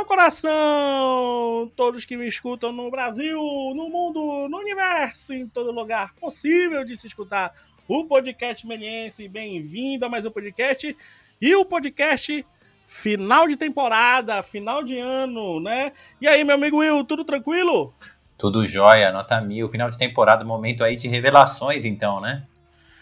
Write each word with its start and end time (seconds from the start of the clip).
meu 0.00 0.06
coração, 0.06 1.70
todos 1.76 2.06
que 2.06 2.16
me 2.16 2.26
escutam 2.26 2.72
no 2.72 2.90
Brasil, 2.90 3.38
no 3.76 3.90
mundo, 3.90 4.48
no 4.48 4.56
universo, 4.56 5.34
em 5.34 5.46
todo 5.46 5.70
lugar 5.70 6.14
possível 6.14 6.82
de 6.86 6.96
se 6.96 7.06
escutar 7.06 7.52
o 7.86 8.06
podcast 8.06 8.66
Meliense. 8.66 9.28
Bem-vindo 9.28 10.06
a 10.06 10.08
mais 10.08 10.24
um 10.24 10.30
podcast 10.30 10.96
e 11.38 11.54
o 11.54 11.66
podcast 11.66 12.46
final 12.86 13.46
de 13.46 13.58
temporada, 13.58 14.42
final 14.42 14.82
de 14.82 14.98
ano, 14.98 15.60
né? 15.60 15.92
E 16.18 16.26
aí, 16.26 16.44
meu 16.44 16.54
amigo 16.54 16.78
Will, 16.78 17.04
tudo 17.04 17.22
tranquilo? 17.22 17.92
Tudo 18.38 18.66
jóia, 18.66 19.12
nota 19.12 19.38
mil, 19.42 19.68
final 19.68 19.90
de 19.90 19.98
temporada, 19.98 20.42
momento 20.42 20.82
aí 20.82 20.96
de 20.96 21.08
revelações, 21.08 21.84
então, 21.84 22.22
né? 22.22 22.46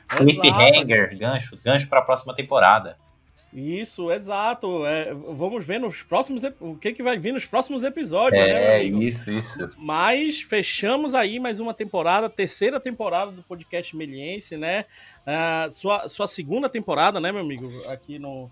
Cliffhanger, 0.09 1.17
gancho, 1.17 1.57
gancho 1.65 1.89
para 1.89 2.01
a 2.01 2.05
próxima 2.05 2.35
temporada. 2.35 2.99
Isso, 3.53 4.13
exato. 4.13 4.85
É, 4.85 5.13
vamos 5.15 5.65
ver 5.65 5.81
nos 5.81 6.03
próximos 6.03 6.43
o 6.61 6.77
que, 6.77 6.93
que 6.93 7.03
vai 7.03 7.19
vir 7.19 7.33
nos 7.33 7.47
próximos 7.47 7.83
episódios, 7.83 8.43
né, 8.43 8.81
É, 8.81 8.85
isso, 8.85 9.31
isso. 9.31 9.69
Mas 9.79 10.41
fechamos 10.41 11.15
aí 11.15 11.41
mais 11.41 11.59
uma 11.59 11.73
temporada, 11.73 12.29
terceira 12.29 12.79
temporada 12.79 13.33
do 13.33 13.43
podcast 13.43 13.97
Meliense, 13.97 14.57
né? 14.57 14.85
Uh, 15.27 15.71
sua, 15.71 16.09
sua 16.09 16.27
segunda 16.27 16.69
temporada, 16.69 17.21
né, 17.21 17.33
meu 17.33 17.41
amigo? 17.41 17.69
Aqui 17.89 18.19
no. 18.19 18.51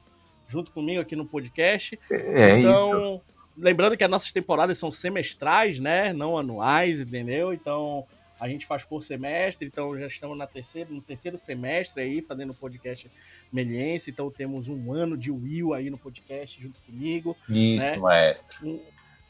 Junto 0.49 0.71
comigo 0.71 1.01
aqui 1.01 1.17
no 1.17 1.27
podcast. 1.27 1.99
É 2.11 2.59
então, 2.59 3.17
isso. 3.17 3.23
lembrando 3.59 3.97
que 3.97 4.05
as 4.05 4.11
nossas 4.11 4.31
temporadas 4.31 4.79
são 4.79 4.91
semestrais, 4.91 5.81
né? 5.81 6.13
Não 6.13 6.39
anuais, 6.39 7.01
entendeu? 7.01 7.53
Então, 7.53 8.07
a 8.39 8.49
gente 8.49 8.67
faz 8.67 8.85
por 8.85 9.03
semestre, 9.03 9.67
então 9.67 9.99
já 9.99 10.07
estamos 10.07 10.37
na 10.37 10.47
terceira, 10.47 10.91
no 10.91 11.01
terceiro 11.01 11.39
semestre 11.39 12.03
aí, 12.03 12.23
fazendo 12.23 12.51
o 12.51 12.55
podcast 12.55 13.11
Meliense, 13.53 14.11
então 14.11 14.31
temos 14.31 14.69
um 14.69 14.93
ano 14.93 15.17
de 15.17 15.31
Will 15.31 15.73
aí 15.73 15.89
no 15.89 15.99
podcast 15.99 16.61
junto 16.61 16.81
comigo. 16.81 17.37
Isso, 17.49 17.85
né? 17.85 17.97
maestro. 17.97 18.81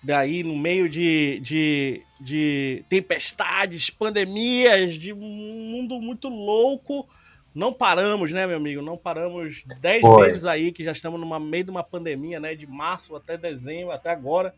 Daí, 0.03 0.43
no 0.43 0.57
meio 0.57 0.89
de, 0.89 1.41
de, 1.41 2.03
de 2.21 2.85
tempestades, 2.89 3.91
pandemias, 3.91 4.95
de 4.95 5.13
um 5.13 5.19
mundo 5.19 6.01
muito 6.01 6.29
louco, 6.29 7.09
não 7.57 7.73
paramos, 7.73 8.31
né, 8.33 8.47
meu 8.47 8.59
amigo? 8.59 8.83
Não 8.83 8.98
paramos 8.98 9.65
dez 9.81 10.03
Foi. 10.03 10.27
meses 10.27 10.45
aí, 10.45 10.70
que 10.70 10.85
já 10.85 10.93
estamos 10.93 11.19
no 11.19 11.41
meio 11.41 11.65
de 11.65 11.70
uma 11.70 11.83
pandemia, 11.83 12.39
né? 12.39 12.55
De 12.55 12.67
março 12.67 13.17
até 13.17 13.37
dezembro, 13.39 13.93
até 13.93 14.11
agora. 14.11 14.55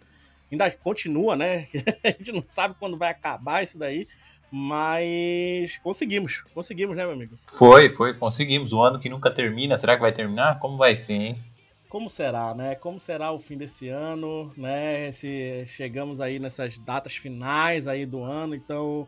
Ainda 0.51 0.71
continua, 0.71 1.37
né? 1.37 1.69
A 2.03 2.09
gente 2.09 2.33
não 2.33 2.43
sabe 2.47 2.75
quando 2.79 2.99
vai 2.99 3.11
acabar 3.11 3.63
isso 3.63 3.79
daí. 3.79 4.09
Mas 4.51 5.77
conseguimos, 5.79 6.41
conseguimos, 6.55 6.97
né, 6.97 7.05
meu 7.05 7.13
amigo? 7.13 7.39
Foi, 7.53 7.91
foi, 7.91 8.15
conseguimos. 8.15 8.73
O 8.73 8.83
ano 8.83 8.99
que 8.99 9.09
nunca 9.09 9.31
termina, 9.31 9.79
será 9.79 9.95
que 9.95 10.01
vai 10.01 10.13
terminar? 10.13 10.59
Como 10.59 10.77
vai 10.77 10.97
ser, 10.97 11.13
hein? 11.13 11.39
Como 11.89 12.09
será, 12.09 12.55
né? 12.55 12.75
Como 12.75 12.99
será 12.99 13.33
o 13.33 13.39
fim 13.39 13.57
desse 13.57 13.89
ano, 13.89 14.53
né? 14.57 15.11
Se 15.13 15.65
chegamos 15.67 16.21
aí 16.21 16.39
nessas 16.39 16.79
datas 16.79 17.17
finais 17.17 17.87
aí 17.87 18.05
do 18.05 18.23
ano, 18.23 18.55
então 18.55 19.07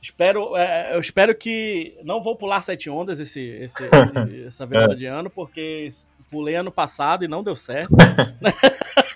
espero, 0.00 0.56
é, 0.56 0.94
eu 0.94 1.00
espero 1.00 1.34
que 1.34 1.98
não 2.04 2.22
vou 2.22 2.36
pular 2.36 2.62
sete 2.62 2.88
ondas 2.88 3.18
esse, 3.18 3.40
esse, 3.40 3.84
esse 3.84 4.44
essa 4.46 4.66
virada 4.66 4.94
de 4.94 5.06
ano, 5.06 5.28
porque 5.28 5.88
pulei 6.30 6.54
ano 6.54 6.70
passado 6.70 7.24
e 7.24 7.28
não 7.28 7.42
deu 7.42 7.56
certo. 7.56 7.94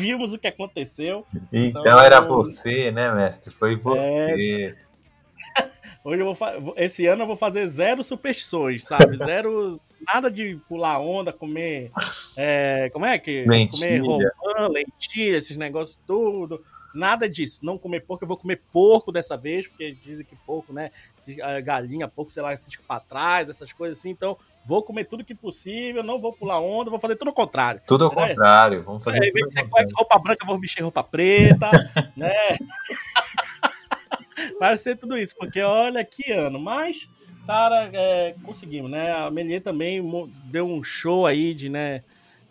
Vimos 0.00 0.32
o 0.32 0.38
que 0.38 0.48
aconteceu. 0.48 1.26
Então, 1.52 1.82
então 1.82 2.00
era 2.00 2.20
você, 2.20 2.90
né, 2.90 3.14
mestre? 3.14 3.52
Foi 3.52 3.76
você. 3.76 4.74
É... 5.56 5.70
Hoje 6.02 6.22
eu 6.22 6.34
vou 6.34 6.74
esse 6.78 7.06
ano 7.06 7.24
eu 7.24 7.26
vou 7.26 7.36
fazer 7.36 7.68
zero 7.68 8.02
superstições, 8.02 8.84
sabe? 8.84 9.16
Zero 9.18 9.78
nada 10.06 10.30
de 10.30 10.58
pular 10.66 10.98
onda, 10.98 11.30
comer 11.30 11.92
é... 12.34 12.88
como 12.90 13.04
é 13.04 13.18
que 13.18 13.44
lentilha. 13.46 13.70
comer 13.70 13.98
romã, 13.98 14.68
lentilha, 14.68 15.36
esses 15.36 15.58
negócios 15.58 16.00
tudo. 16.06 16.64
Nada 16.94 17.28
disso. 17.28 17.64
Não 17.64 17.78
comer 17.78 18.00
porco, 18.00 18.24
eu 18.24 18.28
vou 18.28 18.36
comer 18.36 18.62
porco 18.72 19.12
dessa 19.12 19.36
vez, 19.36 19.68
porque 19.68 19.92
dizem 19.92 20.24
que 20.24 20.34
porco, 20.46 20.72
né? 20.72 20.90
Galinha, 21.62 22.08
porco, 22.08 22.32
sei 22.32 22.42
lá, 22.42 22.56
se 22.56 22.76
pra 22.78 22.98
trás, 22.98 23.48
essas 23.48 23.72
coisas 23.72 23.98
assim. 23.98 24.10
Então, 24.10 24.36
vou 24.64 24.82
comer 24.82 25.04
tudo 25.04 25.24
que 25.24 25.34
possível, 25.34 26.02
não 26.02 26.20
vou 26.20 26.32
pular 26.32 26.60
onda, 26.60 26.90
vou 26.90 27.00
fazer 27.00 27.16
tudo 27.16 27.28
ao 27.28 27.34
contrário. 27.34 27.80
Tudo 27.86 28.04
ao 28.04 28.14
né? 28.14 28.28
contrário, 28.28 28.82
vamos 28.82 29.02
fazer. 29.02 29.18
É, 29.18 29.30
vez 29.30 29.46
de 29.46 29.52
ser 29.52 29.68
roupa 29.94 30.18
branca, 30.18 30.46
vou 30.46 30.58
vestir 30.58 30.82
roupa 30.82 31.02
preta, 31.02 31.70
né? 32.16 32.32
Vai 34.58 34.76
ser 34.76 34.96
tudo 34.96 35.18
isso, 35.18 35.34
porque 35.36 35.60
olha 35.60 36.04
que 36.04 36.32
ano. 36.32 36.58
Mas, 36.58 37.08
cara, 37.46 37.90
é, 37.92 38.34
conseguimos, 38.42 38.90
né? 38.90 39.12
A 39.12 39.30
Melier 39.30 39.62
também 39.62 40.02
deu 40.44 40.66
um 40.66 40.82
show 40.82 41.26
aí 41.26 41.54
de, 41.54 41.68
né? 41.68 42.02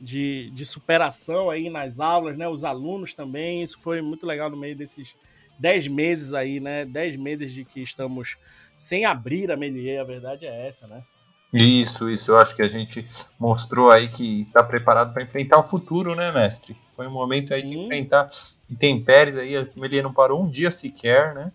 De, 0.01 0.49
de 0.51 0.65
superação 0.65 1.49
aí 1.49 1.69
nas 1.69 1.99
aulas, 1.99 2.37
né? 2.37 2.47
Os 2.47 2.63
alunos 2.63 3.13
também, 3.13 3.63
isso 3.63 3.77
foi 3.79 4.01
muito 4.01 4.25
legal 4.25 4.49
no 4.49 4.57
meio 4.57 4.75
desses 4.75 5.15
10 5.59 5.89
meses 5.89 6.33
aí, 6.33 6.59
né? 6.59 6.85
10 6.85 7.17
meses 7.17 7.51
de 7.51 7.65
que 7.65 7.81
estamos 7.81 8.37
sem 8.75 9.03
abrir 9.03 9.51
a 9.51 9.57
Melier, 9.57 9.99
a 9.99 10.05
verdade 10.05 10.45
é 10.45 10.67
essa, 10.67 10.87
né? 10.87 11.03
Isso, 11.51 12.09
isso. 12.09 12.31
Eu 12.31 12.37
acho 12.37 12.55
que 12.55 12.61
a 12.61 12.67
gente 12.67 13.05
mostrou 13.39 13.89
aí 13.89 14.07
que 14.07 14.43
está 14.43 14.63
preparado 14.63 15.13
para 15.13 15.23
enfrentar 15.23 15.59
o 15.59 15.63
futuro, 15.63 16.15
né, 16.15 16.31
mestre? 16.31 16.77
Foi 16.95 17.07
um 17.07 17.11
momento 17.11 17.53
aí 17.53 17.61
Sim. 17.61 17.69
de 17.69 17.77
enfrentar 17.79 18.29
intempéries 18.69 19.37
aí. 19.37 19.67
Melier 19.75 20.03
não 20.03 20.13
parou 20.13 20.43
um 20.43 20.49
dia 20.49 20.69
sequer, 20.69 21.33
né? 21.33 21.51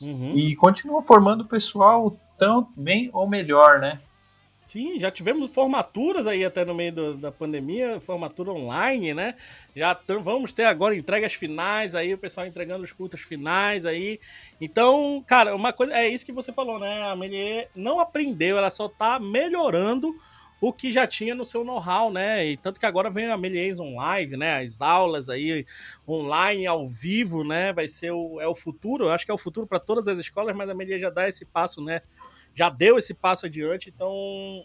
Uhum. 0.00 0.32
E 0.36 0.54
continua 0.56 1.02
formando 1.02 1.42
o 1.42 1.48
pessoal 1.48 2.16
tão 2.38 2.68
bem 2.76 3.10
ou 3.12 3.28
melhor, 3.28 3.78
né? 3.78 4.00
Sim, 4.66 4.98
já 4.98 5.12
tivemos 5.12 5.48
formaturas 5.52 6.26
aí 6.26 6.44
até 6.44 6.64
no 6.64 6.74
meio 6.74 6.92
do, 6.92 7.14
da 7.14 7.30
pandemia, 7.30 8.00
formatura 8.00 8.50
online, 8.50 9.14
né? 9.14 9.36
Já 9.76 9.94
tam, 9.94 10.20
vamos 10.20 10.52
ter 10.52 10.64
agora 10.64 10.96
entregas 10.96 11.34
finais 11.34 11.94
aí, 11.94 12.12
o 12.12 12.18
pessoal 12.18 12.48
entregando 12.48 12.82
os 12.82 12.90
cultos 12.90 13.20
finais 13.20 13.86
aí. 13.86 14.18
Então, 14.60 15.22
cara, 15.24 15.54
uma 15.54 15.72
coisa 15.72 15.92
é 15.94 16.08
isso 16.08 16.26
que 16.26 16.32
você 16.32 16.52
falou, 16.52 16.80
né? 16.80 17.00
A 17.04 17.14
Melier 17.14 17.70
não 17.76 18.00
aprendeu, 18.00 18.58
ela 18.58 18.68
só 18.68 18.88
tá 18.88 19.20
melhorando 19.20 20.16
o 20.60 20.72
que 20.72 20.90
já 20.90 21.06
tinha 21.06 21.32
no 21.32 21.46
seu 21.46 21.62
know-how, 21.62 22.10
né? 22.10 22.44
E 22.44 22.56
tanto 22.56 22.80
que 22.80 22.86
agora 22.86 23.08
vem 23.08 23.30
a 23.30 23.36
Meliers 23.36 23.78
on 23.78 23.94
live, 23.94 24.36
né? 24.36 24.60
As 24.60 24.80
aulas 24.80 25.28
aí 25.28 25.64
online, 26.08 26.66
ao 26.66 26.88
vivo, 26.88 27.44
né? 27.44 27.72
Vai 27.72 27.86
ser 27.86 28.10
o, 28.10 28.40
é 28.40 28.48
o 28.48 28.54
futuro, 28.54 29.04
eu 29.04 29.12
acho 29.12 29.24
que 29.24 29.30
é 29.30 29.34
o 29.34 29.38
futuro 29.38 29.64
para 29.64 29.78
todas 29.78 30.08
as 30.08 30.18
escolas, 30.18 30.56
mas 30.56 30.68
a 30.68 30.74
Melier 30.74 30.98
já 30.98 31.10
dá 31.10 31.28
esse 31.28 31.44
passo, 31.44 31.80
né? 31.80 32.02
Já 32.56 32.70
deu 32.70 32.96
esse 32.96 33.12
passo 33.12 33.46
adiante, 33.46 33.92
então 33.94 34.64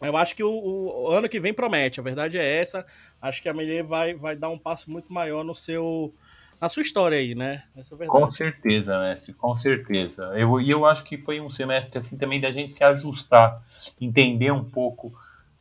eu 0.00 0.16
acho 0.16 0.34
que 0.36 0.44
o, 0.44 0.50
o, 0.50 1.10
ano 1.10 1.28
que 1.28 1.40
vem 1.40 1.52
promete, 1.52 1.98
a 1.98 2.02
verdade 2.02 2.38
é 2.38 2.60
essa. 2.60 2.86
Acho 3.20 3.42
que 3.42 3.48
a 3.48 3.52
Melier 3.52 3.84
vai, 3.84 4.14
vai 4.14 4.36
dar 4.36 4.48
um 4.48 4.58
passo 4.58 4.90
muito 4.90 5.12
maior 5.12 5.44
no 5.44 5.54
seu 5.54 6.14
na 6.60 6.68
sua 6.68 6.82
história 6.82 7.18
aí, 7.18 7.34
né? 7.36 7.62
Essa 7.76 7.94
é 8.00 8.06
com 8.06 8.30
certeza, 8.30 8.98
mestre, 8.98 9.32
com 9.32 9.56
certeza. 9.56 10.24
Eu, 10.34 10.60
e 10.60 10.70
eu 10.70 10.84
acho 10.86 11.04
que 11.04 11.16
foi 11.16 11.40
um 11.40 11.50
semestre 11.50 11.98
assim 11.98 12.16
também 12.16 12.40
da 12.40 12.50
gente 12.50 12.72
se 12.72 12.82
ajustar, 12.82 13.62
entender 14.00 14.50
um 14.50 14.64
pouco. 14.64 15.12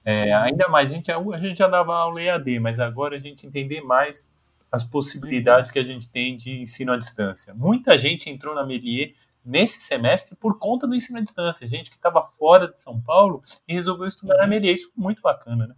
É, 0.04 0.34
ainda 0.34 0.68
mais, 0.68 0.92
a 0.92 0.96
gente, 0.96 1.12
a 1.12 1.38
gente 1.38 1.58
já 1.58 1.68
dava 1.68 1.96
aula 1.96 2.22
EAD, 2.22 2.60
mas 2.60 2.80
agora 2.80 3.16
a 3.16 3.20
gente 3.20 3.46
entender 3.46 3.82
mais 3.82 4.28
as 4.72 4.84
possibilidades 4.84 5.70
que 5.70 5.80
a 5.80 5.84
gente 5.84 6.10
tem 6.10 6.36
de 6.36 6.62
ensino 6.62 6.92
à 6.92 6.98
distância. 6.98 7.54
Muita 7.54 7.98
gente 7.98 8.30
entrou 8.30 8.56
na 8.56 8.66
Melier 8.66 9.14
nesse 9.48 9.82
semestre 9.82 10.36
por 10.36 10.60
conta 10.60 10.86
do 10.86 10.94
ensino 10.94 11.18
à 11.18 11.22
distância. 11.22 11.68
Gente 11.68 11.90
que 11.90 11.96
estava 11.96 12.22
fora 12.38 12.68
de 12.68 12.82
São 12.82 13.02
Paulo 13.02 13.42
e 13.68 13.74
resolveu 13.74 14.08
estudar 14.08 14.38
na 14.38 14.46
Melier. 14.46 14.74
Isso 14.74 14.92
é 14.96 15.02
muito 15.02 15.22
bacana, 15.22 15.68
né? 15.68 15.76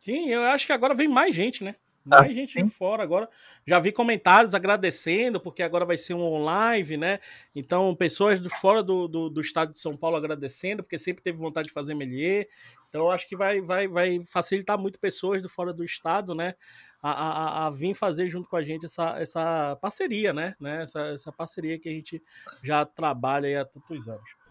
Sim, 0.00 0.28
eu 0.28 0.42
acho 0.44 0.66
que 0.66 0.72
agora 0.72 0.94
vem 0.94 1.06
mais 1.06 1.36
gente, 1.36 1.62
né? 1.62 1.76
Mais 2.04 2.30
ah, 2.30 2.34
gente 2.34 2.52
sim. 2.52 2.64
de 2.64 2.70
fora 2.70 3.02
agora. 3.02 3.28
Já 3.66 3.78
vi 3.78 3.90
comentários 3.90 4.54
agradecendo, 4.54 5.40
porque 5.40 5.62
agora 5.62 5.86
vai 5.86 5.96
ser 5.96 6.12
um 6.12 6.22
online, 6.22 6.98
né? 6.98 7.18
Então, 7.56 7.94
pessoas 7.94 8.40
de 8.40 8.50
fora 8.60 8.82
do, 8.82 9.08
do, 9.08 9.30
do, 9.30 9.40
estado 9.40 9.72
de 9.72 9.78
São 9.78 9.96
Paulo 9.96 10.16
agradecendo, 10.16 10.82
porque 10.82 10.98
sempre 10.98 11.22
teve 11.22 11.38
vontade 11.38 11.68
de 11.68 11.72
fazer 11.72 11.94
Melier. 11.94 12.46
Então, 12.90 13.10
acho 13.10 13.26
que 13.26 13.34
vai, 13.34 13.60
vai, 13.62 13.88
vai 13.88 14.22
facilitar 14.24 14.78
muito 14.78 14.98
pessoas 14.98 15.40
de 15.40 15.48
fora 15.48 15.72
do 15.72 15.82
estado, 15.82 16.34
né? 16.34 16.54
A, 17.02 17.10
a, 17.10 17.66
a, 17.66 17.70
vir 17.70 17.94
fazer 17.94 18.28
junto 18.28 18.48
com 18.48 18.56
a 18.56 18.62
gente 18.62 18.84
essa, 18.84 19.18
essa 19.18 19.76
parceria, 19.80 20.32
né? 20.32 20.54
né? 20.60 20.82
Essa, 20.82 21.00
essa 21.08 21.32
parceria 21.32 21.78
que 21.78 21.88
a 21.88 21.92
gente 21.92 22.22
já 22.62 22.84
trabalha 22.84 23.62
há 23.62 23.64
tantos 23.64 24.08
anos. 24.08 24.43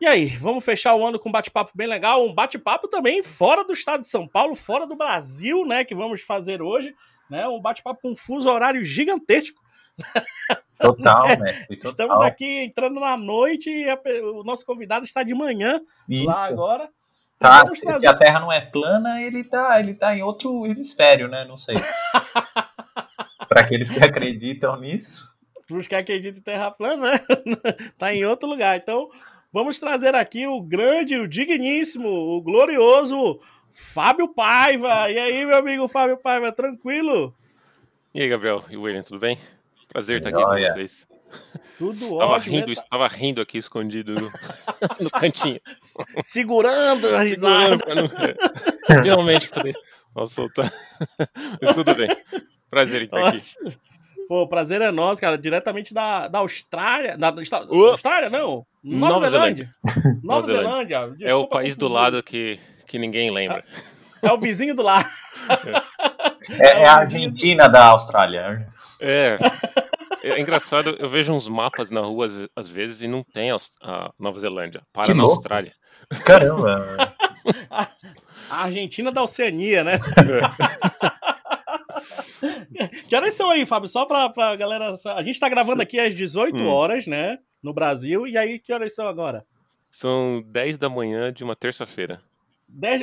E 0.00 0.06
aí, 0.06 0.26
vamos 0.26 0.64
fechar 0.64 0.94
o 0.94 1.04
ano 1.04 1.18
com 1.18 1.28
um 1.28 1.32
bate-papo 1.32 1.72
bem 1.74 1.88
legal, 1.88 2.24
um 2.24 2.32
bate-papo 2.32 2.86
também 2.86 3.22
fora 3.22 3.64
do 3.64 3.72
estado 3.72 4.02
de 4.02 4.08
São 4.08 4.28
Paulo, 4.28 4.54
fora 4.54 4.86
do 4.86 4.94
Brasil, 4.94 5.66
né, 5.66 5.84
que 5.84 5.94
vamos 5.94 6.22
fazer 6.22 6.62
hoje, 6.62 6.94
né, 7.28 7.48
um 7.48 7.60
bate-papo 7.60 8.00
com 8.02 8.10
um 8.10 8.16
fuso 8.16 8.48
horário 8.48 8.84
gigantesco. 8.84 9.60
Total, 10.78 11.26
né? 11.38 11.66
Total. 11.66 11.90
Estamos 11.90 12.20
aqui 12.20 12.64
entrando 12.64 13.00
na 13.00 13.16
noite 13.16 13.68
e 13.68 13.90
a, 13.90 13.98
o 14.32 14.44
nosso 14.44 14.64
convidado 14.64 15.04
está 15.04 15.24
de 15.24 15.34
manhã 15.34 15.80
Isso. 16.08 16.26
lá 16.26 16.44
agora. 16.44 16.88
Tá, 17.38 17.64
se 17.74 18.06
a 18.06 18.16
Terra 18.16 18.40
não 18.40 18.50
é 18.50 18.60
plana, 18.60 19.20
ele 19.22 19.44
tá, 19.44 19.78
ele 19.78 19.94
tá 19.94 20.16
em 20.16 20.22
outro 20.22 20.66
hemisfério, 20.66 21.28
né? 21.28 21.44
Não 21.44 21.56
sei. 21.56 21.76
Para 23.48 23.60
aqueles 23.60 23.88
que 23.88 24.04
acreditam 24.04 24.78
nisso. 24.80 25.24
Para 25.66 25.76
os 25.76 25.86
que 25.86 25.94
acreditam 25.94 26.40
em 26.40 26.42
Terra 26.42 26.70
plana, 26.70 27.12
né? 27.12 27.20
tá 27.96 28.12
em 28.12 28.24
outro 28.24 28.48
lugar. 28.48 28.76
Então, 28.76 29.08
vamos 29.52 29.78
trazer 29.78 30.14
aqui 30.14 30.46
o 30.46 30.60
grande, 30.60 31.16
o 31.16 31.28
digníssimo, 31.28 32.08
o 32.08 32.40
glorioso 32.40 33.40
Fábio 33.70 34.28
Paiva. 34.28 35.10
E 35.10 35.18
aí, 35.18 35.44
meu 35.44 35.56
amigo 35.56 35.88
Fábio 35.88 36.16
Paiva, 36.16 36.52
tranquilo? 36.52 37.34
E 38.14 38.22
aí, 38.22 38.28
Gabriel 38.28 38.64
e 38.70 38.76
William, 38.76 39.02
tudo 39.02 39.18
bem? 39.18 39.38
Prazer 39.88 40.18
estar 40.18 40.30
aqui 40.30 40.42
com 40.42 40.72
vocês. 40.72 41.08
Tudo 41.76 42.18
tava 42.18 42.32
ótimo. 42.32 42.56
Rindo, 42.56 42.68
né? 42.68 42.74
Tava 42.90 43.06
rindo 43.06 43.40
aqui 43.40 43.58
escondido 43.58 44.14
no, 44.14 44.32
no 45.00 45.10
cantinho. 45.10 45.60
Segurando 46.22 47.14
a 47.14 47.22
risada. 47.22 47.78
Segurando 47.78 48.12
não... 48.88 49.02
Finalmente 49.02 49.50
posso 50.14 50.34
soltar. 50.34 50.72
Mas 51.62 51.74
tudo 51.74 51.94
bem. 51.94 52.08
Prazer 52.70 53.02
em 53.02 53.04
estar 53.04 53.28
aqui. 53.28 53.40
Pô, 54.28 54.42
o 54.42 54.48
prazer 54.48 54.82
é 54.82 54.90
nosso, 54.90 55.20
cara. 55.20 55.38
Diretamente 55.38 55.94
da, 55.94 56.28
da 56.28 56.40
Austrália. 56.40 57.16
Da, 57.16 57.30
da 57.30 57.42
Austrália, 57.90 58.28
não. 58.28 58.66
Nova, 58.84 59.14
Nova 59.14 59.30
Zelândia. 59.30 59.74
Zelândia. 59.82 60.20
Nova 60.22 60.46
Zelândia. 60.46 61.00
Zelândia. 61.00 61.26
é 61.26 61.34
o 61.34 61.46
país 61.46 61.74
do 61.74 61.88
lado 61.88 62.22
que, 62.22 62.60
que 62.86 62.98
ninguém 62.98 63.30
lembra. 63.30 63.64
É, 64.22 64.28
é 64.28 64.32
o 64.32 64.38
vizinho 64.38 64.74
do 64.74 64.82
lado. 64.82 65.08
É, 66.60 66.82
é 66.82 66.86
a 66.86 66.98
Argentina 66.98 67.68
da 67.68 67.86
Austrália. 67.86 68.68
É. 69.00 69.38
É 70.22 70.40
engraçado, 70.40 70.96
eu 70.98 71.08
vejo 71.08 71.32
uns 71.32 71.48
mapas 71.48 71.90
na 71.90 72.00
rua 72.00 72.26
às, 72.54 72.68
vezes 72.68 73.00
e 73.00 73.08
não 73.08 73.22
tem 73.22 73.50
a, 73.50 74.10
Nova 74.18 74.38
Zelândia. 74.38 74.82
Para 74.92 75.06
que 75.06 75.14
na 75.14 75.22
louco. 75.22 75.36
Austrália. 75.36 75.72
Caramba! 76.24 76.96
a, 77.70 77.88
a 78.50 78.64
Argentina 78.64 79.10
da 79.10 79.22
Oceania, 79.22 79.84
né? 79.84 79.98
É. 82.78 82.88
que 82.88 83.16
horas 83.16 83.34
são 83.34 83.50
aí, 83.50 83.66
Fábio? 83.66 83.88
Só 83.88 84.04
pra, 84.06 84.28
pra 84.28 84.56
galera. 84.56 84.94
A 85.16 85.22
gente 85.22 85.40
tá 85.40 85.48
gravando 85.48 85.82
aqui 85.82 85.98
às 85.98 86.14
18 86.14 86.56
hum. 86.56 86.68
horas, 86.68 87.06
né? 87.06 87.38
No 87.62 87.72
Brasil. 87.72 88.26
E 88.26 88.36
aí, 88.38 88.58
que 88.58 88.72
horas 88.72 88.94
são 88.94 89.06
agora? 89.08 89.44
São 89.90 90.42
10 90.46 90.78
da 90.78 90.88
manhã 90.88 91.32
de 91.32 91.42
uma 91.42 91.56
terça-feira. 91.56 92.20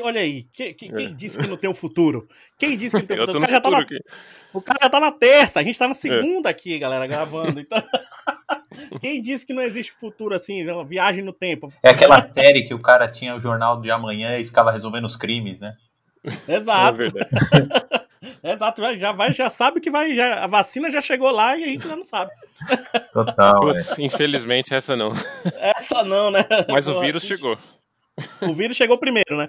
Olha 0.04 0.22
aí, 0.22 0.44
quem, 0.54 0.74
quem, 0.76 0.94
quem, 0.94 1.16
disse 1.16 1.40
que 1.40 1.48
não 1.48 1.58
tem 1.58 1.68
o 1.68 1.74
um 1.74 1.76
futuro? 1.76 2.28
Quem 2.58 2.78
disse 2.78 2.96
que 2.96 3.02
não 3.02 3.08
tem 3.08 3.18
o 3.18 3.22
futuro? 3.22 3.40
O 3.40 3.42
cara, 3.42 3.52
já 3.52 3.62
tá 3.62 3.72
na, 3.72 3.86
o 4.54 4.62
cara 4.62 4.80
já 4.84 4.90
tá 4.90 5.00
na 5.00 5.12
terça, 5.12 5.60
a 5.60 5.64
gente 5.64 5.80
tá 5.80 5.88
na 5.88 5.96
segunda 5.96 6.50
é. 6.50 6.52
aqui, 6.52 6.78
galera, 6.78 7.08
gravando. 7.08 7.60
Então, 7.60 7.82
quem 9.02 9.22
disse 9.24 9.46
que 9.46 9.54
não 9.54 9.64
existe 9.64 9.92
futuro 9.92 10.36
assim, 10.36 10.70
uma 10.70 10.86
viagem 10.86 11.24
no 11.24 11.34
tempo? 11.34 11.74
É 11.82 11.90
aquela 11.90 12.32
série 12.32 12.64
que 12.64 12.76
o 12.76 12.82
cara 12.82 13.08
tinha 13.08 13.36
o 13.36 13.40
jornal 13.40 13.82
de 13.82 13.90
amanhã 13.90 14.38
e 14.38 14.46
ficava 14.46 14.72
resolvendo 14.72 15.06
os 15.06 15.18
crimes, 15.18 15.60
né? 15.60 15.74
Exato. 16.48 17.02
É 17.04 17.10
Exato, 18.44 18.82
já 18.98 19.12
vai, 19.12 19.32
já 19.32 19.50
sabe 19.50 19.80
que 19.80 19.90
vai, 19.92 20.16
já, 20.16 20.44
a 20.44 20.48
vacina 20.48 20.90
já 20.90 21.02
chegou 21.02 21.32
lá 21.32 21.58
e 21.58 21.64
a 21.64 21.68
gente 21.68 21.84
ainda 21.84 21.98
não 21.98 22.04
sabe. 22.04 22.32
Total. 23.14 23.60
Putz, 23.60 23.98
é. 23.98 24.02
Infelizmente 24.04 24.74
essa 24.74 24.96
não. 24.96 25.12
Essa 25.60 26.04
não, 26.04 26.32
né? 26.32 26.46
Mas 26.70 26.88
o 26.88 27.00
vírus 27.00 27.24
chegou. 27.24 27.58
O 28.42 28.54
vírus 28.54 28.78
chegou 28.78 28.98
primeiro, 28.98 29.38
né? 29.38 29.48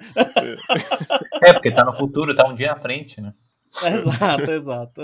É, 1.42 1.52
porque 1.52 1.70
tá 1.70 1.84
no 1.84 1.94
futuro, 1.94 2.34
tá 2.34 2.46
um 2.46 2.54
dia 2.54 2.72
à 2.72 2.76
frente, 2.76 3.20
né? 3.20 3.32
Exato, 3.84 4.50
exato. 4.50 5.00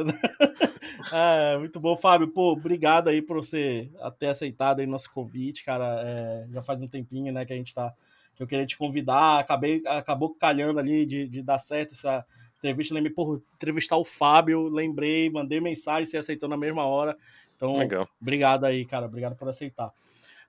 É, 1.12 1.58
muito 1.58 1.78
bom, 1.78 1.96
Fábio. 1.96 2.28
Pô, 2.28 2.52
obrigado 2.52 3.08
aí 3.08 3.20
por 3.20 3.36
você 3.36 3.90
ter 4.18 4.28
aceitado 4.28 4.80
aí 4.80 4.86
nosso 4.86 5.10
convite, 5.10 5.64
cara. 5.64 6.00
É, 6.02 6.46
já 6.50 6.62
faz 6.62 6.82
um 6.82 6.88
tempinho, 6.88 7.32
né, 7.32 7.44
que 7.44 7.52
a 7.52 7.56
gente 7.56 7.74
tá. 7.74 7.92
Que 8.34 8.42
eu 8.42 8.46
queria 8.46 8.64
te 8.64 8.78
convidar, 8.78 9.38
acabei, 9.38 9.82
acabou 9.86 10.34
calhando 10.34 10.80
ali 10.80 11.04
de, 11.04 11.28
de 11.28 11.42
dar 11.42 11.58
certo 11.58 11.92
essa 11.92 12.24
entrevista. 12.62 12.94
Lembrei 12.94 13.12
por 13.12 13.42
entrevistar 13.54 13.96
o 13.96 14.04
Fábio, 14.04 14.68
lembrei, 14.68 15.28
mandei 15.28 15.60
mensagem, 15.60 16.06
você 16.06 16.16
aceitou 16.16 16.48
na 16.48 16.56
mesma 16.56 16.84
hora. 16.84 17.16
Então, 17.56 17.76
Legal. 17.76 18.08
obrigado 18.20 18.64
aí, 18.64 18.84
cara. 18.84 19.06
Obrigado 19.06 19.36
por 19.36 19.48
aceitar. 19.48 19.92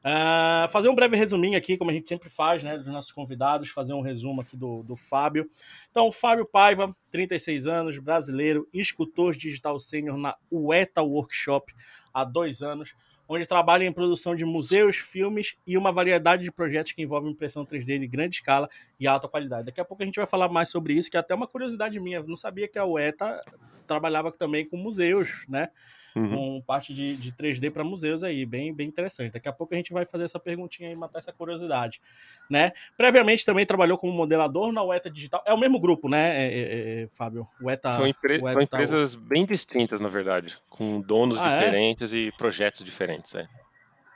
Uh, 0.03 0.67
fazer 0.69 0.89
um 0.89 0.95
breve 0.95 1.15
resuminho 1.15 1.57
aqui, 1.57 1.77
como 1.77 1.89
a 1.89 1.93
gente 1.93 2.09
sempre 2.09 2.29
faz, 2.29 2.61
né, 2.61 2.77
dos 2.77 2.87
nossos 2.87 3.13
convidados, 3.13 3.69
fazer 3.69 3.93
um 3.93 4.01
resumo 4.01 4.41
aqui 4.41 4.57
do, 4.57 4.83
do 4.83 4.97
Fábio. 4.97 5.49
Então, 5.89 6.11
Fábio 6.11 6.45
Paiva, 6.45 6.93
36 7.09 7.67
anos, 7.67 7.97
brasileiro, 7.99 8.67
escultor 8.73 9.33
digital 9.33 9.79
sênior 9.79 10.17
na 10.17 10.35
UETA 10.51 11.01
Workshop 11.01 11.73
há 12.13 12.25
dois 12.25 12.61
anos, 12.61 12.93
onde 13.27 13.45
trabalha 13.45 13.83
em 13.85 13.91
produção 13.91 14.35
de 14.35 14.45
museus, 14.45 14.97
filmes 14.97 15.55
e 15.65 15.77
uma 15.77 15.91
variedade 15.91 16.43
de 16.43 16.51
projetos 16.51 16.91
que 16.91 17.01
envolvem 17.01 17.31
impressão 17.31 17.65
3D 17.65 17.99
de 17.99 18.07
grande 18.07 18.35
escala 18.37 18.69
e 18.99 19.07
alta 19.07 19.27
qualidade. 19.27 19.65
Daqui 19.65 19.81
a 19.81 19.85
pouco 19.85 20.03
a 20.03 20.05
gente 20.05 20.15
vai 20.15 20.27
falar 20.27 20.49
mais 20.49 20.69
sobre 20.69 20.93
isso, 20.93 21.09
que 21.09 21.17
é 21.17 21.19
até 21.19 21.33
uma 21.33 21.47
curiosidade 21.47 21.99
minha. 21.99 22.17
Eu 22.17 22.27
não 22.27 22.37
sabia 22.37 22.67
que 22.67 22.77
a 22.77 22.85
UETA 22.85 23.41
trabalhava 23.87 24.31
também 24.31 24.67
com 24.67 24.77
museus, 24.77 25.45
né? 25.47 25.69
Uhum. 26.15 26.35
com 26.35 26.61
parte 26.61 26.93
de, 26.93 27.15
de 27.15 27.31
3D 27.31 27.71
para 27.71 27.83
museus 27.83 28.23
aí, 28.23 28.45
bem, 28.45 28.73
bem 28.73 28.87
interessante. 28.87 29.33
Daqui 29.33 29.47
a 29.47 29.53
pouco 29.53 29.73
a 29.73 29.77
gente 29.77 29.93
vai 29.93 30.05
fazer 30.05 30.23
essa 30.23 30.39
perguntinha 30.39 30.91
e 30.91 30.95
matar 30.95 31.19
essa 31.19 31.31
curiosidade, 31.31 32.01
né? 32.49 32.71
Previamente 32.97 33.45
também 33.45 33.65
trabalhou 33.65 33.97
como 33.97 34.13
modelador 34.13 34.71
na 34.71 34.83
UETA 34.83 35.09
Digital. 35.09 35.43
É 35.45 35.53
o 35.53 35.57
mesmo 35.57 35.79
grupo, 35.79 36.09
né, 36.09 36.37
é, 36.37 36.53
é, 36.53 37.03
é, 37.03 37.07
Fábio? 37.07 37.45
UETA, 37.61 37.93
são, 37.93 38.07
empre 38.07 38.39
UETA, 38.39 38.53
são 38.53 38.61
empresas 38.61 39.15
bem 39.15 39.45
distintas, 39.45 39.99
na 39.99 40.09
verdade, 40.09 40.57
com 40.69 41.01
donos 41.01 41.39
ah, 41.39 41.51
é? 41.51 41.59
diferentes 41.59 42.13
e 42.13 42.31
projetos 42.37 42.83
diferentes, 42.83 43.35
é. 43.35 43.47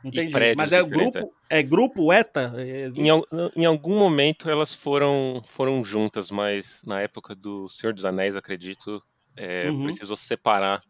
Entendi. 0.03 0.31
Mas 0.55 0.71
é 0.71 0.83
grupo, 0.83 1.33
é. 1.49 1.59
é 1.59 1.63
grupo 1.63 2.13
ETA? 2.13 2.53
Em, 2.95 3.61
em, 3.61 3.65
algum 3.65 3.97
momento 3.97 4.49
elas 4.49 4.73
foram, 4.73 5.43
foram 5.47 5.83
juntas, 5.83 6.31
mas 6.31 6.81
na 6.85 7.01
época 7.01 7.35
do 7.35 7.67
Senhor 7.67 7.93
dos 7.93 8.05
Anéis, 8.05 8.35
acredito, 8.35 9.03
é, 9.35 9.69
uhum. 9.69 9.83
precisou 9.83 10.15
separar 10.15 10.81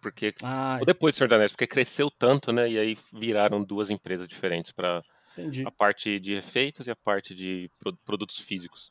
porque 0.00 0.34
ah, 0.42 0.78
ou 0.80 0.86
depois 0.86 1.14
do 1.14 1.18
Senhor 1.18 1.28
dos 1.28 1.36
Anéis, 1.36 1.52
porque 1.52 1.66
cresceu 1.66 2.10
tanto, 2.10 2.52
né? 2.52 2.68
E 2.68 2.78
aí 2.78 2.98
viraram 3.12 3.62
duas 3.62 3.90
empresas 3.90 4.26
diferentes 4.26 4.72
para 4.72 5.02
a 5.64 5.70
parte 5.70 6.18
de 6.18 6.34
efeitos 6.34 6.86
e 6.86 6.90
a 6.90 6.96
parte 6.96 7.34
de 7.34 7.70
produtos 8.04 8.38
físicos. 8.38 8.90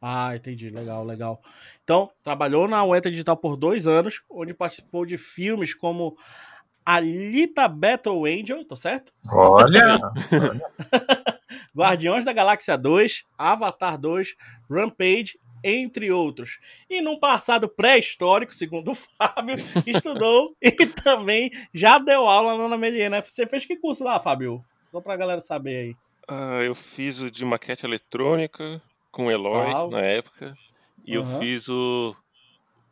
Ah, 0.00 0.36
entendi. 0.36 0.68
Legal, 0.68 1.04
legal. 1.04 1.40
Então, 1.82 2.10
trabalhou 2.22 2.68
na 2.68 2.84
UETA 2.84 3.10
Digital 3.10 3.36
por 3.36 3.56
dois 3.56 3.86
anos, 3.86 4.22
onde 4.28 4.52
participou 4.52 5.06
de 5.06 5.16
filmes 5.16 5.72
como 5.72 6.16
Alita 6.84 7.66
Battle 7.66 8.26
Angel, 8.26 8.64
tô 8.66 8.76
certo? 8.76 9.12
Olha! 9.26 9.98
Guardiões 11.74 12.24
da 12.24 12.32
Galáxia 12.32 12.76
2, 12.76 13.24
Avatar 13.38 13.96
2, 13.98 14.34
Rampage 14.70 15.38
entre 15.64 16.12
outros. 16.12 16.58
E 16.88 17.00
num 17.00 17.18
passado 17.18 17.68
pré-histórico, 17.68 18.54
segundo 18.54 18.92
o 18.92 18.94
Fábio, 19.18 19.56
estudou 19.86 20.54
e 20.60 20.70
também 20.86 21.50
já 21.72 21.98
deu 21.98 22.28
aula 22.28 22.68
na 22.68 22.76
Melier, 22.76 23.10
né? 23.10 23.22
Você 23.22 23.46
fez 23.46 23.64
que 23.64 23.76
curso 23.76 24.04
lá, 24.04 24.20
Fábio? 24.20 24.62
Só 24.92 25.00
pra 25.00 25.16
galera 25.16 25.40
saber 25.40 25.76
aí. 25.76 25.96
Ah, 26.28 26.62
eu 26.62 26.74
fiz 26.74 27.18
o 27.18 27.30
de 27.30 27.44
maquete 27.44 27.84
eletrônica 27.84 28.80
com 29.10 29.26
o 29.26 29.30
Eloy 29.30 29.72
Tal. 29.72 29.90
na 29.90 30.00
época. 30.00 30.54
E 31.04 31.16
uhum. 31.16 31.32
eu 31.32 31.40
fiz 31.40 31.68
o. 31.68 32.14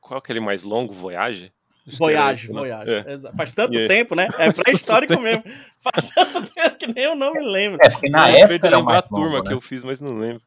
Qual 0.00 0.16
é 0.16 0.18
aquele 0.18 0.40
mais 0.40 0.62
longo? 0.62 0.92
Voyage? 0.92 1.52
Voyage, 1.87 2.49
Voyage. 2.49 2.90
É. 2.90 3.32
Faz 3.37 3.52
tanto 3.52 3.75
yeah. 3.75 3.92
tempo, 3.92 4.14
né? 4.14 4.28
É 4.38 4.50
pré-histórico 4.52 5.20
mesmo. 5.20 5.42
Faz 5.78 6.11
tanto 6.11 6.42
tempo 6.52 6.76
que 6.76 6.87
nem 6.87 7.04
eu 7.04 7.14
não 7.14 7.32
me 7.32 7.40
lembro. 7.40 7.78
É, 7.82 8.08
na 8.08 8.30
eu 8.30 8.46
época 8.46 8.66
era 8.66 8.80
mais 8.80 8.99
a 8.99 9.02
turma 9.02 9.25
longo, 9.25 9.42
né? 9.42 9.49
que 9.49 9.54
eu 9.54 9.61
fiz, 9.61 9.82
mas 9.82 10.00
não 10.00 10.16
lembro. 10.16 10.42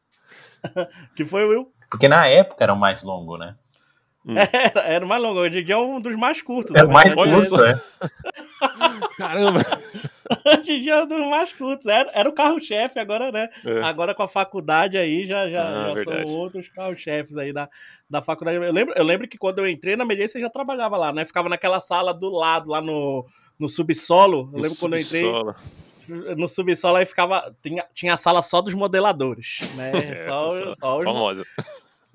que 1.14 1.24
foi, 1.24 1.44
Will? 1.46 1.72
Porque 1.90 2.08
na 2.08 2.26
época 2.26 2.64
era 2.64 2.72
o 2.72 2.78
mais 2.78 3.02
longo, 3.02 3.36
né? 3.36 3.54
Hum. 4.26 4.34
Era, 4.52 4.80
era 4.80 5.04
o 5.04 5.08
mais 5.08 5.22
longo. 5.22 5.38
Hoje 5.38 5.60
em 5.60 5.64
dia 5.64 5.76
é 5.76 5.78
um 5.78 6.00
dos 6.00 6.16
mais 6.16 6.42
curtos. 6.42 6.74
É 6.74 6.82
o 6.82 6.92
mais 6.92 7.14
curto, 7.14 7.62
é. 7.62 7.80
Caramba! 9.16 9.60
Hoje 10.44 10.72
em 10.72 10.80
dia 10.80 10.94
é 10.94 11.04
um 11.04 11.06
dos 11.06 11.26
mais 11.28 11.52
curtos. 11.52 11.86
Era, 11.86 12.10
era 12.12 12.28
o 12.28 12.32
carro-chefe 12.32 12.98
agora, 12.98 13.30
né? 13.30 13.48
É. 13.64 13.82
Agora 13.82 14.16
com 14.16 14.24
a 14.24 14.28
faculdade 14.28 14.98
aí 14.98 15.24
já, 15.24 15.48
já, 15.48 15.62
ah, 15.62 15.92
já 15.94 16.02
são 16.02 16.34
outros 16.34 16.68
carro-chefes 16.68 17.36
aí 17.36 17.52
da, 17.52 17.68
da 18.10 18.20
faculdade. 18.20 18.56
Eu 18.56 18.72
lembro, 18.72 18.94
eu 18.96 19.04
lembro 19.04 19.28
que 19.28 19.38
quando 19.38 19.60
eu 19.60 19.68
entrei 19.68 19.94
na 19.94 20.04
Melissa 20.04 20.32
você 20.32 20.40
já 20.40 20.50
trabalhava 20.50 20.96
lá, 20.96 21.12
né? 21.12 21.24
Ficava 21.24 21.48
naquela 21.48 21.78
sala 21.78 22.12
do 22.12 22.28
lado, 22.28 22.68
lá 22.68 22.80
no, 22.80 23.24
no 23.56 23.68
subsolo. 23.68 24.50
Eu 24.52 24.60
lembro 24.60 24.70
no 24.70 24.76
quando 24.76 24.98
subsolo. 24.98 25.50
eu 25.50 25.50
entrei 25.50 25.86
no 26.36 26.48
subsolo 26.48 26.96
aí 26.96 27.06
ficava. 27.06 27.54
Tinha, 27.62 27.84
tinha 27.92 28.14
a 28.14 28.16
sala 28.16 28.42
só 28.42 28.60
dos 28.60 28.74
modeladores, 28.74 29.60
né? 29.74 29.92
É, 29.96 30.16
só, 30.24 30.72
só 30.74 30.98
os, 30.98 31.04
famosa. 31.04 31.44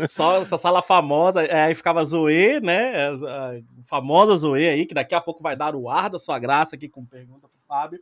Só 0.07 0.37
essa 0.37 0.57
sala 0.57 0.81
famosa, 0.81 1.43
é, 1.43 1.65
aí 1.65 1.75
ficava 1.75 2.03
Zoe, 2.03 2.59
né? 2.61 3.09
A 3.09 3.61
famosa 3.85 4.35
Zoe 4.35 4.67
aí, 4.67 4.85
que 4.85 4.93
daqui 4.93 5.15
a 5.15 5.21
pouco 5.21 5.41
vai 5.41 5.55
dar 5.55 5.75
o 5.75 5.89
ar 5.89 6.09
da 6.09 6.19
sua 6.19 6.39
graça 6.39 6.75
aqui 6.75 6.87
com 6.87 7.05
pergunta 7.05 7.47
pro 7.47 7.67
Fábio, 7.67 7.99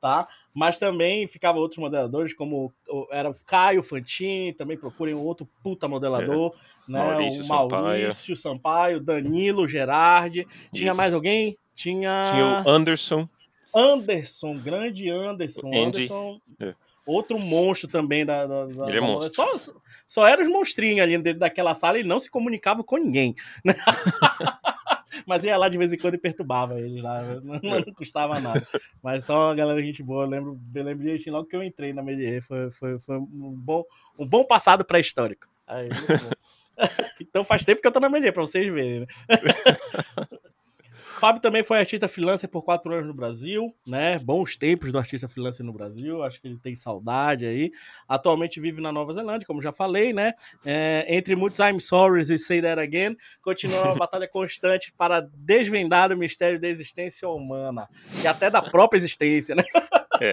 tá? 0.00 0.26
Mas 0.54 0.78
também 0.78 1.26
ficava 1.26 1.58
outros 1.58 1.78
modeladores, 1.78 2.34
como 2.34 2.72
era 3.10 3.30
o 3.30 3.34
Caio 3.46 3.82
Fantini, 3.82 4.52
também 4.52 4.76
procurem 4.76 5.14
outro 5.14 5.48
puta 5.62 5.88
modelador, 5.88 6.54
é. 6.88 6.92
né? 6.92 6.98
Maurício 6.98 7.44
o 7.44 7.48
Maurício 7.48 8.36
Sampaio, 8.36 8.36
Sampaio 8.36 9.00
Danilo 9.00 9.68
Gerardi. 9.68 10.46
Tinha 10.72 10.90
Isso. 10.90 10.96
mais 10.96 11.14
alguém? 11.14 11.56
Tinha. 11.74 12.30
Tinha 12.32 12.62
o 12.66 12.68
Anderson. 12.68 13.28
Anderson, 13.74 14.58
grande 14.58 15.08
Anderson. 15.08 15.68
Andy. 15.68 16.04
Anderson. 16.04 16.40
É 16.60 16.74
outro 17.06 17.38
monstro 17.38 17.88
também 17.88 18.24
da. 18.24 18.46
da, 18.46 18.66
da 18.66 18.88
ele 18.88 18.98
é 18.98 19.00
monstro. 19.00 19.34
Só, 19.34 19.74
só 20.06 20.26
eram 20.26 20.42
os 20.42 20.48
monstrinhos 20.48 21.00
ali 21.00 21.18
dentro 21.18 21.40
daquela 21.40 21.74
sala 21.74 21.98
e 21.98 22.04
não 22.04 22.20
se 22.20 22.30
comunicava 22.30 22.82
com 22.84 22.96
ninguém. 22.96 23.34
Mas 25.26 25.44
ia 25.44 25.56
lá 25.56 25.68
de 25.68 25.78
vez 25.78 25.92
em 25.92 25.98
quando 25.98 26.14
e 26.14 26.18
perturbava 26.18 26.80
ele 26.80 27.00
lá. 27.00 27.22
Não, 27.22 27.60
não 27.60 27.82
custava 27.94 28.40
nada. 28.40 28.66
Mas 29.02 29.24
só 29.24 29.48
uma 29.48 29.54
galera 29.54 29.80
gente 29.80 30.02
boa. 30.02 30.24
Eu 30.24 30.28
lembro, 30.28 30.60
eu 30.74 30.84
lembro 30.84 31.04
direitinho 31.04 31.36
logo 31.36 31.48
que 31.48 31.56
eu 31.56 31.62
entrei 31.62 31.92
na 31.92 32.02
Medier. 32.02 32.42
Foi, 32.42 32.70
foi, 32.70 32.98
foi 32.98 33.16
um, 33.18 33.54
bom, 33.56 33.84
um 34.18 34.26
bom 34.26 34.44
passado 34.44 34.84
pré-histórico. 34.84 35.48
Aí, 35.66 35.88
então 37.20 37.44
faz 37.44 37.64
tempo 37.64 37.80
que 37.80 37.86
eu 37.86 37.92
tô 37.92 38.00
na 38.00 38.08
mídia, 38.08 38.32
pra 38.32 38.42
vocês 38.42 38.72
verem, 38.72 39.00
né? 39.00 39.06
Fábio 41.22 41.40
também 41.40 41.62
foi 41.62 41.78
artista 41.78 42.08
freelancer 42.08 42.50
por 42.50 42.64
quatro 42.64 42.92
anos 42.92 43.06
no 43.06 43.14
Brasil, 43.14 43.72
né? 43.86 44.18
Bons 44.18 44.56
tempos 44.56 44.90
do 44.90 44.98
artista 44.98 45.28
freelancer 45.28 45.64
no 45.64 45.72
Brasil, 45.72 46.20
acho 46.24 46.40
que 46.40 46.48
ele 46.48 46.58
tem 46.58 46.74
saudade 46.74 47.46
aí. 47.46 47.70
Atualmente 48.08 48.58
vive 48.58 48.80
na 48.80 48.90
Nova 48.90 49.12
Zelândia, 49.12 49.46
como 49.46 49.62
já 49.62 49.70
falei, 49.70 50.12
né? 50.12 50.32
É, 50.64 51.06
entre 51.06 51.36
muitos 51.36 51.60
I'm 51.60 51.78
Sorry 51.78 52.22
e 52.22 52.36
Say 52.36 52.60
That 52.60 52.80
Again, 52.80 53.16
continua 53.40 53.84
uma 53.84 53.94
batalha 53.94 54.26
constante 54.26 54.92
para 54.98 55.20
desvendar 55.20 56.10
o 56.10 56.16
mistério 56.16 56.60
da 56.60 56.66
existência 56.66 57.28
humana 57.28 57.88
e 58.20 58.26
até 58.26 58.50
da 58.50 58.60
própria 58.60 58.98
existência, 58.98 59.54
né? 59.54 59.62
É. 60.20 60.32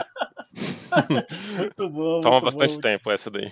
muito 1.55 1.87
bom. 1.87 2.21
Toma 2.21 2.41
muito 2.41 2.45
bastante 2.45 2.73
bom. 2.73 2.81
tempo 2.81 3.11
essa 3.11 3.29
daí. 3.29 3.51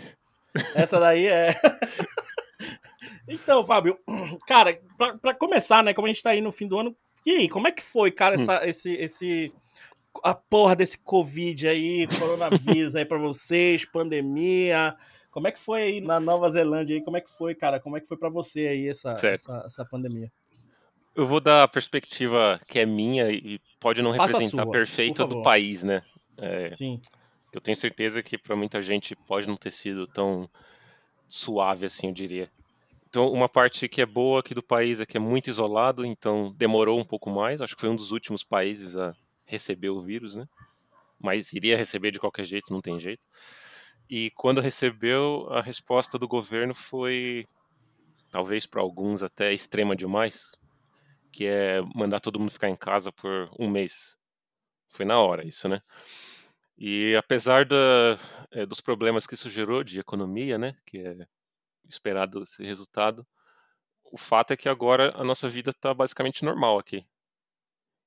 Essa 0.74 1.00
daí 1.00 1.28
é. 1.28 1.54
Então, 3.28 3.64
Fábio, 3.64 4.00
cara, 4.48 4.80
para 5.22 5.34
começar, 5.34 5.84
né, 5.84 5.94
como 5.94 6.08
a 6.08 6.10
gente 6.10 6.24
tá 6.24 6.30
aí 6.30 6.40
no 6.40 6.52
fim 6.52 6.68
do 6.68 6.80
ano, 6.80 6.96
e 7.26 7.32
aí, 7.32 7.50
como 7.50 7.68
é 7.68 7.72
que 7.72 7.84
foi, 7.84 8.12
cara, 8.12 8.36
hum. 8.36 8.42
essa, 8.42 8.60
hum. 8.60 8.66
esse, 8.66 8.94
esse. 8.94 9.54
A 10.24 10.34
porra 10.34 10.76
desse 10.76 10.98
Covid 10.98 11.68
aí, 11.68 12.08
coronavírus 12.18 12.96
aí 12.96 13.06
pra 13.06 13.20
vocês, 13.20 13.86
pandemia. 13.86 14.96
Como 15.30 15.48
é 15.48 15.52
que 15.52 15.60
foi 15.60 15.82
aí 15.84 16.02
na 16.02 16.20
Nova 16.20 16.50
Zelândia 16.50 16.96
aí? 16.96 17.04
Como 17.04 17.16
é 17.16 17.22
que 17.22 17.30
foi, 17.30 17.54
cara? 17.54 17.80
Como 17.80 17.96
é 17.96 18.00
que 18.00 18.08
foi 18.08 18.18
para 18.18 18.30
você 18.30 18.68
aí 18.68 18.88
essa, 18.88 19.10
essa, 19.10 19.64
essa, 19.68 19.86
pandemia? 19.86 20.32
Eu 21.14 21.28
vou 21.28 21.40
dar 21.40 21.62
a 21.62 21.68
perspectiva 21.68 22.60
que 22.66 22.80
é 22.80 22.86
minha 22.88 23.30
e 23.30 23.60
pode 23.80 24.02
não 24.02 24.16
Faça 24.16 24.34
representar 24.34 24.64
sua, 24.64 24.72
perfeito 24.72 25.28
do 25.28 25.44
país, 25.44 25.84
né? 25.84 26.02
É, 26.38 26.72
Sim. 26.74 27.00
Eu 27.54 27.62
tenho 27.62 27.78
certeza 27.78 28.24
que 28.24 28.38
para 28.38 28.56
muita 28.56 28.82
gente 28.82 29.16
pode 29.16 29.48
não 29.48 29.56
ter 29.56 29.72
sido 29.72 30.08
tão 30.08 30.50
suave 31.28 31.86
assim, 31.86 32.08
eu 32.08 32.14
diria. 32.14 32.50
Então, 33.10 33.32
uma 33.32 33.48
parte 33.48 33.88
que 33.88 34.02
é 34.02 34.06
boa 34.06 34.42
aqui 34.42 34.54
do 34.54 34.62
país 34.62 35.00
é 35.00 35.06
que 35.06 35.16
é 35.16 35.20
muito 35.20 35.50
isolado, 35.50 36.06
então 36.06 36.54
demorou 36.58 37.00
um 37.00 37.06
pouco 37.06 37.30
mais. 37.30 37.62
Acho 37.62 37.74
que 37.74 37.80
foi 37.80 37.90
um 37.90 37.96
dos 37.96 38.12
últimos 38.12 38.44
países 38.44 38.98
a 38.98 39.14
receber 39.46 39.90
o 39.90 40.02
vírus, 40.02 40.36
né? 40.36 40.46
Mas 41.18 41.54
iria 41.54 41.78
receber 41.78 42.12
de 42.12 42.20
qualquer 42.20 42.44
jeito, 42.44 42.74
não 42.74 42.82
tem 42.82 43.00
jeito. 43.00 43.26
E 44.10 44.30
quando 44.32 44.60
recebeu, 44.60 45.48
a 45.52 45.62
resposta 45.62 46.20
do 46.20 46.28
governo 46.28 46.76
foi, 46.76 47.48
talvez 48.30 48.66
para 48.66 48.82
alguns 48.82 49.24
até 49.24 49.54
extrema 49.54 49.96
demais, 49.96 50.52
que 51.32 51.46
é 51.46 51.82
mandar 51.96 52.20
todo 52.20 52.40
mundo 52.40 52.52
ficar 52.52 52.70
em 52.70 52.76
casa 52.76 53.10
por 53.10 53.50
um 53.58 53.70
mês. 53.70 54.18
Foi 54.90 55.06
na 55.06 55.18
hora 55.18 55.48
isso, 55.48 55.70
né? 55.70 55.82
E 56.78 57.16
apesar 57.16 57.64
da, 57.66 58.18
é, 58.52 58.66
dos 58.66 58.82
problemas 58.82 59.26
que 59.26 59.34
isso 59.34 59.50
gerou 59.50 59.82
de 59.82 59.98
economia, 59.98 60.58
né, 60.58 60.76
que 60.86 61.00
é 61.00 61.26
esperado 61.90 62.44
esse 62.44 62.64
resultado. 62.64 63.26
O 64.04 64.18
fato 64.18 64.52
é 64.52 64.58
que 64.58 64.70
agora 64.70 65.14
a 65.16 65.24
nossa 65.24 65.50
vida 65.50 65.72
está 65.72 65.94
basicamente 65.94 66.46
normal 66.46 66.80
aqui. 66.80 67.06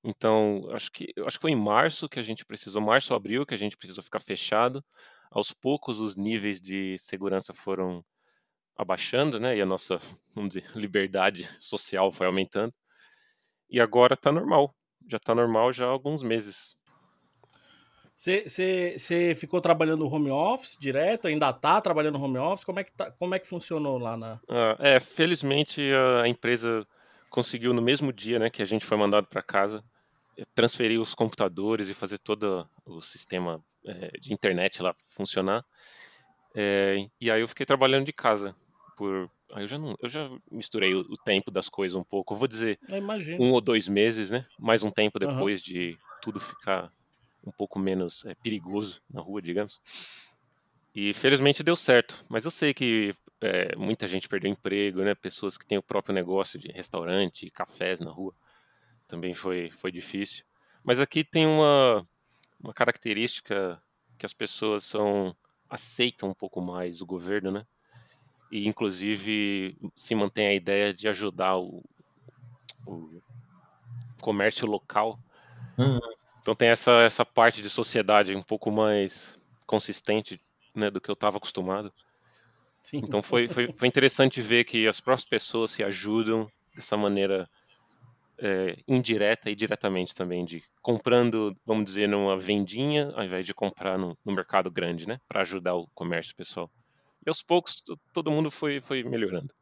Então, 0.02 0.68
acho 0.72 0.90
que 0.90 1.12
acho 1.26 1.38
que 1.38 1.42
foi 1.42 1.50
em 1.50 1.56
março 1.56 2.08
que 2.08 2.18
a 2.18 2.22
gente 2.22 2.44
precisou, 2.44 2.80
março 2.80 3.14
abril, 3.14 3.44
que 3.44 3.54
a 3.54 3.56
gente 3.58 3.76
precisou 3.76 4.02
ficar 4.02 4.20
fechado. 4.20 4.84
Aos 5.30 5.52
poucos 5.52 6.00
os 6.00 6.16
níveis 6.16 6.60
de 6.60 6.96
segurança 6.98 7.52
foram 7.52 8.04
abaixando, 8.76 9.38
né? 9.38 9.56
E 9.56 9.60
a 9.62 9.66
nossa, 9.66 9.98
vamos 10.34 10.54
dizer, 10.54 10.64
liberdade 10.76 11.48
social 11.60 12.10
foi 12.12 12.26
aumentando. 12.26 12.74
E 13.70 13.80
agora 13.80 14.14
está 14.14 14.32
normal. 14.32 14.74
Já 15.08 15.16
está 15.18 15.34
normal 15.34 15.72
já 15.72 15.86
há 15.86 15.90
alguns 15.90 16.22
meses. 16.22 16.76
Você 18.20 19.34
ficou 19.34 19.62
trabalhando 19.62 20.00
no 20.00 20.14
home 20.14 20.30
office 20.30 20.76
direto? 20.78 21.26
Ainda 21.26 21.48
está 21.48 21.80
trabalhando 21.80 22.18
no 22.18 22.24
home 22.24 22.36
office? 22.36 22.64
Como 22.64 22.78
é 22.78 22.84
que, 22.84 22.92
tá, 22.92 23.10
como 23.12 23.34
é 23.34 23.38
que 23.38 23.46
funcionou 23.46 23.96
lá 23.96 24.14
na. 24.14 24.38
Ah, 24.46 24.76
é, 24.78 25.00
felizmente 25.00 25.80
a 26.22 26.28
empresa 26.28 26.86
conseguiu 27.30 27.72
no 27.72 27.80
mesmo 27.80 28.12
dia 28.12 28.38
né, 28.38 28.50
que 28.50 28.60
a 28.60 28.66
gente 28.66 28.84
foi 28.84 28.98
mandado 28.98 29.26
para 29.26 29.40
casa 29.40 29.82
eh, 30.36 30.44
transferir 30.54 31.00
os 31.00 31.14
computadores 31.14 31.88
e 31.88 31.94
fazer 31.94 32.18
todo 32.18 32.68
o 32.84 33.00
sistema 33.00 33.64
é, 33.86 34.10
de 34.20 34.34
internet 34.34 34.82
lá 34.82 34.94
funcionar. 35.16 35.64
É, 36.54 36.96
e 37.18 37.30
aí 37.30 37.40
eu 37.40 37.48
fiquei 37.48 37.64
trabalhando 37.64 38.04
de 38.04 38.12
casa 38.12 38.54
por 38.98 39.30
aí 39.54 39.64
eu 39.64 39.68
já 39.68 39.78
não, 39.78 39.96
eu 40.02 40.08
já 40.10 40.30
misturei 40.50 40.94
o, 40.94 41.00
o 41.00 41.16
tempo 41.16 41.50
das 41.50 41.70
coisas 41.70 41.96
um 41.96 42.04
pouco. 42.04 42.34
Eu 42.34 42.38
vou 42.38 42.46
dizer 42.46 42.78
um 43.38 43.52
ou 43.52 43.62
dois 43.62 43.88
meses, 43.88 44.30
né? 44.30 44.44
Mais 44.58 44.82
um 44.82 44.90
tempo 44.90 45.18
depois 45.18 45.60
uhum. 45.60 45.72
de 45.72 45.98
tudo 46.20 46.38
ficar 46.38 46.92
um 47.44 47.50
pouco 47.50 47.78
menos 47.78 48.24
é, 48.24 48.34
perigoso 48.34 49.00
na 49.08 49.20
rua, 49.20 49.40
digamos. 49.40 49.80
E 50.94 51.14
felizmente 51.14 51.62
deu 51.62 51.76
certo. 51.76 52.24
Mas 52.28 52.44
eu 52.44 52.50
sei 52.50 52.74
que 52.74 53.14
é, 53.40 53.74
muita 53.76 54.08
gente 54.08 54.28
perdeu 54.28 54.50
emprego, 54.50 55.02
né? 55.02 55.14
Pessoas 55.14 55.56
que 55.56 55.66
têm 55.66 55.78
o 55.78 55.82
próprio 55.82 56.14
negócio 56.14 56.58
de 56.58 56.68
restaurante, 56.68 57.50
cafés 57.50 58.00
na 58.00 58.10
rua, 58.10 58.34
também 59.06 59.34
foi, 59.34 59.70
foi 59.70 59.90
difícil. 59.90 60.44
Mas 60.82 61.00
aqui 61.00 61.24
tem 61.24 61.46
uma, 61.46 62.06
uma 62.58 62.74
característica 62.74 63.80
que 64.18 64.26
as 64.26 64.32
pessoas 64.32 64.84
são 64.84 65.34
aceitam 65.68 66.30
um 66.30 66.34
pouco 66.34 66.60
mais 66.60 67.00
o 67.00 67.06
governo, 67.06 67.50
né? 67.52 67.66
E 68.50 68.66
inclusive 68.66 69.78
se 69.94 70.14
mantém 70.14 70.48
a 70.48 70.54
ideia 70.54 70.92
de 70.92 71.06
ajudar 71.08 71.56
o, 71.56 71.84
o 72.86 73.22
comércio 74.20 74.66
local 74.66 75.18
uhum. 75.78 76.00
Então 76.40 76.54
tem 76.54 76.68
essa, 76.68 76.92
essa 77.02 77.24
parte 77.24 77.62
de 77.62 77.68
sociedade 77.68 78.34
um 78.34 78.42
pouco 78.42 78.70
mais 78.70 79.38
consistente 79.66 80.40
né, 80.74 80.90
do 80.90 81.00
que 81.00 81.10
eu 81.10 81.14
estava 81.14 81.36
acostumado. 81.36 81.92
Sim. 82.80 82.98
Então 82.98 83.22
foi, 83.22 83.48
foi, 83.48 83.72
foi 83.72 83.88
interessante 83.88 84.40
ver 84.40 84.64
que 84.64 84.88
as 84.88 85.00
próprias 85.00 85.24
pessoas 85.24 85.70
se 85.70 85.82
ajudam 85.84 86.48
dessa 86.74 86.96
maneira 86.96 87.48
é, 88.38 88.78
indireta 88.88 89.50
e 89.50 89.54
diretamente 89.54 90.14
também, 90.14 90.44
de 90.44 90.64
comprando, 90.80 91.54
vamos 91.64 91.84
dizer, 91.84 92.08
numa 92.08 92.38
vendinha, 92.38 93.12
ao 93.14 93.22
invés 93.22 93.44
de 93.44 93.52
comprar 93.52 93.98
no, 93.98 94.16
no 94.24 94.32
mercado 94.32 94.70
grande, 94.70 95.06
né, 95.06 95.20
para 95.28 95.42
ajudar 95.42 95.74
o 95.74 95.86
comércio 95.88 96.34
pessoal. 96.34 96.70
E 97.24 97.28
aos 97.28 97.42
poucos 97.42 97.82
todo 98.14 98.30
mundo 98.30 98.50
foi, 98.50 98.80
foi 98.80 99.04
melhorando 99.04 99.52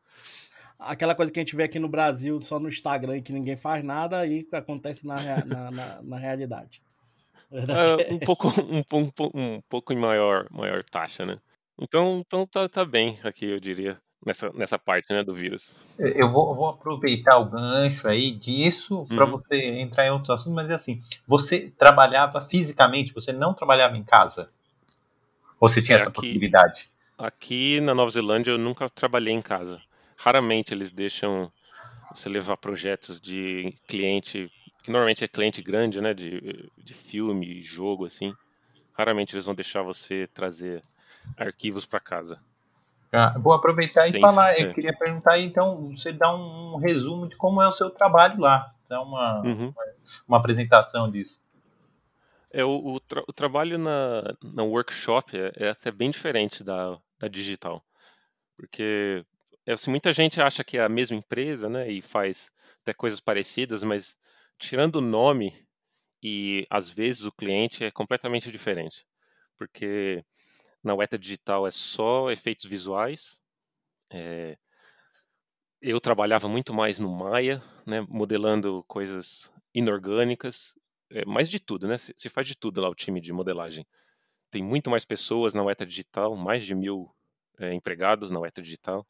aquela 0.79 1.15
coisa 1.15 1.33
que 1.33 1.39
a 1.39 1.43
gente 1.43 1.57
vê 1.57 1.65
aqui 1.65 1.79
no 1.79 1.89
Brasil 1.89 2.41
só 2.41 2.59
no 2.59 2.69
Instagram 2.69 3.21
que 3.21 3.33
ninguém 3.33 3.57
faz 3.57 3.83
nada 3.83 4.25
e 4.27 4.47
acontece 4.53 5.07
na, 5.07 5.17
na, 5.45 5.71
na, 5.71 6.03
na 6.03 6.19
realidade. 6.19 6.81
É, 7.51 8.13
um 8.13 8.19
pouco 8.19 8.49
um, 8.49 8.83
um, 8.93 9.11
um, 9.35 9.61
pouco 9.69 9.93
em 9.93 9.97
maior 9.97 10.47
maior 10.51 10.85
taxa, 10.85 11.25
né? 11.25 11.39
Então, 11.81 12.23
então 12.25 12.47
tá, 12.47 12.69
tá 12.69 12.85
bem 12.85 13.19
aqui, 13.25 13.47
eu 13.47 13.59
diria, 13.59 13.99
nessa, 14.25 14.51
nessa 14.53 14.79
parte 14.79 15.13
né, 15.13 15.23
do 15.23 15.35
vírus. 15.35 15.75
Eu 15.99 16.29
vou, 16.29 16.55
vou 16.55 16.69
aproveitar 16.69 17.39
o 17.39 17.49
gancho 17.49 18.07
aí 18.07 18.33
disso 18.33 19.07
para 19.09 19.25
uhum. 19.25 19.31
você 19.31 19.65
entrar 19.81 20.07
em 20.07 20.11
outros 20.11 20.31
assuntos, 20.31 20.53
mas 20.53 20.71
é 20.71 20.75
assim, 20.75 21.01
você 21.27 21.73
trabalhava 21.79 22.47
fisicamente, 22.49 23.15
você 23.15 23.33
não 23.33 23.55
trabalhava 23.55 23.97
em 23.97 24.05
casa? 24.05 24.51
Ou 25.61 25.69
você 25.69 25.81
tinha 25.81 25.97
é, 25.97 26.01
essa 26.01 26.11
aqui, 26.11 26.21
possibilidade? 26.21 26.91
Aqui 27.17 27.81
na 27.81 27.95
Nova 27.95 28.11
Zelândia 28.11 28.51
eu 28.51 28.59
nunca 28.59 28.91
trabalhei 28.91 29.33
em 29.33 29.43
casa 29.43 29.81
raramente 30.19 30.75
eles 30.75 30.91
deixam 30.91 31.51
você 32.11 32.29
levar 32.29 32.57
projetos 32.57 33.21
de 33.21 33.73
cliente, 33.87 34.51
que 34.83 34.91
normalmente 34.91 35.25
é 35.25 35.29
cliente 35.29 35.63
grande, 35.63 36.01
né, 36.01 36.13
de, 36.13 36.71
de 36.77 36.95
filme, 36.95 37.63
jogo, 37.63 38.05
assim. 38.05 38.35
Raramente 38.93 39.35
eles 39.35 39.47
vão 39.47 39.55
deixar 39.55 39.83
você 39.83 40.27
trazer 40.35 40.83
arquivos 41.37 41.87
para 41.87 42.01
casa. 42.01 42.41
Ah, 43.13 43.39
vou 43.39 43.53
aproveitar 43.53 44.03
Sem 44.11 44.19
e 44.19 44.21
falar, 44.21 44.59
eu 44.59 44.75
queria 44.75 44.93
perguntar 44.93 45.39
então, 45.39 45.97
você 45.97 46.13
dá 46.13 46.35
um, 46.35 46.77
resumo 46.77 47.27
de 47.27 47.37
como 47.37 47.63
é 47.63 47.69
o 47.69 47.73
seu 47.73 47.89
trabalho 47.89 48.39
lá, 48.41 48.75
dá 48.89 49.01
uma, 49.01 49.41
uhum. 49.43 49.69
uma, 49.69 49.85
uma, 50.27 50.37
apresentação 50.37 51.11
disso. 51.11 51.41
É, 52.51 52.63
o, 52.65 52.95
o, 52.95 53.01
tra 53.01 53.23
o 53.27 53.33
trabalho 53.33 53.79
na, 53.79 54.35
na 54.43 54.63
workshop 54.63 55.39
é, 55.39 55.53
é, 55.57 55.69
até 55.71 55.91
bem 55.91 56.11
diferente 56.11 56.63
da, 56.63 56.99
da 57.19 57.29
digital, 57.29 57.83
porque 58.57 59.25
é, 59.69 59.75
assim, 59.75 59.91
muita 59.91 60.13
gente 60.15 60.41
acha 60.41 60.65
que 60.65 60.79
é 60.79 60.83
a 60.83 60.89
mesma 60.89 61.17
empresa, 61.17 61.69
né, 61.69 61.91
e 61.91 62.01
faz 62.01 62.51
até 62.81 62.95
coisas 62.95 63.21
parecidas, 63.21 63.83
mas 63.85 64.17
tirando 64.59 64.97
o 64.97 65.03
nome 65.03 65.53
e 66.23 66.67
às 66.71 66.91
vezes 66.91 67.25
o 67.27 67.33
cliente 67.33 67.85
é 67.85 67.91
completamente 67.91 68.51
diferente, 68.51 69.07
porque 69.59 70.25
na 70.83 70.95
Weta 70.95 71.19
Digital 71.19 71.67
é 71.67 71.71
só 71.71 72.31
efeitos 72.31 72.65
visuais. 72.65 73.43
É, 74.11 74.57
eu 75.83 76.01
trabalhava 76.01 76.49
muito 76.49 76.73
mais 76.73 76.99
no 76.99 77.15
Maya, 77.15 77.63
né, 77.87 78.01
modelando 78.09 78.83
coisas 78.89 79.53
inorgânicas, 79.75 80.75
é, 81.11 81.27
mais 81.27 81.51
de 81.51 81.61
tudo, 81.61 81.87
né? 81.87 81.99
Se, 81.99 82.29
faz 82.31 82.47
de 82.47 82.57
tudo 82.57 82.81
lá 82.81 82.89
o 82.89 82.95
time 82.95 83.21
de 83.21 83.35
modelagem. 83.35 83.87
Tem 84.51 84.63
muito 84.63 84.89
mais 84.91 85.05
pessoas 85.05 85.53
na 85.53 85.63
Weta 85.63 85.85
Digital, 85.85 86.35
mais 86.37 86.65
de 86.65 86.75
mil 86.75 87.15
é, 87.59 87.75
empregados 87.75 88.31
na 88.31 88.41
Weta 88.41 88.63
Digital. 88.63 89.07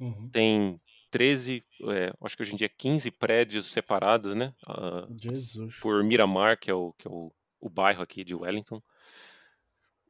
Uhum. 0.00 0.28
Tem 0.30 0.80
13, 1.10 1.64
é, 1.90 2.12
acho 2.22 2.36
que 2.36 2.42
hoje 2.42 2.52
em 2.52 2.56
dia 2.56 2.68
15 2.68 3.10
prédios 3.10 3.66
separados, 3.66 4.34
né? 4.34 4.54
Uh, 4.66 5.16
Jesus. 5.18 5.80
Por 5.80 6.02
Miramar, 6.04 6.58
que 6.58 6.70
é, 6.70 6.74
o, 6.74 6.92
que 6.92 7.08
é 7.08 7.10
o, 7.10 7.32
o 7.60 7.68
bairro 7.68 8.02
aqui 8.02 8.24
de 8.24 8.34
Wellington. 8.34 8.80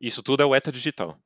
Isso 0.01 0.23
tudo 0.23 0.43
é 0.43 0.47
o 0.47 0.55
ETA 0.55 0.71
Digital. 0.71 1.19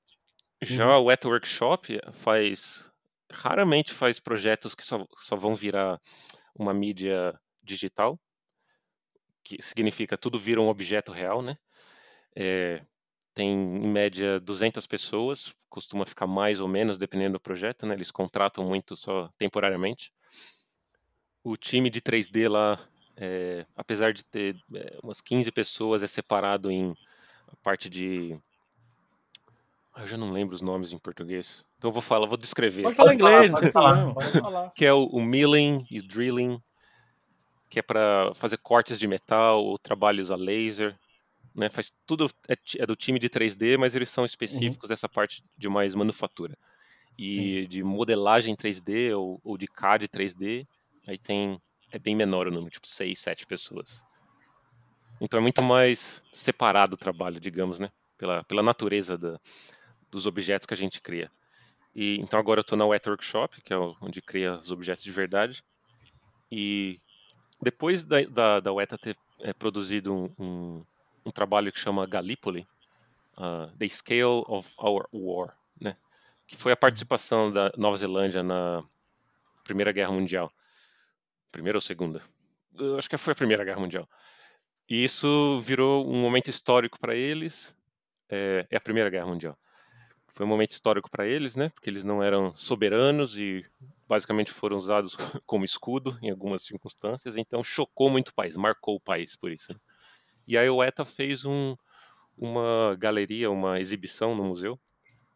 Já 0.62 0.96
uhum. 0.96 1.04
o 1.04 1.10
ETA 1.10 1.28
Workshop 1.28 2.00
faz 2.12 2.90
raramente 3.32 3.92
faz 3.92 4.20
projetos 4.20 4.74
que 4.74 4.84
só, 4.84 5.06
só 5.16 5.34
vão 5.34 5.54
virar 5.54 6.00
uma 6.54 6.74
mídia 6.74 7.34
digital, 7.62 8.20
que 9.42 9.60
significa 9.62 10.18
tudo 10.18 10.38
vira 10.38 10.60
um 10.60 10.68
objeto 10.68 11.10
real, 11.10 11.42
né? 11.42 11.56
É, 12.36 12.84
tem 13.34 13.50
em 13.50 13.88
média 13.88 14.38
200 14.40 14.86
pessoas, 14.86 15.54
costuma 15.68 16.04
ficar 16.04 16.26
mais 16.26 16.60
ou 16.60 16.68
menos 16.68 16.98
dependendo 16.98 17.34
do 17.34 17.40
projeto, 17.40 17.86
né? 17.86 17.94
Eles 17.94 18.10
contratam 18.10 18.64
muito 18.64 18.96
só 18.96 19.28
temporariamente. 19.38 20.12
O 21.42 21.56
time 21.56 21.90
de 21.90 22.00
3D 22.00 22.48
lá, 22.48 22.78
é, 23.16 23.66
apesar 23.76 24.12
de 24.12 24.24
ter 24.24 24.56
é, 24.74 24.98
umas 25.02 25.20
15 25.20 25.50
pessoas, 25.50 26.02
é 26.02 26.06
separado 26.06 26.70
em 26.70 26.94
parte 27.62 27.88
de 27.88 28.38
eu 29.96 30.06
já 30.06 30.16
não 30.16 30.30
lembro 30.30 30.54
os 30.54 30.62
nomes 30.62 30.92
em 30.92 30.98
português. 30.98 31.66
Então 31.76 31.90
eu 31.90 31.92
vou 31.92 32.02
falar, 32.02 32.26
vou 32.26 32.38
descrever. 32.38 32.82
Pode 32.82 32.96
falar 32.96 33.14
inglês, 33.14 33.50
pode 33.50 33.72
falar, 33.72 34.14
pode 34.14 34.40
falar. 34.40 34.70
Que 34.70 34.86
é 34.86 34.92
o, 34.92 35.04
o 35.04 35.20
milling 35.20 35.86
e 35.90 35.98
o 35.98 36.06
drilling, 36.06 36.60
que 37.68 37.78
é 37.78 37.82
para 37.82 38.32
fazer 38.34 38.56
cortes 38.56 38.98
de 38.98 39.06
metal 39.06 39.62
ou 39.62 39.78
trabalhos 39.78 40.30
a 40.30 40.36
laser 40.36 40.98
né? 41.54 41.68
Faz 41.68 41.92
tudo 42.06 42.30
é, 42.48 42.56
é, 42.78 42.86
do 42.86 42.96
time 42.96 43.18
de 43.18 43.28
3D, 43.28 43.78
mas 43.78 43.94
eles 43.94 44.08
são 44.08 44.22
uhum. 44.22 44.26
específicos 44.26 44.84
uhum. 44.84 44.88
dessa 44.88 45.08
parte 45.08 45.44
de 45.56 45.68
mais 45.68 45.94
manufatura. 45.94 46.56
E 47.18 47.66
de 47.66 47.82
modelagem 47.82 48.56
3D 48.56 49.16
ou, 49.16 49.40
ou, 49.44 49.58
de 49.58 49.66
CAD 49.66 50.08
3D, 50.08 50.66
aí 51.06 51.18
tem 51.18 51.60
é 51.90 51.98
bem 51.98 52.16
menor 52.16 52.48
o 52.48 52.50
número, 52.50 52.70
tipo 52.70 52.86
6, 52.86 53.18
7 53.18 53.46
pessoas. 53.46 54.02
Então 55.20 55.38
é 55.38 55.42
muito 55.42 55.62
mais 55.62 56.22
separado 56.32 56.94
o 56.94 56.98
trabalho, 56.98 57.38
digamos, 57.38 57.78
né? 57.78 57.90
Pela, 58.16 58.42
pela 58.44 58.62
natureza 58.62 59.18
da, 59.18 59.38
dos 60.10 60.26
objetos 60.26 60.66
que 60.66 60.72
a 60.72 60.76
gente 60.76 61.02
cria. 61.02 61.30
E 61.94 62.18
então 62.18 62.40
agora 62.40 62.60
eu 62.60 62.62
estou 62.62 62.78
na 62.78 62.86
Wet 62.86 63.06
Workshop, 63.08 63.60
que 63.60 63.74
é 63.74 63.76
onde 63.76 64.22
cria 64.22 64.56
os 64.56 64.70
objetos 64.70 65.04
de 65.04 65.10
verdade. 65.10 65.62
E 66.50 66.98
depois 67.60 68.04
da, 68.04 68.22
da, 68.22 68.60
da 68.60 68.72
Weta 68.72 68.98
ter 68.98 69.16
é, 69.40 69.52
produzido 69.52 70.12
um, 70.12 70.30
um, 70.38 70.84
um 71.24 71.30
trabalho 71.30 71.72
que 71.72 71.78
chama 71.78 72.06
Gallipoli, 72.06 72.66
uh, 73.36 73.70
The 73.76 73.88
Scale 73.88 74.44
of 74.46 74.72
Our 74.78 75.08
War, 75.12 75.56
né? 75.80 75.96
que 76.46 76.56
foi 76.56 76.72
a 76.72 76.76
participação 76.76 77.50
da 77.50 77.72
Nova 77.76 77.96
Zelândia 77.96 78.42
na 78.42 78.84
Primeira 79.64 79.92
Guerra 79.92 80.12
Mundial. 80.12 80.52
Primeira 81.50 81.76
ou 81.76 81.80
segunda? 81.80 82.22
Eu 82.78 82.98
acho 82.98 83.08
que 83.08 83.16
foi 83.16 83.32
a 83.32 83.36
Primeira 83.36 83.64
Guerra 83.64 83.80
Mundial. 83.80 84.08
E 84.88 85.04
isso 85.04 85.60
virou 85.60 86.06
um 86.10 86.20
momento 86.20 86.48
histórico 86.48 86.98
para 86.98 87.14
eles. 87.14 87.76
É, 88.28 88.66
é, 88.70 88.76
a 88.76 88.80
Primeira 88.80 89.10
Guerra 89.10 89.26
Mundial. 89.26 89.58
Foi 90.28 90.46
um 90.46 90.48
momento 90.48 90.70
histórico 90.70 91.10
para 91.10 91.26
eles, 91.26 91.54
né? 91.56 91.68
Porque 91.68 91.90
eles 91.90 92.04
não 92.04 92.22
eram 92.22 92.54
soberanos 92.54 93.38
e 93.38 93.64
basicamente 94.08 94.50
foram 94.50 94.76
usados 94.76 95.14
como 95.46 95.64
escudo 95.64 96.18
em 96.22 96.30
algumas 96.30 96.62
circunstâncias. 96.62 97.36
Então 97.36 97.62
chocou 97.62 98.08
muito 98.08 98.28
o 98.28 98.34
país, 98.34 98.56
marcou 98.56 98.96
o 98.96 99.00
país 99.00 99.36
por 99.36 99.50
isso. 99.52 99.72
Né? 99.72 99.78
E 100.46 100.58
a 100.58 100.64
ETA 100.64 101.04
fez 101.04 101.44
um, 101.44 101.76
uma 102.36 102.96
galeria, 102.98 103.50
uma 103.50 103.80
exibição 103.80 104.34
no 104.34 104.44
museu, 104.44 104.78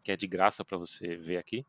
que 0.02 0.12
é 0.12 0.16
de 0.16 0.26
graça 0.26 0.64
para 0.64 0.78
você 0.78 1.16
ver 1.16 1.36
aqui, 1.36 1.64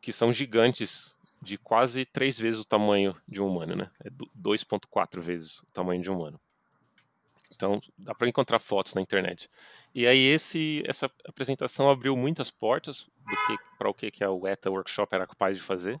que 0.00 0.12
são 0.12 0.32
gigantes 0.32 1.16
de 1.42 1.58
quase 1.58 2.04
três 2.04 2.38
vezes 2.38 2.60
o 2.60 2.68
tamanho 2.68 3.14
de 3.28 3.42
um 3.42 3.48
humano, 3.48 3.76
né? 3.76 3.90
É 4.04 4.10
2.4 4.10 5.20
vezes 5.20 5.60
o 5.60 5.66
tamanho 5.72 6.02
de 6.02 6.10
um 6.10 6.16
humano. 6.16 6.40
Então 7.54 7.80
dá 7.96 8.14
para 8.14 8.28
encontrar 8.28 8.58
fotos 8.58 8.94
na 8.94 9.00
internet. 9.00 9.48
E 9.94 10.06
aí 10.06 10.18
esse 10.18 10.82
essa 10.86 11.10
apresentação 11.26 11.88
abriu 11.88 12.16
muitas 12.16 12.50
portas 12.50 13.08
para 13.78 13.88
o 13.88 13.94
que 13.94 14.10
que 14.10 14.24
a 14.24 14.28
ETA 14.50 14.70
Workshop 14.70 15.14
era 15.14 15.26
capaz 15.26 15.56
de 15.56 15.62
fazer, 15.62 15.98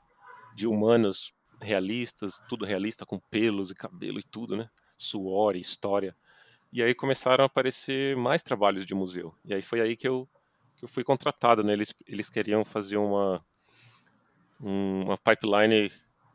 de 0.54 0.66
humanos 0.66 1.32
realistas, 1.60 2.42
tudo 2.48 2.66
realista 2.66 3.06
com 3.06 3.18
pelos 3.18 3.70
e 3.70 3.74
cabelo 3.74 4.18
e 4.18 4.22
tudo, 4.22 4.56
né? 4.56 4.68
Suor 4.98 5.56
e 5.56 5.60
história. 5.60 6.14
E 6.72 6.82
aí 6.82 6.94
começaram 6.94 7.44
a 7.44 7.46
aparecer 7.46 8.16
mais 8.16 8.42
trabalhos 8.42 8.84
de 8.84 8.94
museu. 8.94 9.34
E 9.44 9.54
aí 9.54 9.62
foi 9.62 9.80
aí 9.80 9.96
que 9.96 10.06
eu, 10.06 10.28
que 10.76 10.84
eu 10.84 10.88
fui 10.88 11.04
contratado, 11.04 11.62
né? 11.62 11.72
Eles, 11.72 11.94
eles 12.06 12.28
queriam 12.28 12.64
fazer 12.64 12.96
uma, 12.96 13.44
uma 14.60 15.16
pipeline 15.16 15.90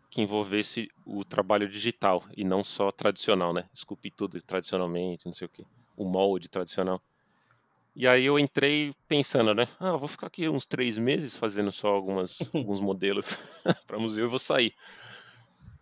que 0.10 0.22
envolvesse 0.22 0.90
o 1.06 1.24
trabalho 1.24 1.70
digital 1.70 2.24
e 2.36 2.44
não 2.44 2.64
só 2.64 2.92
tradicional, 2.92 3.54
né? 3.54 3.70
Esculpir 3.74 4.14
tudo 4.16 4.42
tradicionalmente, 4.42 5.26
não 5.26 5.34
sei 5.34 5.48
o 5.48 5.50
quê. 5.50 5.66
O 5.96 6.06
molde 6.06 6.50
tradicional. 6.50 7.02
E 7.96 8.08
aí 8.08 8.26
eu 8.26 8.40
entrei 8.40 8.94
pensando, 9.08 9.54
né? 9.54 9.68
Ah, 9.80 9.98
vou 9.98 10.08
ficar 10.08 10.28
aqui 10.28 10.48
uns 10.48 10.66
três 10.66 10.98
meses 10.98 11.36
fazendo 11.36 11.72
só 11.72 11.90
algumas, 11.90 12.40
alguns 12.56 12.80
modelos 12.80 13.38
para 13.86 14.00
museu 14.00 14.26
e 14.26 14.30
vou 14.30 14.40
sair. 14.40 14.74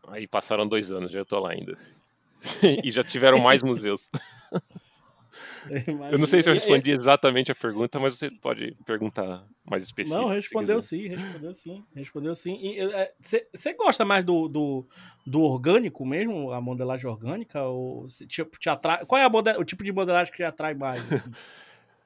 Aí 0.07 0.27
passaram 0.27 0.67
dois 0.67 0.91
anos, 0.91 1.11
já 1.11 1.21
estou 1.21 1.39
lá 1.39 1.51
ainda. 1.51 1.77
e 2.83 2.91
já 2.91 3.03
tiveram 3.03 3.39
mais 3.39 3.61
museus. 3.61 4.09
Eu 6.11 6.17
não 6.17 6.25
sei 6.25 6.41
se 6.41 6.49
eu 6.49 6.53
respondi 6.53 6.91
exatamente 6.91 7.51
a 7.51 7.55
pergunta, 7.55 7.99
mas 7.99 8.17
você 8.17 8.31
pode 8.31 8.75
perguntar 8.85 9.45
mais 9.69 9.83
específico. 9.83 10.19
Não, 10.21 10.29
respondeu 10.29 10.81
sim, 10.81 11.07
respondeu 11.07 11.53
sim, 11.53 11.85
respondeu 11.93 12.35
sim. 12.35 12.57
Você 13.19 13.69
é, 13.69 13.73
gosta 13.73 14.03
mais 14.03 14.25
do, 14.25 14.47
do, 14.47 14.87
do, 15.25 15.41
orgânico 15.41 16.05
mesmo, 16.05 16.51
a 16.51 16.61
modelagem 16.61 17.07
orgânica? 17.07 17.61
Ou 17.63 18.07
tipo, 18.27 18.57
te 18.57 18.69
atrai, 18.69 19.05
qual 19.05 19.21
é 19.21 19.25
a 19.25 19.59
o 19.59 19.63
tipo 19.63 19.83
de 19.83 19.91
modelagem 19.91 20.31
que 20.31 20.37
te 20.37 20.43
atrai 20.43 20.73
mais? 20.73 21.11
Assim? 21.11 21.31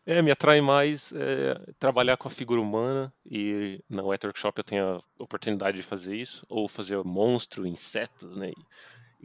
É, 0.05 0.21
me 0.21 0.31
atrai 0.31 0.59
mais 0.59 1.13
é, 1.13 1.57
trabalhar 1.79 2.17
com 2.17 2.27
a 2.27 2.31
figura 2.31 2.59
humana 2.59 3.13
e 3.25 3.81
na 3.89 4.03
Wet 4.03 4.25
Workshop 4.25 4.59
eu 4.59 4.63
tenho 4.65 4.85
a 4.85 5.01
oportunidade 5.17 5.77
de 5.77 5.83
fazer 5.83 6.17
isso, 6.17 6.45
ou 6.49 6.67
fazer 6.67 7.01
monstro, 7.05 7.65
insetos, 7.65 8.35
né? 8.35 8.49
e 8.49 8.65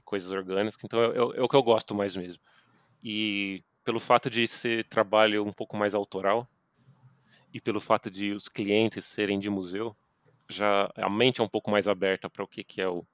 coisas 0.02 0.30
orgânicas, 0.30 0.82
então 0.82 1.02
é, 1.02 1.06
é, 1.08 1.18
é, 1.18 1.42
o 1.42 1.48
que 1.48 1.56
eu 1.56 1.62
gosto 1.62 1.94
mais 1.94 2.16
mesmo. 2.16 2.42
E 3.02 3.62
pelo 3.84 4.00
fato 4.00 4.28
de 4.28 4.46
ser 4.46 4.84
trabalho 4.84 5.44
um 5.44 5.52
pouco 5.52 5.76
mais 5.76 5.94
autoral 5.94 6.48
e 7.52 7.60
pelo 7.60 7.80
fato 7.80 8.10
de 8.10 8.32
os 8.32 8.48
clientes 8.48 9.04
serem 9.04 9.38
de 9.38 9.48
museu, 9.48 9.96
já 10.48 10.90
a 10.96 11.08
mente 11.08 11.40
é 11.40 11.44
um 11.44 11.48
pouco 11.48 11.70
mais 11.70 11.88
aberta 11.88 12.28
para 12.28 12.44
o 12.44 12.48
que, 12.48 12.64
que 12.64 12.80
é 12.80 12.88
o, 12.88 13.06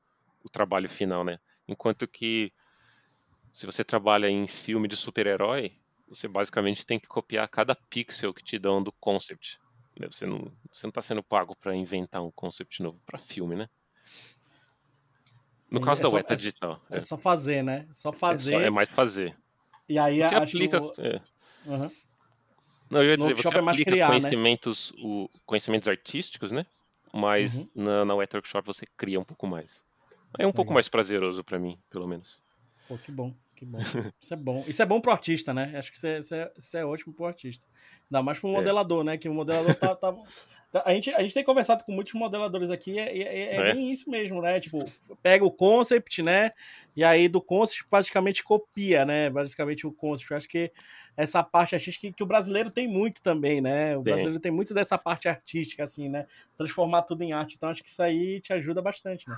o 0.42 0.48
trabalho 0.48 0.88
final, 0.88 1.24
né? 1.24 1.38
Enquanto 1.66 2.06
que 2.06 2.52
se 3.52 3.66
você 3.66 3.84
trabalha 3.84 4.28
em 4.28 4.46
filme 4.46 4.88
de 4.88 4.96
super-herói, 4.96 5.72
você 6.08 6.26
basicamente 6.28 6.84
tem 6.84 6.98
que 6.98 7.06
copiar 7.06 7.48
cada 7.48 7.74
pixel 7.74 8.34
que 8.34 8.42
te 8.42 8.58
dão 8.58 8.82
do 8.82 8.92
concept. 8.92 9.60
Né? 9.98 10.08
Você 10.10 10.26
não 10.26 10.52
está 10.72 11.00
sendo 11.00 11.22
pago 11.22 11.54
para 11.56 11.74
inventar 11.74 12.22
um 12.22 12.30
concept 12.32 12.82
novo 12.82 13.00
para 13.06 13.18
filme, 13.18 13.54
né? 13.54 13.68
No 15.74 15.80
caso 15.80 16.00
é 16.00 16.04
da 16.04 16.10
web 16.10 16.26
é, 16.28 16.34
digital. 16.34 16.80
É, 16.90 16.96
é, 16.98 17.00
só 17.00 17.16
fazer, 17.16 17.62
né? 17.62 17.86
Só 17.92 18.12
fazer. 18.12 18.54
É, 18.54 18.58
só, 18.58 18.64
é 18.64 18.70
mais 18.70 18.88
fazer. 18.88 19.36
E 19.88 19.98
aí 19.98 20.18
você 20.20 20.34
aplica. 20.34 20.82
O... 20.82 20.92
É. 20.98 21.20
Uhum. 21.66 21.90
Não, 22.90 23.02
eu 23.02 23.10
ia 23.10 23.16
dizer, 23.16 23.34
você 23.34 23.48
é 23.48 23.58
aplica 23.58 23.90
criar, 23.90 24.08
né? 24.08 24.20
conhecimentos, 24.20 24.92
né? 24.96 25.02
o, 25.04 25.28
conhecimentos 25.44 25.88
artísticos, 25.88 26.52
né? 26.52 26.64
Mas 27.12 27.54
uhum. 27.54 27.68
na, 27.74 28.04
na 28.04 28.14
Wet 28.14 28.34
Workshop 28.34 28.66
você 28.66 28.86
cria 28.96 29.18
um 29.18 29.24
pouco 29.24 29.46
mais. 29.46 29.84
É 30.38 30.46
um 30.46 30.52
pouco 30.52 30.72
mais 30.72 30.88
prazeroso 30.88 31.44
para 31.44 31.58
mim, 31.58 31.78
pelo 31.88 32.08
menos. 32.08 32.40
Pô, 32.88 32.98
que 32.98 33.12
bom, 33.12 33.32
que 33.64 33.70
bom. 33.70 34.10
Isso 34.20 34.34
é 34.34 34.36
bom. 34.36 34.64
Isso 34.66 34.82
é 34.82 34.86
bom 34.86 35.00
pro 35.00 35.12
artista, 35.12 35.54
né? 35.54 35.72
Acho 35.76 35.90
que 35.90 35.96
isso 35.96 36.06
é, 36.06 36.18
isso 36.18 36.34
é, 36.34 36.52
isso 36.56 36.76
é 36.76 36.84
ótimo 36.84 37.14
pro 37.14 37.26
artista. 37.26 37.66
Ainda 38.10 38.22
mais 38.22 38.38
pro 38.38 38.48
modelador, 38.48 39.04
né? 39.04 39.16
Que 39.16 39.28
o 39.28 39.34
modelador 39.34 39.74
tá, 39.74 39.94
tá, 39.94 40.14
Tá, 40.74 40.82
a 40.84 40.92
gente, 40.92 41.08
a 41.14 41.22
gente 41.22 41.32
tem 41.32 41.44
conversado 41.44 41.84
com 41.84 41.92
muitos 41.92 42.14
modeladores 42.14 42.68
aqui, 42.68 42.98
é, 42.98 43.16
é, 43.16 43.22
é, 43.22 43.54
é, 43.54 43.72
bem 43.72 43.92
isso 43.92 44.10
mesmo, 44.10 44.42
né? 44.42 44.58
Tipo, 44.58 44.84
pega 45.22 45.44
o 45.44 45.50
concept, 45.52 46.20
né? 46.20 46.50
E 46.96 47.04
aí 47.04 47.28
do 47.28 47.40
concept 47.40 47.88
basicamente 47.88 48.42
copia, 48.42 49.04
né? 49.04 49.30
Basicamente 49.30 49.86
o 49.86 49.92
concept. 49.92 50.34
Acho 50.34 50.48
que 50.48 50.72
essa 51.16 51.44
parte 51.44 51.76
artística 51.76 52.08
que, 52.08 52.12
que 52.12 52.22
o 52.24 52.26
brasileiro 52.26 52.72
tem 52.72 52.88
muito 52.88 53.22
também, 53.22 53.60
né? 53.60 53.96
O 53.96 54.00
Sim. 54.00 54.04
brasileiro 54.04 54.40
tem 54.40 54.50
muito 54.50 54.74
dessa 54.74 54.98
parte 54.98 55.28
artística, 55.28 55.84
assim, 55.84 56.08
né? 56.08 56.26
Transformar 56.56 57.02
tudo 57.02 57.22
em 57.22 57.32
arte. 57.32 57.54
Então 57.54 57.68
acho 57.68 57.80
que 57.80 57.88
isso 57.88 58.02
aí 58.02 58.40
te 58.40 58.52
ajuda 58.52 58.82
bastante, 58.82 59.28
né? 59.28 59.36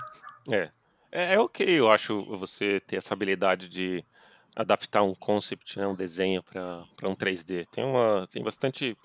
É. 0.49 0.71
É, 1.11 1.35
é 1.35 1.39
ok, 1.39 1.67
eu 1.67 1.91
acho, 1.91 2.25
você 2.35 2.79
ter 2.79 2.95
essa 2.95 3.13
habilidade 3.13 3.69
de 3.69 4.03
adaptar 4.57 5.03
um 5.03 5.13
concept, 5.13 5.77
né, 5.77 5.85
um 5.85 5.93
desenho 5.93 6.41
para 6.41 7.07
um 7.07 7.15
3D. 7.15 7.67
Tem, 7.67 7.83
uma, 7.83 8.27
tem 8.27 8.43
bastante 8.43 8.97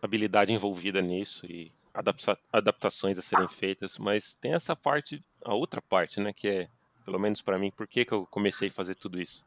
habilidade 0.00 0.52
envolvida 0.52 1.02
nisso 1.02 1.44
e 1.44 1.70
adapta 1.92 2.38
adaptações 2.50 3.18
a 3.18 3.22
serem 3.22 3.46
feitas, 3.46 3.98
mas 3.98 4.34
tem 4.36 4.54
essa 4.54 4.74
parte, 4.74 5.22
a 5.44 5.54
outra 5.54 5.82
parte, 5.82 6.18
né, 6.18 6.32
que 6.32 6.48
é, 6.48 6.68
pelo 7.04 7.18
menos 7.18 7.42
para 7.42 7.58
mim, 7.58 7.70
por 7.70 7.86
que, 7.86 8.06
que 8.06 8.12
eu 8.12 8.26
comecei 8.26 8.68
a 8.68 8.72
fazer 8.72 8.94
tudo 8.94 9.20
isso? 9.20 9.44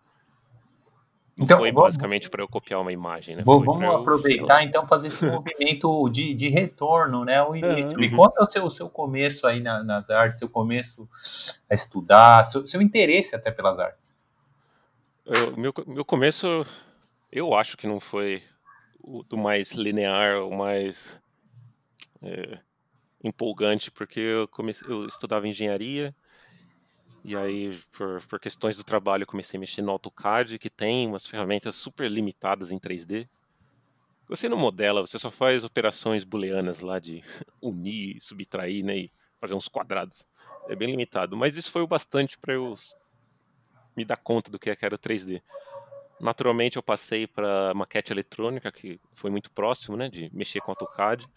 Não 1.36 1.46
então, 1.46 1.60
foi 1.60 1.72
basicamente 1.72 2.30
para 2.30 2.44
eu 2.44 2.48
copiar 2.48 2.80
uma 2.82 2.92
imagem, 2.92 3.36
né? 3.36 3.44
vamos 3.46 3.82
eu, 3.82 3.92
aproveitar 3.98 4.64
então 4.64 4.88
fazer 4.88 5.08
esse 5.08 5.24
movimento 5.26 6.10
de, 6.10 6.34
de 6.34 6.50
retorno, 6.50 7.24
né? 7.24 7.44
O 7.44 7.56
início. 7.56 7.92
Uhum. 7.92 7.98
Me 7.98 8.10
conta 8.10 8.42
o 8.42 8.46
seu, 8.48 8.66
o 8.66 8.72
seu 8.72 8.90
começo 8.90 9.46
aí 9.46 9.62
na, 9.62 9.84
nas 9.84 10.10
artes, 10.10 10.40
seu 10.40 10.50
começo 10.50 11.08
a 11.70 11.76
estudar, 11.76 12.44
seu, 12.46 12.68
seu 12.68 12.82
interesse 12.82 13.36
até 13.36 13.52
pelas 13.52 13.78
artes. 13.78 14.07
Eu, 15.30 15.58
meu, 15.58 15.74
meu 15.86 16.06
começo, 16.06 16.66
eu 17.30 17.54
acho 17.54 17.76
que 17.76 17.86
não 17.86 18.00
foi 18.00 18.42
o 19.02 19.24
do 19.24 19.38
mais 19.38 19.74
linear, 19.74 20.42
o 20.42 20.56
mais. 20.56 21.20
É, 22.22 22.60
empolgante, 23.22 23.92
porque 23.92 24.22
eu, 24.22 24.48
comecei, 24.48 24.88
eu 24.90 25.06
estudava 25.06 25.46
engenharia, 25.46 26.16
e 27.26 27.36
aí, 27.36 27.78
por, 27.92 28.26
por 28.26 28.40
questões 28.40 28.78
do 28.78 28.86
trabalho, 28.86 29.24
eu 29.24 29.28
comecei 29.28 29.58
a 29.58 29.60
mexer 29.60 29.82
no 29.82 29.92
AutoCAD, 29.92 30.58
que 30.58 30.70
tem 30.70 31.06
umas 31.06 31.28
ferramentas 31.28 31.76
super 31.76 32.10
limitadas 32.10 32.72
em 32.72 32.80
3D. 32.80 33.28
Você 34.30 34.48
não 34.48 34.58
modela, 34.58 35.06
você 35.06 35.20
só 35.20 35.30
faz 35.30 35.66
operações 35.66 36.24
booleanas 36.24 36.80
lá 36.80 37.00
de 37.00 37.22
unir, 37.62 38.22
subtrair, 38.22 38.82
né, 38.82 38.98
e 38.98 39.12
fazer 39.42 39.56
uns 39.56 39.68
quadrados. 39.68 40.26
É 40.70 40.76
bem 40.76 40.90
limitado, 40.90 41.36
mas 41.36 41.58
isso 41.58 41.70
foi 41.70 41.82
o 41.82 41.88
bastante 41.88 42.38
para 42.38 42.54
eu 42.54 42.74
me 43.98 44.06
dar 44.06 44.18
conta 44.18 44.52
do 44.52 44.60
que 44.60 44.70
era 44.70 44.96
o 44.96 45.00
3D. 45.00 45.42
Naturalmente, 46.20 46.78
eu 46.78 46.84
passei 46.84 47.26
para 47.26 47.74
maquete 47.74 48.14
eletrônica, 48.14 48.72
que 48.72 49.00
foi 49.14 49.32
muito 49.32 49.52
próximo, 49.52 49.98
né, 49.98 50.08
de 50.08 50.30
mexer 50.34 50.62
com 50.62 50.72
AutoCAD, 50.72 51.28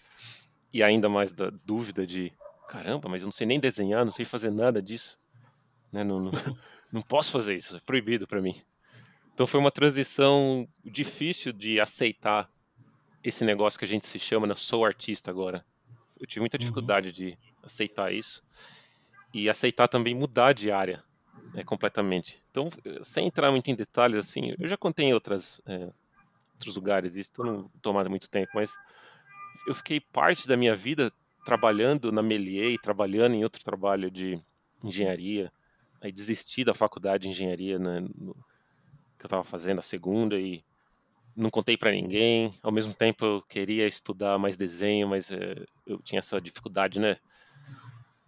e 0.72 0.82
ainda 0.82 1.08
mais 1.08 1.32
da 1.32 1.50
dúvida 1.64 2.06
de, 2.06 2.32
caramba, 2.68 3.08
mas 3.08 3.22
eu 3.22 3.26
não 3.26 3.32
sei 3.32 3.46
nem 3.46 3.58
desenhar, 3.58 4.04
não 4.04 4.12
sei 4.12 4.24
fazer 4.24 4.50
nada 4.50 4.80
disso, 4.80 5.18
né, 5.90 6.04
não, 6.04 6.20
não, 6.20 6.30
não 6.92 7.02
posso 7.02 7.32
fazer 7.32 7.56
isso, 7.56 7.76
é 7.76 7.80
proibido 7.80 8.26
para 8.26 8.40
mim. 8.40 8.60
Então 9.34 9.46
foi 9.46 9.58
uma 9.58 9.70
transição 9.70 10.68
difícil 10.84 11.52
de 11.52 11.80
aceitar 11.80 12.50
esse 13.22 13.44
negócio 13.44 13.78
que 13.78 13.84
a 13.84 13.88
gente 13.88 14.06
se 14.06 14.18
chama, 14.18 14.46
né, 14.46 14.54
sou 14.54 14.84
artista 14.84 15.30
agora. 15.30 15.64
Eu 16.18 16.26
tive 16.26 16.40
muita 16.40 16.56
uhum. 16.56 16.60
dificuldade 16.60 17.08
uhum. 17.08 17.14
de 17.14 17.38
aceitar 17.62 18.12
isso 18.12 18.42
e 19.32 19.48
aceitar 19.48 19.88
também 19.88 20.14
mudar 20.14 20.52
de 20.52 20.70
área 20.70 21.02
é, 21.54 21.64
completamente. 21.64 22.42
Então, 22.50 22.68
sem 23.02 23.26
entrar 23.26 23.50
muito 23.50 23.68
em 23.70 23.74
detalhes, 23.74 24.16
assim, 24.16 24.54
eu 24.58 24.68
já 24.68 24.76
contei 24.76 25.06
em 25.06 25.14
outras, 25.14 25.60
é, 25.66 25.90
outros 26.54 26.76
lugares 26.76 27.16
isso, 27.16 27.30
então 27.32 27.44
não 27.44 27.70
tomado 27.82 28.10
muito 28.10 28.28
tempo, 28.28 28.50
mas 28.54 28.72
eu 29.66 29.74
fiquei 29.74 30.00
parte 30.00 30.46
da 30.46 30.56
minha 30.56 30.74
vida 30.74 31.12
trabalhando 31.44 32.12
na 32.12 32.22
Melier, 32.22 32.78
trabalhando 32.80 33.34
em 33.34 33.44
outro 33.44 33.62
trabalho 33.64 34.10
de 34.10 34.40
engenharia, 34.82 35.52
aí 36.00 36.12
desisti 36.12 36.64
da 36.64 36.74
faculdade 36.74 37.24
de 37.24 37.28
engenharia 37.30 37.78
né, 37.78 38.00
no, 38.00 38.34
que 39.18 39.24
eu 39.24 39.26
estava 39.26 39.44
fazendo 39.44 39.78
a 39.78 39.82
segunda 39.82 40.38
e 40.38 40.64
não 41.36 41.50
contei 41.50 41.76
para 41.76 41.92
ninguém. 41.92 42.52
Ao 42.62 42.72
mesmo 42.72 42.94
tempo 42.94 43.24
eu 43.24 43.42
queria 43.42 43.86
estudar 43.86 44.38
mais 44.38 44.56
desenho, 44.56 45.08
mas 45.08 45.30
é, 45.30 45.54
eu 45.86 46.00
tinha 46.02 46.18
essa 46.18 46.40
dificuldade, 46.40 46.98
né? 46.98 47.16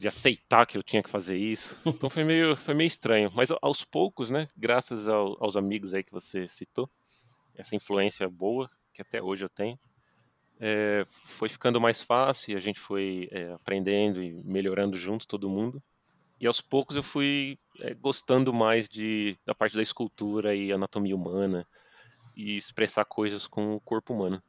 De 0.02 0.08
aceitar 0.08 0.66
que 0.66 0.76
eu 0.76 0.82
tinha 0.82 1.00
que 1.00 1.08
fazer 1.08 1.36
isso. 1.36 1.78
Então 1.86 2.10
foi 2.10 2.24
meio, 2.24 2.56
foi 2.56 2.74
meio 2.74 2.88
estranho. 2.88 3.30
Mas 3.32 3.50
aos 3.62 3.84
poucos, 3.84 4.30
né, 4.30 4.48
graças 4.56 5.08
ao, 5.08 5.36
aos 5.42 5.56
amigos 5.56 5.94
aí 5.94 6.02
que 6.02 6.10
você 6.10 6.48
citou, 6.48 6.90
essa 7.54 7.76
influência 7.76 8.28
boa 8.28 8.68
que 8.92 9.00
até 9.00 9.22
hoje 9.22 9.44
eu 9.44 9.48
tenho, 9.48 9.78
é, 10.58 11.04
foi 11.06 11.48
ficando 11.48 11.80
mais 11.80 12.02
fácil 12.02 12.52
e 12.52 12.56
a 12.56 12.58
gente 12.58 12.80
foi 12.80 13.28
é, 13.30 13.52
aprendendo 13.52 14.20
e 14.20 14.34
melhorando 14.42 14.98
junto, 14.98 15.26
todo 15.26 15.48
mundo. 15.48 15.80
E 16.40 16.48
aos 16.48 16.60
poucos 16.60 16.96
eu 16.96 17.02
fui 17.04 17.56
é, 17.78 17.94
gostando 17.94 18.52
mais 18.52 18.88
de, 18.88 19.38
da 19.46 19.54
parte 19.54 19.76
da 19.76 19.82
escultura 19.82 20.52
e 20.52 20.72
anatomia 20.72 21.14
humana 21.14 21.64
e 22.34 22.56
expressar 22.56 23.04
coisas 23.04 23.46
com 23.46 23.76
o 23.76 23.80
corpo 23.80 24.12
humano. 24.12 24.42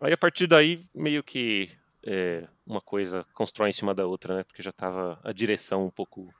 Aí 0.00 0.12
a 0.12 0.18
partir 0.18 0.48
daí, 0.48 0.82
meio 0.92 1.22
que 1.22 1.70
é, 2.06 2.46
uma 2.66 2.80
coisa 2.80 3.26
constrói 3.34 3.70
em 3.70 3.72
cima 3.72 3.94
da 3.94 4.06
outra, 4.06 4.36
né? 4.36 4.44
Porque 4.44 4.62
já 4.62 4.70
estava 4.70 5.20
a 5.22 5.32
direção 5.32 5.86
um 5.86 5.90
pouco 5.90 6.32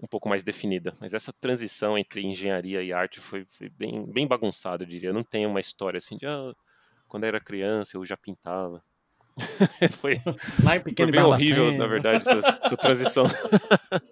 um 0.00 0.06
pouco 0.06 0.28
mais 0.28 0.42
definida. 0.42 0.96
Mas 1.00 1.14
essa 1.14 1.32
transição 1.32 1.96
entre 1.96 2.22
engenharia 2.22 2.82
e 2.82 2.92
arte 2.92 3.20
foi, 3.20 3.44
foi 3.44 3.68
bem, 3.68 4.04
bem 4.04 4.26
bagunçada, 4.26 4.82
eu 4.82 4.88
diria. 4.88 5.12
Não 5.12 5.22
tem 5.22 5.46
uma 5.46 5.60
história 5.60 5.98
assim 5.98 6.16
de 6.16 6.26
ah, 6.26 6.52
quando 7.06 7.22
eu 7.22 7.28
era 7.28 7.40
criança 7.40 7.96
eu 7.96 8.04
já 8.04 8.16
pintava. 8.16 8.82
foi, 10.00 10.20
Lá 10.62 10.76
em 10.76 10.80
pequeno 10.80 11.12
foi 11.12 11.12
bem 11.12 11.22
horrível, 11.22 11.72
na 11.72 11.86
verdade, 11.86 12.28
essa, 12.28 12.60
essa 12.64 12.76
transição. 12.76 13.24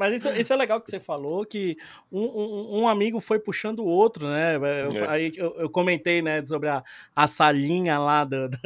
Mas 0.00 0.14
isso, 0.14 0.30
isso, 0.30 0.50
é 0.50 0.56
legal 0.56 0.80
que 0.80 0.88
você 0.88 0.98
falou, 0.98 1.44
que 1.44 1.76
um, 2.10 2.22
um, 2.22 2.80
um 2.80 2.88
amigo 2.88 3.20
foi 3.20 3.38
puxando 3.38 3.80
o 3.80 3.84
outro, 3.84 4.26
né? 4.26 4.56
Eu, 4.56 5.04
é. 5.04 5.08
aí 5.08 5.32
eu, 5.36 5.54
eu, 5.58 5.68
comentei 5.68 6.22
né, 6.22 6.42
sobre 6.46 6.70
a, 6.70 6.82
a 7.14 7.26
salinha 7.26 7.98
lá 7.98 8.24
do, 8.24 8.48
do, 8.48 8.58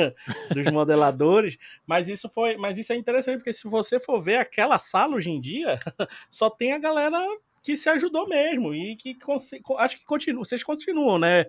dos 0.55 0.73
modeladores, 0.73 1.59
mas 1.85 2.09
isso 2.09 2.29
foi. 2.29 2.57
Mas 2.57 2.79
isso 2.79 2.93
é 2.93 2.97
interessante, 2.97 3.39
porque 3.39 3.53
se 3.53 3.67
você 3.67 3.99
for 3.99 4.21
ver 4.21 4.37
aquela 4.37 4.79
sala 4.79 5.17
hoje 5.17 5.29
em 5.29 5.41
dia, 5.41 5.77
só 6.31 6.49
tem 6.49 6.73
a 6.73 6.79
galera 6.79 7.19
que 7.61 7.77
se 7.77 7.89
ajudou 7.89 8.29
mesmo 8.29 8.73
e 8.73 8.95
que 8.95 9.19
acho 9.79 9.99
que 9.99 10.05
continua, 10.05 10.45
vocês 10.45 10.63
continuam, 10.63 11.19
né? 11.19 11.47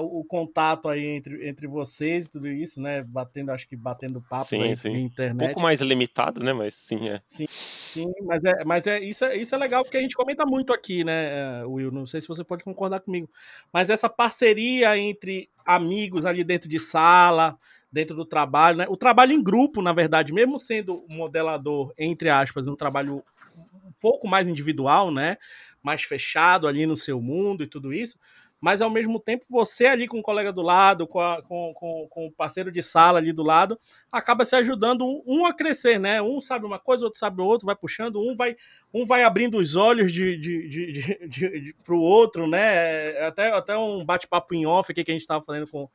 O 0.00 0.24
contato 0.24 0.88
aí 0.88 1.04
entre, 1.06 1.48
entre 1.48 1.66
vocês 1.68 2.26
e 2.26 2.30
tudo 2.30 2.48
isso, 2.48 2.80
né? 2.80 3.02
Batendo, 3.02 3.52
acho 3.52 3.68
que 3.68 3.76
batendo 3.76 4.20
papo 4.20 4.44
sim, 4.44 4.62
aí 4.62 4.76
sim. 4.76 5.04
internet. 5.04 5.44
Um 5.44 5.46
pouco 5.46 5.62
mais 5.62 5.80
limitado, 5.80 6.44
né? 6.44 6.52
Mas 6.52 6.74
sim, 6.74 7.08
é. 7.08 7.22
Sim, 7.26 7.46
sim 7.48 8.12
mas, 8.22 8.42
é, 8.44 8.64
mas 8.64 8.86
é, 8.88 8.98
isso, 8.98 9.24
é, 9.24 9.36
isso 9.36 9.54
é 9.54 9.58
legal 9.58 9.84
porque 9.84 9.96
a 9.96 10.00
gente 10.00 10.16
comenta 10.16 10.44
muito 10.44 10.72
aqui, 10.72 11.04
né, 11.04 11.60
eh, 11.60 11.64
Will? 11.64 11.92
Não 11.92 12.06
sei 12.06 12.20
se 12.20 12.26
você 12.26 12.42
pode 12.42 12.64
concordar 12.64 13.00
comigo. 13.00 13.30
Mas 13.72 13.88
essa 13.88 14.08
parceria 14.08 14.98
entre 14.98 15.48
amigos 15.64 16.26
ali 16.26 16.42
dentro 16.42 16.68
de 16.68 16.80
sala, 16.80 17.56
dentro 17.90 18.16
do 18.16 18.24
trabalho, 18.24 18.78
né? 18.78 18.86
O 18.88 18.96
trabalho 18.96 19.30
em 19.30 19.42
grupo, 19.42 19.80
na 19.80 19.92
verdade, 19.92 20.32
mesmo 20.32 20.58
sendo 20.58 21.06
modelador, 21.08 21.94
entre 21.96 22.30
aspas, 22.30 22.66
um 22.66 22.74
trabalho 22.74 23.22
um 23.56 23.92
pouco 24.00 24.26
mais 24.26 24.48
individual, 24.48 25.12
né? 25.12 25.36
Mais 25.80 26.02
fechado 26.02 26.66
ali 26.66 26.84
no 26.84 26.96
seu 26.96 27.20
mundo 27.20 27.62
e 27.62 27.68
tudo 27.68 27.92
isso 27.92 28.18
mas 28.64 28.80
ao 28.80 28.88
mesmo 28.88 29.20
tempo 29.20 29.44
você 29.50 29.84
ali 29.84 30.08
com 30.08 30.18
o 30.18 30.22
colega 30.22 30.50
do 30.50 30.62
lado, 30.62 31.06
com, 31.06 31.20
a, 31.20 31.42
com, 31.42 31.74
com, 31.74 32.06
com, 32.08 32.26
o 32.28 32.32
parceiro 32.32 32.72
de 32.72 32.82
sala 32.82 33.18
ali 33.18 33.30
do 33.30 33.42
lado, 33.42 33.78
acaba 34.10 34.42
se 34.42 34.56
ajudando 34.56 35.04
um, 35.26 35.44
a 35.44 35.52
crescer, 35.52 36.00
né? 36.00 36.22
Um 36.22 36.40
sabe 36.40 36.64
uma 36.64 36.78
coisa, 36.78 37.04
outro 37.04 37.20
sabe 37.20 37.42
o 37.42 37.44
outro, 37.44 37.66
vai 37.66 37.76
puxando, 37.76 38.18
um 38.18 38.34
vai, 38.34 38.56
um 38.90 39.04
vai 39.04 39.22
abrindo 39.22 39.58
os 39.58 39.76
olhos 39.76 40.10
de, 40.10 40.38
de, 40.38 40.66
de, 40.66 41.28
de, 41.28 41.76
para 41.84 41.94
o 41.94 42.00
outro, 42.00 42.46
né? 42.46 43.10
É, 43.12 43.26
até, 43.26 43.52
até 43.52 43.76
um 43.76 44.02
bate-papo 44.02 44.54
em 44.54 44.64
off 44.64 44.90
aqui 44.90 45.04
que 45.04 45.10
a 45.10 45.14
gente 45.14 45.20
estava 45.20 45.44
fazendo 45.44 45.70
com, 45.70 45.86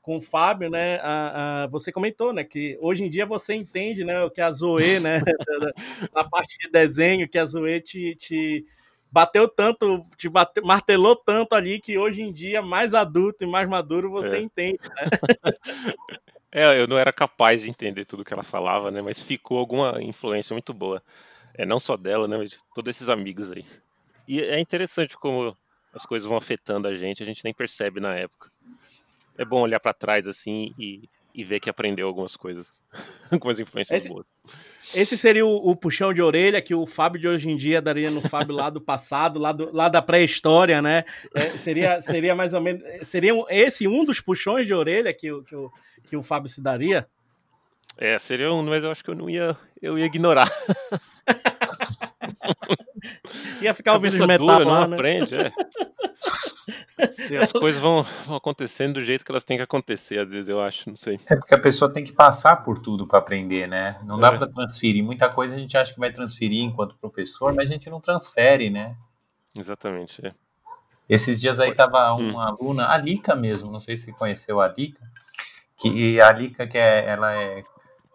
com 0.00 0.18
o 0.18 0.22
Fábio, 0.22 0.70
né? 0.70 1.00
A, 1.02 1.64
a, 1.64 1.66
você 1.66 1.90
comentou, 1.90 2.32
né? 2.32 2.44
Que 2.44 2.78
hoje 2.80 3.02
em 3.02 3.10
dia 3.10 3.26
você 3.26 3.52
entende, 3.52 4.04
né? 4.04 4.22
O 4.22 4.30
que 4.30 4.40
a 4.40 4.52
Zoe, 4.52 5.00
né? 5.00 5.22
na 6.14 6.22
parte 6.22 6.56
de 6.56 6.70
desenho, 6.70 7.28
que 7.28 7.36
a 7.36 7.44
Zoe 7.44 7.80
te, 7.80 8.14
te 8.14 8.64
bateu 9.12 9.46
tanto, 9.46 10.06
te 10.16 10.26
bateu, 10.28 10.64
martelou 10.64 11.14
tanto 11.14 11.54
ali 11.54 11.78
que 11.78 11.98
hoje 11.98 12.22
em 12.22 12.32
dia, 12.32 12.62
mais 12.62 12.94
adulto 12.94 13.44
e 13.44 13.46
mais 13.46 13.68
maduro, 13.68 14.10
você 14.10 14.36
é. 14.36 14.40
entende, 14.40 14.80
né? 14.82 15.04
é, 16.50 16.80
eu 16.80 16.88
não 16.88 16.98
era 16.98 17.12
capaz 17.12 17.60
de 17.60 17.68
entender 17.68 18.06
tudo 18.06 18.24
que 18.24 18.32
ela 18.32 18.42
falava, 18.42 18.90
né? 18.90 19.02
Mas 19.02 19.20
ficou 19.20 19.58
alguma 19.58 20.02
influência 20.02 20.54
muito 20.54 20.72
boa. 20.72 21.02
É, 21.54 21.66
não 21.66 21.78
só 21.78 21.94
dela, 21.94 22.26
né? 22.26 22.38
Mas 22.38 22.52
de 22.52 22.58
todos 22.74 22.88
esses 22.88 23.10
amigos 23.10 23.52
aí. 23.52 23.66
E 24.26 24.40
é 24.40 24.58
interessante 24.58 25.14
como 25.18 25.54
as 25.92 26.06
coisas 26.06 26.26
vão 26.26 26.38
afetando 26.38 26.88
a 26.88 26.94
gente, 26.94 27.22
a 27.22 27.26
gente 27.26 27.44
nem 27.44 27.52
percebe 27.52 28.00
na 28.00 28.14
época. 28.14 28.50
É 29.36 29.44
bom 29.44 29.60
olhar 29.60 29.80
para 29.80 29.92
trás 29.92 30.26
assim 30.26 30.72
e 30.78 31.02
e 31.34 31.42
ver 31.42 31.60
que 31.60 31.70
aprendeu 31.70 32.06
algumas 32.06 32.36
coisas, 32.36 32.82
algumas 33.30 33.58
influências 33.58 34.00
esse, 34.00 34.08
boas. 34.08 34.26
Esse 34.94 35.16
seria 35.16 35.46
o, 35.46 35.70
o, 35.70 35.74
puxão 35.74 36.12
de 36.12 36.20
orelha 36.20 36.60
que 36.60 36.74
o 36.74 36.86
Fábio 36.86 37.20
de 37.20 37.28
hoje 37.28 37.48
em 37.48 37.56
dia 37.56 37.80
daria 37.80 38.10
no 38.10 38.20
Fábio 38.20 38.54
lá 38.54 38.68
do 38.68 38.80
passado, 38.80 39.38
lá, 39.38 39.52
do, 39.52 39.74
lá 39.74 39.88
da 39.88 40.02
pré-história, 40.02 40.82
né? 40.82 41.04
É, 41.34 41.50
seria, 41.50 42.00
seria 42.02 42.34
mais 42.34 42.52
ou 42.52 42.60
menos. 42.60 42.82
Seria 43.06 43.32
esse 43.48 43.88
um 43.88 44.04
dos 44.04 44.20
puxões 44.20 44.66
de 44.66 44.74
orelha 44.74 45.12
que, 45.12 45.28
que, 45.42 45.56
o, 45.56 45.70
que 46.04 46.16
o 46.16 46.22
Fábio 46.22 46.48
se 46.48 46.60
daria? 46.60 47.06
É, 47.98 48.18
seria 48.18 48.52
um, 48.52 48.62
mas 48.62 48.84
eu 48.84 48.90
acho 48.90 49.04
que 49.04 49.10
eu 49.10 49.14
não 49.14 49.28
ia. 49.28 49.56
Eu 49.80 49.98
ia 49.98 50.06
ignorar. 50.06 50.50
ia 53.60 53.74
ficar 53.74 53.94
ouvindo 53.94 54.12
os 54.12 54.26
metal 54.26 54.46
dura, 54.46 54.64
lá, 54.64 54.80
não 54.82 54.88
né? 54.88 54.96
aprende, 54.96 55.34
é. 55.36 55.52
Se 57.10 57.36
as 57.36 57.50
coisas 57.52 57.80
vão, 57.80 58.02
vão, 58.26 58.36
acontecendo 58.36 58.94
do 58.94 59.02
jeito 59.02 59.24
que 59.24 59.32
elas 59.32 59.44
têm 59.44 59.56
que 59.56 59.62
acontecer, 59.62 60.20
às 60.20 60.28
vezes 60.28 60.48
eu 60.48 60.60
acho, 60.60 60.88
não 60.88 60.96
sei. 60.96 61.18
É 61.28 61.36
porque 61.36 61.54
a 61.54 61.60
pessoa 61.60 61.92
tem 61.92 62.04
que 62.04 62.12
passar 62.12 62.56
por 62.56 62.78
tudo 62.78 63.06
para 63.06 63.18
aprender, 63.18 63.66
né? 63.66 63.98
Não 64.04 64.18
dá 64.18 64.28
é. 64.28 64.38
para 64.38 64.46
transferir. 64.46 65.02
Muita 65.02 65.28
coisa 65.28 65.54
a 65.54 65.58
gente 65.58 65.76
acha 65.76 65.92
que 65.92 66.00
vai 66.00 66.12
transferir 66.12 66.62
enquanto 66.62 66.96
professor, 66.96 67.52
mas 67.52 67.68
a 67.68 67.72
gente 67.72 67.90
não 67.90 68.00
transfere, 68.00 68.70
né? 68.70 68.94
Exatamente, 69.56 70.24
é. 70.24 70.32
Esses 71.08 71.40
dias 71.40 71.58
aí 71.58 71.74
tava 71.74 72.14
hum. 72.14 72.30
uma 72.30 72.52
hum. 72.52 72.56
aluna, 72.60 72.88
a 72.88 72.96
Lica 72.96 73.34
mesmo, 73.34 73.70
não 73.70 73.80
sei 73.80 73.96
se 73.96 74.12
conheceu 74.12 74.60
a 74.60 74.68
Lica, 74.68 75.02
que 75.78 76.20
a 76.20 76.32
Lica 76.32 76.66
que 76.66 76.78
é, 76.78 77.06
ela 77.06 77.34
é 77.34 77.64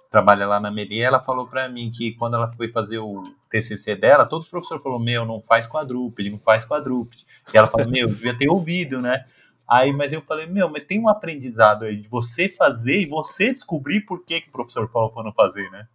trabalha 0.09 0.47
lá 0.47 0.59
na 0.59 0.71
Meri, 0.71 1.01
ela 1.01 1.19
falou 1.19 1.47
para 1.47 1.67
mim 1.67 1.91
que 1.91 2.13
quando 2.13 2.35
ela 2.35 2.51
foi 2.53 2.69
fazer 2.69 2.99
o 2.99 3.23
TCC 3.49 3.95
dela, 3.95 4.25
todos 4.25 4.45
os 4.45 4.51
professores 4.51 4.83
falaram, 4.83 5.03
meu, 5.03 5.25
não 5.25 5.41
faz 5.41 5.67
quadrúpede, 5.67 6.29
não 6.29 6.39
faz 6.39 6.65
quadrúpede. 6.65 7.25
E 7.53 7.57
ela 7.57 7.67
falou, 7.67 7.87
meu, 7.87 8.07
devia 8.07 8.37
ter 8.37 8.49
ouvido, 8.49 9.01
né? 9.01 9.25
Aí, 9.67 9.91
mas 9.91 10.13
eu 10.13 10.21
falei, 10.21 10.45
meu, 10.45 10.69
mas 10.69 10.85
tem 10.85 10.99
um 10.99 11.09
aprendizado 11.09 11.83
aí 11.83 11.97
de 11.97 12.07
você 12.07 12.47
fazer 12.47 13.01
e 13.01 13.05
você 13.05 13.53
descobrir 13.53 14.01
por 14.01 14.25
que, 14.25 14.41
que 14.41 14.47
o 14.47 14.51
professor 14.51 14.89
falou 14.89 15.09
para 15.09 15.23
não 15.23 15.33
fazer, 15.33 15.69
né? 15.71 15.87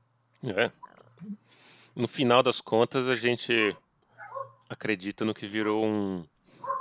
É. 0.44 0.70
No 1.96 2.06
final 2.06 2.42
das 2.42 2.60
contas, 2.60 3.08
a 3.08 3.14
gente 3.14 3.74
acredita 4.68 5.24
no 5.24 5.32
que 5.32 5.46
virou 5.46 5.84
um, 5.84 6.24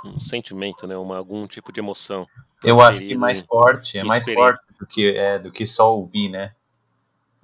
um 0.04 0.20
sentimento, 0.20 0.86
né? 0.86 0.96
Uma, 0.96 1.16
algum 1.16 1.46
tipo 1.46 1.72
de 1.72 1.80
emoção. 1.80 2.26
Eu 2.62 2.80
acho 2.80 3.00
que 3.00 3.14
mais 3.14 3.40
forte, 3.40 3.98
é 3.98 4.04
mais 4.04 4.24
forte 4.24 4.62
do 4.78 4.86
que, 4.86 5.16
é, 5.16 5.38
do 5.38 5.50
que 5.50 5.66
só 5.66 5.94
ouvir, 5.96 6.28
né? 6.28 6.54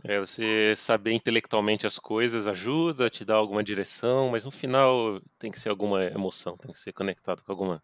É, 0.05 0.21
você 0.21 0.75
saber 0.77 1.13
intelectualmente 1.13 1.87
as 1.87 1.99
coisas 1.99 2.47
ajuda, 2.47 3.11
te 3.11 3.25
dá 3.25 3.35
alguma 3.35 3.65
direção, 3.65 4.31
mas 4.31 4.45
no 4.45 4.51
final 4.51 5.21
tem 5.39 5.51
que 5.51 5.59
ser 5.59 5.71
alguma 5.71 6.05
emoção, 6.05 6.57
tem 6.57 6.73
que 6.73 6.79
ser 6.79 6.93
conectado 6.93 7.43
com 7.43 7.51
alguma, 7.51 7.83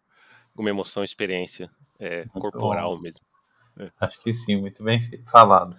alguma 0.53 0.69
emoção, 0.69 1.03
experiência 1.03 1.69
é, 1.99 2.25
corporal 2.27 2.95
bom. 2.95 3.01
mesmo. 3.01 3.25
É. 3.77 3.91
Acho 3.99 4.21
que 4.21 4.33
sim, 4.33 4.55
muito 4.55 4.81
bem 4.83 5.01
falado. 5.29 5.75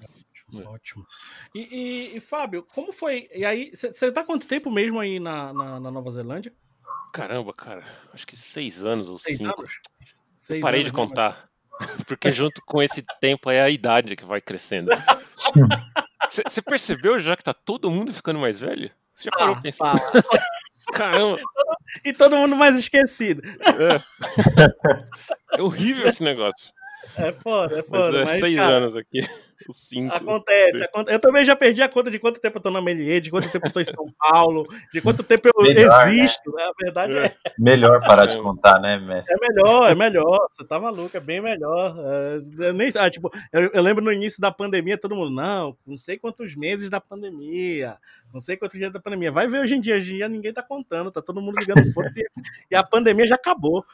Ótimo. 0.53 0.71
ótimo. 0.71 1.07
E, 1.55 1.61
e, 1.61 2.17
e, 2.17 2.21
Fábio, 2.21 2.63
como 2.63 2.93
foi? 2.93 3.29
E 3.35 3.45
aí, 3.45 3.71
você 3.75 4.13
tá 4.13 4.23
quanto 4.23 4.47
tempo 4.47 4.71
mesmo 4.71 5.01
aí 5.01 5.19
na, 5.19 5.53
na, 5.53 5.81
na, 5.81 5.91
Nova 5.91 6.11
Zelândia? 6.11 6.53
Caramba, 7.13 7.55
cara, 7.55 7.83
acho 8.13 8.27
que 8.27 8.37
seis 8.37 8.85
anos 8.85 9.09
ou 9.09 9.19
seis 9.19 9.39
cinco. 9.39 9.59
Anos? 9.59 9.73
Seis 10.37 10.61
Parei 10.61 10.83
anos, 10.83 10.93
de 10.93 10.97
né, 10.97 11.05
contar. 11.05 11.49
Porque 12.07 12.31
junto 12.31 12.63
com 12.63 12.83
esse 12.83 13.03
tempo 13.21 13.51
é 13.51 13.63
a 13.63 13.71
idade 13.71 14.17
que 14.17 14.25
vai 14.25 14.41
crescendo. 14.41 14.91
Você 16.43 16.63
percebeu 16.63 17.19
já 17.19 17.37
que 17.37 17.45
tá 17.45 17.55
todo 17.55 17.91
mundo 17.91 18.13
ficando 18.13 18.39
mais 18.39 18.61
velho? 18.61 18.91
Você 19.15 19.25
já 19.25 19.31
parou 19.31 19.57
ah? 19.83 19.95
Caramba. 20.93 21.41
E 22.05 22.13
todo 22.13 22.37
mundo 22.37 22.55
mais 22.55 22.79
esquecido. 22.79 23.43
É. 23.45 25.59
é 25.59 25.63
horrível 25.63 26.07
esse 26.07 26.23
negócio. 26.23 26.73
É 27.17 27.33
foda, 27.33 27.79
é 27.79 27.83
foda. 27.83 28.13
Mas 28.13 28.21
é 28.21 28.25
mas, 28.25 28.41
seis 28.41 28.57
cara, 28.57 28.73
anos 28.73 28.97
aqui. 28.97 29.29
Cinco, 29.73 30.15
acontece, 30.15 30.85
acontece, 30.85 31.17
Eu 31.17 31.21
também 31.21 31.45
já 31.45 31.57
perdi 31.57 31.83
a 31.83 31.89
conta 31.89 32.11
de 32.11 32.19
quanto 32.19 32.41
tempo 32.41 32.59
eu 32.59 32.63
tô 32.63 32.71
na 32.71 32.81
Melier, 32.81 33.21
de 33.21 33.31
quanto 33.31 33.51
tempo 33.51 33.67
eu 33.67 33.73
tô 33.73 33.81
em 33.81 33.85
São 33.85 34.13
Paulo, 34.19 34.67
de 34.93 35.01
quanto 35.01 35.23
tempo 35.23 35.49
eu 35.49 35.63
melhor, 35.63 36.07
né? 36.07 36.15
existo, 36.15 36.51
né? 36.53 36.63
A 36.65 36.73
verdade 36.85 37.17
é. 37.17 37.35
Melhor 37.59 38.01
parar 38.07 38.27
de 38.27 38.41
contar, 38.41 38.81
né, 38.81 38.99
mestre? 38.99 39.35
É 39.35 39.49
melhor, 39.49 39.91
é 39.91 39.95
melhor. 39.95 40.47
Você 40.51 40.65
tá 40.65 40.79
maluco, 40.79 41.17
é 41.17 41.21
bem 41.21 41.41
melhor. 41.41 41.97
É, 41.99 42.67
eu 42.69 42.73
nem, 42.73 42.91
ah, 42.97 43.11
tipo, 43.11 43.31
eu, 43.53 43.71
eu, 43.73 43.83
lembro 43.83 44.05
no 44.05 44.13
início 44.13 44.41
da 44.41 44.51
pandemia, 44.51 44.99
todo 44.99 45.17
mundo, 45.17 45.31
não, 45.31 45.77
não 45.87 45.97
sei 45.97 46.19
quantos 46.19 46.55
meses 46.55 46.91
da 46.91 47.01
pandemia, 47.01 47.97
não 48.33 48.41
sei 48.41 48.57
quantos 48.57 48.79
dias 48.79 48.93
da 48.93 49.01
pandemia. 49.01 49.33
Vai 49.33 49.47
ver 49.49 49.61
hoje 49.61 49.75
em 49.75 49.81
dia, 49.81 49.97
hoje 49.97 50.13
em 50.13 50.17
dia 50.17 50.29
ninguém 50.29 50.53
tá 50.53 50.63
contando, 50.63 51.11
tá 51.11 51.23
todo 51.23 51.41
mundo 51.41 51.59
ligando 51.59 51.85
foda 51.93 52.11
e, 52.17 52.25
e, 52.71 52.77
a 52.77 52.83
pandemia 52.83 53.27
já 53.27 53.35
acabou. 53.35 53.85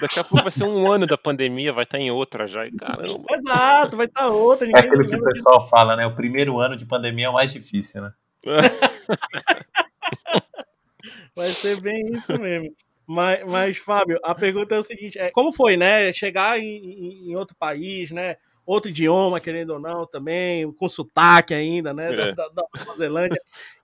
Daqui 0.00 0.18
a 0.18 0.24
pouco 0.24 0.44
vai 0.44 0.52
ser 0.52 0.64
um 0.64 0.90
ano 0.90 1.06
da 1.06 1.16
pandemia, 1.16 1.72
vai 1.72 1.84
estar 1.84 1.98
tá 1.98 2.02
em 2.02 2.10
outra 2.10 2.46
já, 2.46 2.66
e 2.66 2.72
caramba. 2.72 3.24
Exato, 3.30 3.96
vai 3.96 4.06
estar 4.06 4.20
tá 4.22 4.28
outra. 4.28 4.66
Ninguém 4.66 4.84
é 4.84 5.05
aquilo 5.06 5.22
que 5.22 5.30
o 5.30 5.32
pessoal 5.32 5.68
fala, 5.68 5.96
né? 5.96 6.06
O 6.06 6.14
primeiro 6.14 6.58
ano 6.58 6.76
de 6.76 6.84
pandemia 6.84 7.26
é 7.26 7.28
o 7.28 7.34
mais 7.34 7.52
difícil, 7.52 8.02
né? 8.02 8.12
vai 11.34 11.50
ser 11.50 11.80
bem 11.80 12.02
isso 12.12 12.40
mesmo. 12.40 12.74
Mas, 13.06 13.44
mas, 13.46 13.78
Fábio, 13.78 14.18
a 14.22 14.34
pergunta 14.34 14.74
é 14.74 14.78
o 14.78 14.82
seguinte: 14.82 15.18
é, 15.18 15.30
como 15.30 15.52
foi, 15.52 15.76
né? 15.76 16.12
Chegar 16.12 16.58
em, 16.58 17.30
em 17.30 17.36
outro 17.36 17.56
país, 17.56 18.10
né? 18.10 18.36
Outro 18.64 18.90
idioma, 18.90 19.38
querendo 19.38 19.74
ou 19.74 19.78
não, 19.78 20.04
também, 20.04 20.72
com 20.72 20.88
sotaque 20.88 21.54
ainda, 21.54 21.94
né? 21.94 22.12
É. 22.12 22.16
Da, 22.16 22.32
da, 22.32 22.48
da 22.48 22.84
Nova 22.84 22.96
Zelândia 22.96 23.40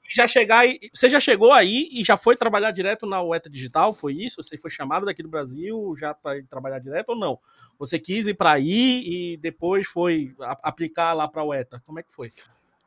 já 0.08 0.26
chegar 0.28 0.66
e, 0.66 0.90
você 0.92 1.08
já 1.08 1.20
chegou 1.20 1.52
aí 1.52 1.88
e 1.92 2.04
já 2.04 2.16
foi 2.16 2.36
trabalhar 2.36 2.70
direto 2.70 3.06
na 3.06 3.22
UETA 3.22 3.48
Digital, 3.48 3.92
foi 3.92 4.14
isso? 4.14 4.42
Você 4.42 4.58
foi 4.58 4.70
chamado 4.70 5.06
daqui 5.06 5.22
do 5.22 5.28
Brasil 5.28 5.94
já 5.98 6.12
para 6.12 6.42
trabalhar 6.44 6.78
direto 6.78 7.10
ou 7.10 7.16
não? 7.16 7.38
Você 7.78 7.98
quis 7.98 8.26
ir 8.26 8.34
para 8.34 8.52
aí 8.52 9.02
e 9.06 9.36
depois 9.38 9.86
foi 9.86 10.34
aplicar 10.62 11.12
lá 11.12 11.26
para 11.28 11.42
a 11.42 11.44
UETA? 11.44 11.82
Como 11.86 11.98
é 11.98 12.02
que 12.02 12.12
foi? 12.12 12.32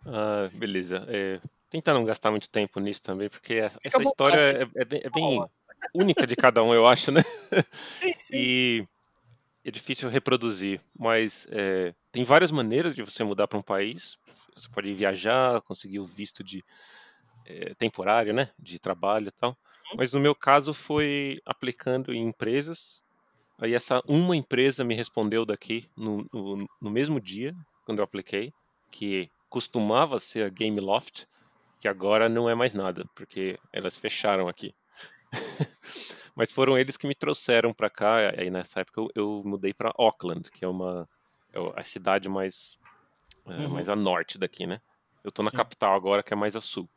Ah, 0.05 0.49
beleza. 0.53 1.05
É, 1.07 1.39
tentar 1.69 1.93
não 1.93 2.05
gastar 2.05 2.31
muito 2.31 2.49
tempo 2.49 2.79
nisso 2.79 3.01
também, 3.01 3.29
porque 3.29 3.55
essa, 3.55 3.79
essa 3.83 4.01
história 4.01 4.39
é, 4.39 4.81
é, 4.81 4.85
bem, 4.85 5.01
é 5.03 5.09
bem 5.09 5.45
única 5.93 6.27
de 6.27 6.35
cada 6.35 6.63
um, 6.63 6.73
eu 6.73 6.85
acho, 6.85 7.11
né? 7.11 7.21
Sim, 7.95 8.13
sim. 8.19 8.35
E 8.35 8.87
é 9.63 9.71
difícil 9.71 10.09
reproduzir, 10.09 10.79
mas 10.97 11.47
é, 11.49 11.93
tem 12.11 12.23
várias 12.23 12.51
maneiras 12.51 12.95
de 12.95 13.01
você 13.01 13.23
mudar 13.23 13.47
para 13.47 13.57
um 13.57 13.63
país. 13.63 14.17
Você 14.55 14.69
pode 14.69 14.93
viajar, 14.93 15.59
conseguir 15.61 15.99
o 15.99 16.05
visto 16.05 16.43
de 16.43 16.63
é, 17.45 17.73
temporário, 17.75 18.33
né, 18.33 18.49
de 18.59 18.79
trabalho 18.79 19.27
e 19.27 19.31
tal. 19.31 19.51
Uhum. 19.91 19.97
Mas 19.97 20.13
no 20.13 20.19
meu 20.19 20.35
caso 20.35 20.73
foi 20.73 21.39
aplicando 21.45 22.13
em 22.13 22.23
empresas. 22.23 23.03
Aí 23.59 23.73
essa 23.73 24.01
uma 24.05 24.35
empresa 24.35 24.83
me 24.83 24.95
respondeu 24.95 25.45
daqui 25.45 25.89
no, 25.95 26.27
no, 26.33 26.67
no 26.81 26.91
mesmo 26.91 27.21
dia, 27.21 27.55
quando 27.85 27.99
eu 27.99 28.03
apliquei, 28.03 28.51
que 28.91 29.29
costumava 29.49 30.19
ser 30.19 30.45
a 30.45 30.49
Game 30.49 30.79
Loft, 30.79 31.25
que 31.79 31.87
agora 31.87 32.27
não 32.27 32.49
é 32.49 32.55
mais 32.55 32.73
nada, 32.73 33.05
porque 33.15 33.57
elas 33.71 33.97
fecharam 33.97 34.47
aqui. 34.47 34.73
Mas 36.35 36.51
foram 36.51 36.77
eles 36.77 36.97
que 36.97 37.07
me 37.07 37.15
trouxeram 37.15 37.73
para 37.73 37.89
cá. 37.89 38.17
Aí 38.37 38.49
nessa 38.49 38.81
época 38.81 38.99
eu, 38.99 39.09
eu 39.15 39.43
mudei 39.45 39.73
para 39.73 39.93
Auckland, 39.97 40.51
que 40.51 40.65
é 40.65 40.67
uma 40.67 41.07
é 41.53 41.59
a 41.79 41.83
cidade 41.83 42.27
mais 42.27 42.77
é, 43.45 43.51
uhum. 43.51 43.69
mais 43.69 43.87
a 43.87 43.95
norte 43.95 44.37
daqui, 44.37 44.67
né? 44.67 44.81
Eu 45.23 45.31
tô 45.31 45.41
na 45.41 45.49
Sim. 45.49 45.57
capital 45.57 45.95
agora, 45.95 46.21
que 46.21 46.33
é 46.33 46.35
mais 46.35 46.55
a 46.55 46.61
sul. 46.61 46.89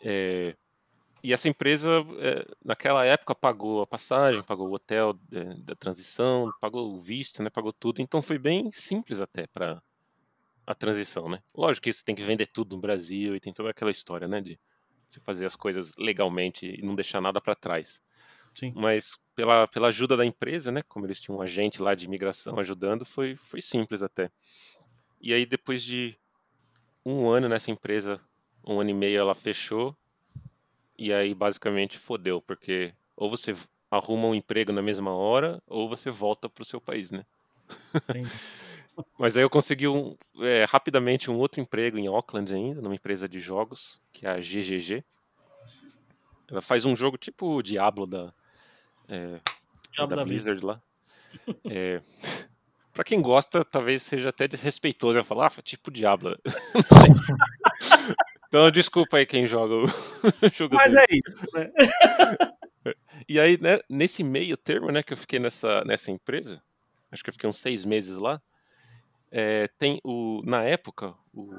É, 0.00 0.56
e 1.22 1.32
essa 1.32 1.48
empresa, 1.48 1.90
é, 2.20 2.46
naquela 2.64 3.04
época, 3.04 3.34
pagou 3.34 3.82
a 3.82 3.86
passagem, 3.86 4.42
pagou 4.42 4.68
o 4.68 4.74
hotel 4.74 5.18
é, 5.32 5.44
da 5.62 5.74
transição, 5.74 6.50
pagou 6.60 6.94
o 6.94 7.00
visto, 7.00 7.42
né, 7.42 7.50
pagou 7.50 7.72
tudo. 7.72 8.00
Então 8.00 8.22
foi 8.22 8.38
bem 8.38 8.70
simples 8.70 9.20
até 9.20 9.46
para 9.46 9.82
a 10.66 10.74
transição, 10.74 11.28
né? 11.28 11.42
Lógico 11.54 11.84
que 11.84 11.92
você 11.92 12.04
tem 12.04 12.14
que 12.14 12.22
vender 12.22 12.46
tudo 12.46 12.76
no 12.76 12.80
Brasil 12.80 13.34
e 13.34 13.40
tem 13.40 13.52
toda 13.52 13.70
aquela 13.70 13.90
história, 13.90 14.28
né, 14.28 14.40
de 14.40 14.58
você 15.08 15.18
fazer 15.20 15.46
as 15.46 15.56
coisas 15.56 15.92
legalmente 15.98 16.66
e 16.66 16.82
não 16.82 16.94
deixar 16.94 17.20
nada 17.20 17.40
para 17.40 17.54
trás. 17.54 18.02
Sim. 18.54 18.72
Mas 18.76 19.16
pela, 19.34 19.66
pela 19.66 19.88
ajuda 19.88 20.16
da 20.16 20.26
empresa, 20.26 20.70
né, 20.70 20.82
como 20.82 21.06
eles 21.06 21.20
tinham 21.20 21.38
um 21.38 21.42
agente 21.42 21.80
lá 21.80 21.94
de 21.94 22.04
imigração 22.04 22.58
ajudando, 22.58 23.04
foi, 23.04 23.34
foi 23.34 23.60
simples 23.60 24.02
até. 24.02 24.30
E 25.20 25.32
aí 25.34 25.46
depois 25.46 25.82
de 25.82 26.16
um 27.04 27.28
ano 27.28 27.48
nessa 27.48 27.70
empresa 27.70 28.20
um 28.74 28.80
ano 28.80 28.90
e 28.90 28.94
meio 28.94 29.20
ela 29.20 29.34
fechou. 29.34 29.96
E 30.96 31.12
aí 31.12 31.34
basicamente 31.34 31.98
fodeu, 31.98 32.42
porque 32.42 32.92
ou 33.16 33.30
você 33.30 33.54
arruma 33.90 34.28
um 34.28 34.34
emprego 34.34 34.72
na 34.72 34.82
mesma 34.82 35.12
hora, 35.12 35.62
ou 35.66 35.88
você 35.88 36.10
volta 36.10 36.48
pro 36.48 36.64
seu 36.64 36.80
país, 36.80 37.10
né? 37.10 37.24
Mas 39.18 39.36
aí 39.36 39.44
eu 39.44 39.50
consegui 39.50 39.86
um, 39.86 40.16
é, 40.40 40.64
rapidamente 40.64 41.30
um 41.30 41.36
outro 41.36 41.60
emprego 41.60 41.98
em 41.98 42.08
Auckland 42.08 42.52
ainda, 42.52 42.82
numa 42.82 42.94
empresa 42.94 43.28
de 43.28 43.38
jogos, 43.38 44.00
que 44.12 44.26
é 44.26 44.30
a 44.30 44.40
GGG. 44.40 45.04
Ela 46.50 46.60
faz 46.60 46.84
um 46.84 46.96
jogo 46.96 47.16
tipo 47.16 47.56
o 47.56 47.62
Diablo 47.62 48.06
da, 48.06 48.32
é, 49.08 49.40
Diablo 49.92 50.16
da, 50.16 50.22
da 50.22 50.24
Blizzard 50.24 50.64
lá. 50.64 50.82
É, 51.70 52.00
pra 52.92 53.04
quem 53.04 53.22
gosta, 53.22 53.64
talvez 53.64 54.02
seja 54.02 54.30
até 54.30 54.48
desrespeitoso 54.48 55.18
eu 55.18 55.24
falar, 55.24 55.46
ah, 55.46 55.62
tipo 55.62 55.90
Diablo. 55.90 56.36
Então, 58.48 58.70
desculpa 58.70 59.18
aí 59.18 59.26
quem 59.26 59.46
joga 59.46 59.74
o 59.74 59.86
jogo 60.52 60.74
Mas 60.74 60.92
dele. 60.92 61.06
é 61.10 61.14
isso, 61.14 61.46
né? 61.54 61.70
E 63.28 63.38
aí, 63.38 63.60
né, 63.60 63.80
nesse 63.90 64.24
meio 64.24 64.56
termo, 64.56 64.90
né, 64.90 65.02
que 65.02 65.12
eu 65.12 65.16
fiquei 65.16 65.38
nessa, 65.38 65.84
nessa 65.84 66.10
empresa, 66.10 66.62
acho 67.10 67.22
que 67.22 67.28
eu 67.28 67.34
fiquei 67.34 67.48
uns 67.48 67.58
seis 67.58 67.84
meses 67.84 68.16
lá, 68.16 68.40
é, 69.30 69.68
tem 69.78 70.00
o, 70.02 70.40
na 70.46 70.62
época, 70.62 71.14
o, 71.34 71.52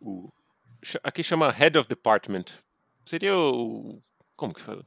o, 0.00 0.32
aqui 1.02 1.22
chama 1.22 1.50
Head 1.50 1.76
of 1.76 1.88
Department, 1.88 2.44
seria 3.04 3.36
o, 3.36 4.00
como 4.36 4.54
que 4.54 4.62
fala? 4.62 4.82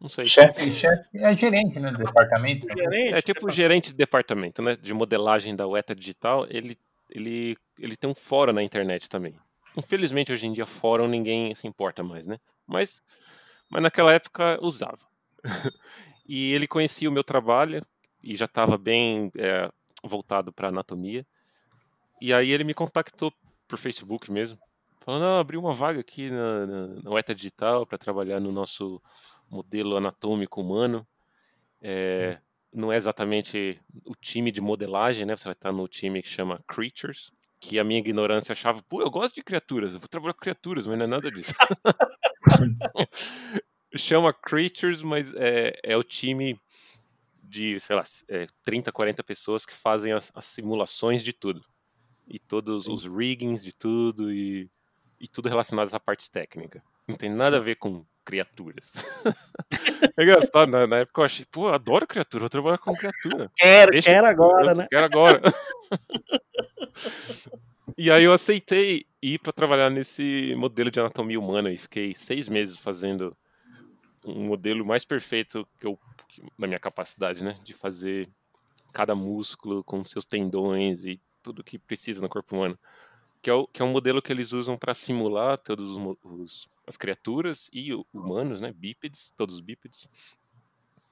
Não 0.00 0.08
sei. 0.08 0.28
Chefe, 0.28 0.70
chefe 0.70 1.18
é 1.18 1.36
gerente, 1.36 1.78
né, 1.78 1.92
do 1.92 1.98
departamento. 1.98 2.66
Gerente, 2.66 3.14
é 3.14 3.22
tipo 3.22 3.50
gerente 3.50 3.90
de 3.90 3.96
departamento, 3.96 4.62
né, 4.62 4.74
de 4.74 4.92
modelagem 4.92 5.54
da 5.54 5.66
UETA 5.66 5.94
Digital, 5.94 6.46
ele, 6.50 6.76
ele, 7.10 7.56
ele 7.78 7.96
tem 7.96 8.10
um 8.10 8.14
fórum 8.14 8.52
na 8.52 8.62
internet 8.62 9.08
também. 9.08 9.38
Infelizmente, 9.76 10.32
hoje 10.32 10.46
em 10.46 10.52
dia, 10.52 10.66
fórum 10.66 11.06
ninguém 11.06 11.54
se 11.54 11.66
importa 11.66 12.02
mais, 12.02 12.26
né? 12.26 12.38
Mas, 12.66 13.02
mas 13.68 13.82
naquela 13.82 14.12
época 14.12 14.58
usava. 14.62 14.98
e 16.26 16.52
ele 16.52 16.66
conhecia 16.66 17.08
o 17.08 17.12
meu 17.12 17.24
trabalho 17.24 17.84
e 18.22 18.36
já 18.36 18.44
estava 18.44 18.76
bem 18.76 19.30
é, 19.36 19.70
voltado 20.02 20.52
para 20.52 20.68
anatomia. 20.68 21.26
E 22.20 22.34
aí 22.34 22.50
ele 22.50 22.64
me 22.64 22.74
contactou 22.74 23.32
por 23.66 23.78
Facebook 23.78 24.30
mesmo, 24.30 24.58
falando: 25.00 25.24
ah, 25.24 25.40
abri 25.40 25.56
uma 25.56 25.72
vaga 25.72 26.00
aqui 26.00 26.30
na, 26.30 26.66
na, 26.66 26.86
na 27.02 27.10
UETA 27.10 27.34
Digital 27.34 27.86
para 27.86 27.96
trabalhar 27.96 28.40
no 28.40 28.52
nosso 28.52 29.00
modelo 29.48 29.96
anatômico 29.96 30.60
humano. 30.60 31.06
É, 31.80 32.38
não 32.72 32.92
é 32.92 32.96
exatamente 32.96 33.80
o 34.04 34.14
time 34.14 34.50
de 34.50 34.60
modelagem, 34.60 35.24
né? 35.24 35.36
Você 35.36 35.44
vai 35.44 35.54
estar 35.54 35.72
no 35.72 35.88
time 35.88 36.22
que 36.22 36.28
chama 36.28 36.62
Creatures, 36.68 37.32
que 37.60 37.78
a 37.78 37.84
minha 37.84 38.00
ignorância 38.00 38.52
achava, 38.52 38.82
pô, 38.82 39.02
eu 39.02 39.10
gosto 39.10 39.34
de 39.34 39.42
criaturas, 39.42 39.92
eu 39.92 40.00
vou 40.00 40.08
trabalhar 40.08 40.32
com 40.32 40.40
criaturas, 40.40 40.86
mas 40.86 40.96
não 40.96 41.04
é 41.04 41.08
nada 41.08 41.30
disso. 41.30 41.52
Chama 43.94 44.32
Creatures, 44.32 45.02
mas 45.02 45.34
é, 45.34 45.78
é 45.82 45.96
o 45.96 46.02
time 46.02 46.58
de, 47.42 47.78
sei 47.78 47.96
lá, 47.96 48.04
é, 48.28 48.46
30, 48.64 48.90
40 48.90 49.22
pessoas 49.22 49.66
que 49.66 49.74
fazem 49.74 50.12
as, 50.12 50.32
as 50.34 50.46
simulações 50.46 51.22
de 51.22 51.32
tudo. 51.32 51.62
E 52.26 52.38
todos 52.38 52.84
Sim. 52.84 52.92
os 52.92 53.04
riggings 53.04 53.62
de 53.62 53.72
tudo 53.72 54.32
e, 54.32 54.70
e 55.20 55.28
tudo 55.28 55.48
relacionado 55.48 55.86
a 55.86 55.88
essa 55.88 56.00
parte 56.00 56.30
técnica. 56.30 56.82
Não 57.06 57.16
tem 57.16 57.28
nada 57.28 57.56
a 57.56 57.60
ver 57.60 57.74
com 57.74 58.06
criaturas. 58.24 58.94
é 60.16 60.22
engraçado, 60.22 60.70
na, 60.70 60.86
na, 60.86 60.98
época 60.98 61.20
eu 61.20 61.24
achei, 61.24 61.44
pô, 61.50 61.68
eu 61.68 61.74
adoro 61.74 62.06
criatura, 62.06 62.42
vou 62.42 62.48
trabalhar 62.48 62.78
com 62.78 62.94
criatura. 62.94 63.50
Quero, 63.56 63.90
Deixa, 63.90 64.10
quero 64.10 64.26
agora, 64.28 64.70
eu, 64.70 64.76
né? 64.76 64.86
Quero 64.88 65.04
agora. 65.04 65.40
e 67.96 68.10
aí 68.10 68.24
eu 68.24 68.32
aceitei 68.32 69.06
ir 69.22 69.38
para 69.38 69.52
trabalhar 69.52 69.90
nesse 69.90 70.52
modelo 70.56 70.90
de 70.90 71.00
anatomia 71.00 71.38
humana 71.38 71.70
e 71.70 71.78
fiquei 71.78 72.14
seis 72.14 72.48
meses 72.48 72.76
fazendo 72.76 73.36
um 74.26 74.46
modelo 74.46 74.84
mais 74.84 75.04
perfeito 75.04 75.66
que 75.78 75.86
eu, 75.86 75.98
na 76.58 76.66
minha 76.66 76.78
capacidade, 76.78 77.42
né, 77.42 77.54
de 77.62 77.72
fazer 77.72 78.28
cada 78.92 79.14
músculo 79.14 79.82
com 79.84 80.02
seus 80.04 80.26
tendões 80.26 81.04
e 81.04 81.20
tudo 81.42 81.64
que 81.64 81.78
precisa 81.78 82.20
no 82.20 82.28
corpo 82.28 82.54
humano. 82.54 82.78
Que 83.42 83.48
é, 83.48 83.54
o, 83.54 83.66
que 83.66 83.80
é 83.80 83.84
um 83.84 83.92
modelo 83.92 84.20
que 84.20 84.30
eles 84.30 84.52
usam 84.52 84.76
para 84.76 84.92
simular 84.92 85.58
todos 85.58 85.96
os, 85.96 86.16
os, 86.22 86.68
as 86.86 86.96
criaturas 86.96 87.70
e 87.72 87.94
humanos, 88.12 88.60
né, 88.60 88.72
bípedes, 88.72 89.32
todos 89.36 89.54
os 89.54 89.60
bípedes. 89.60 90.08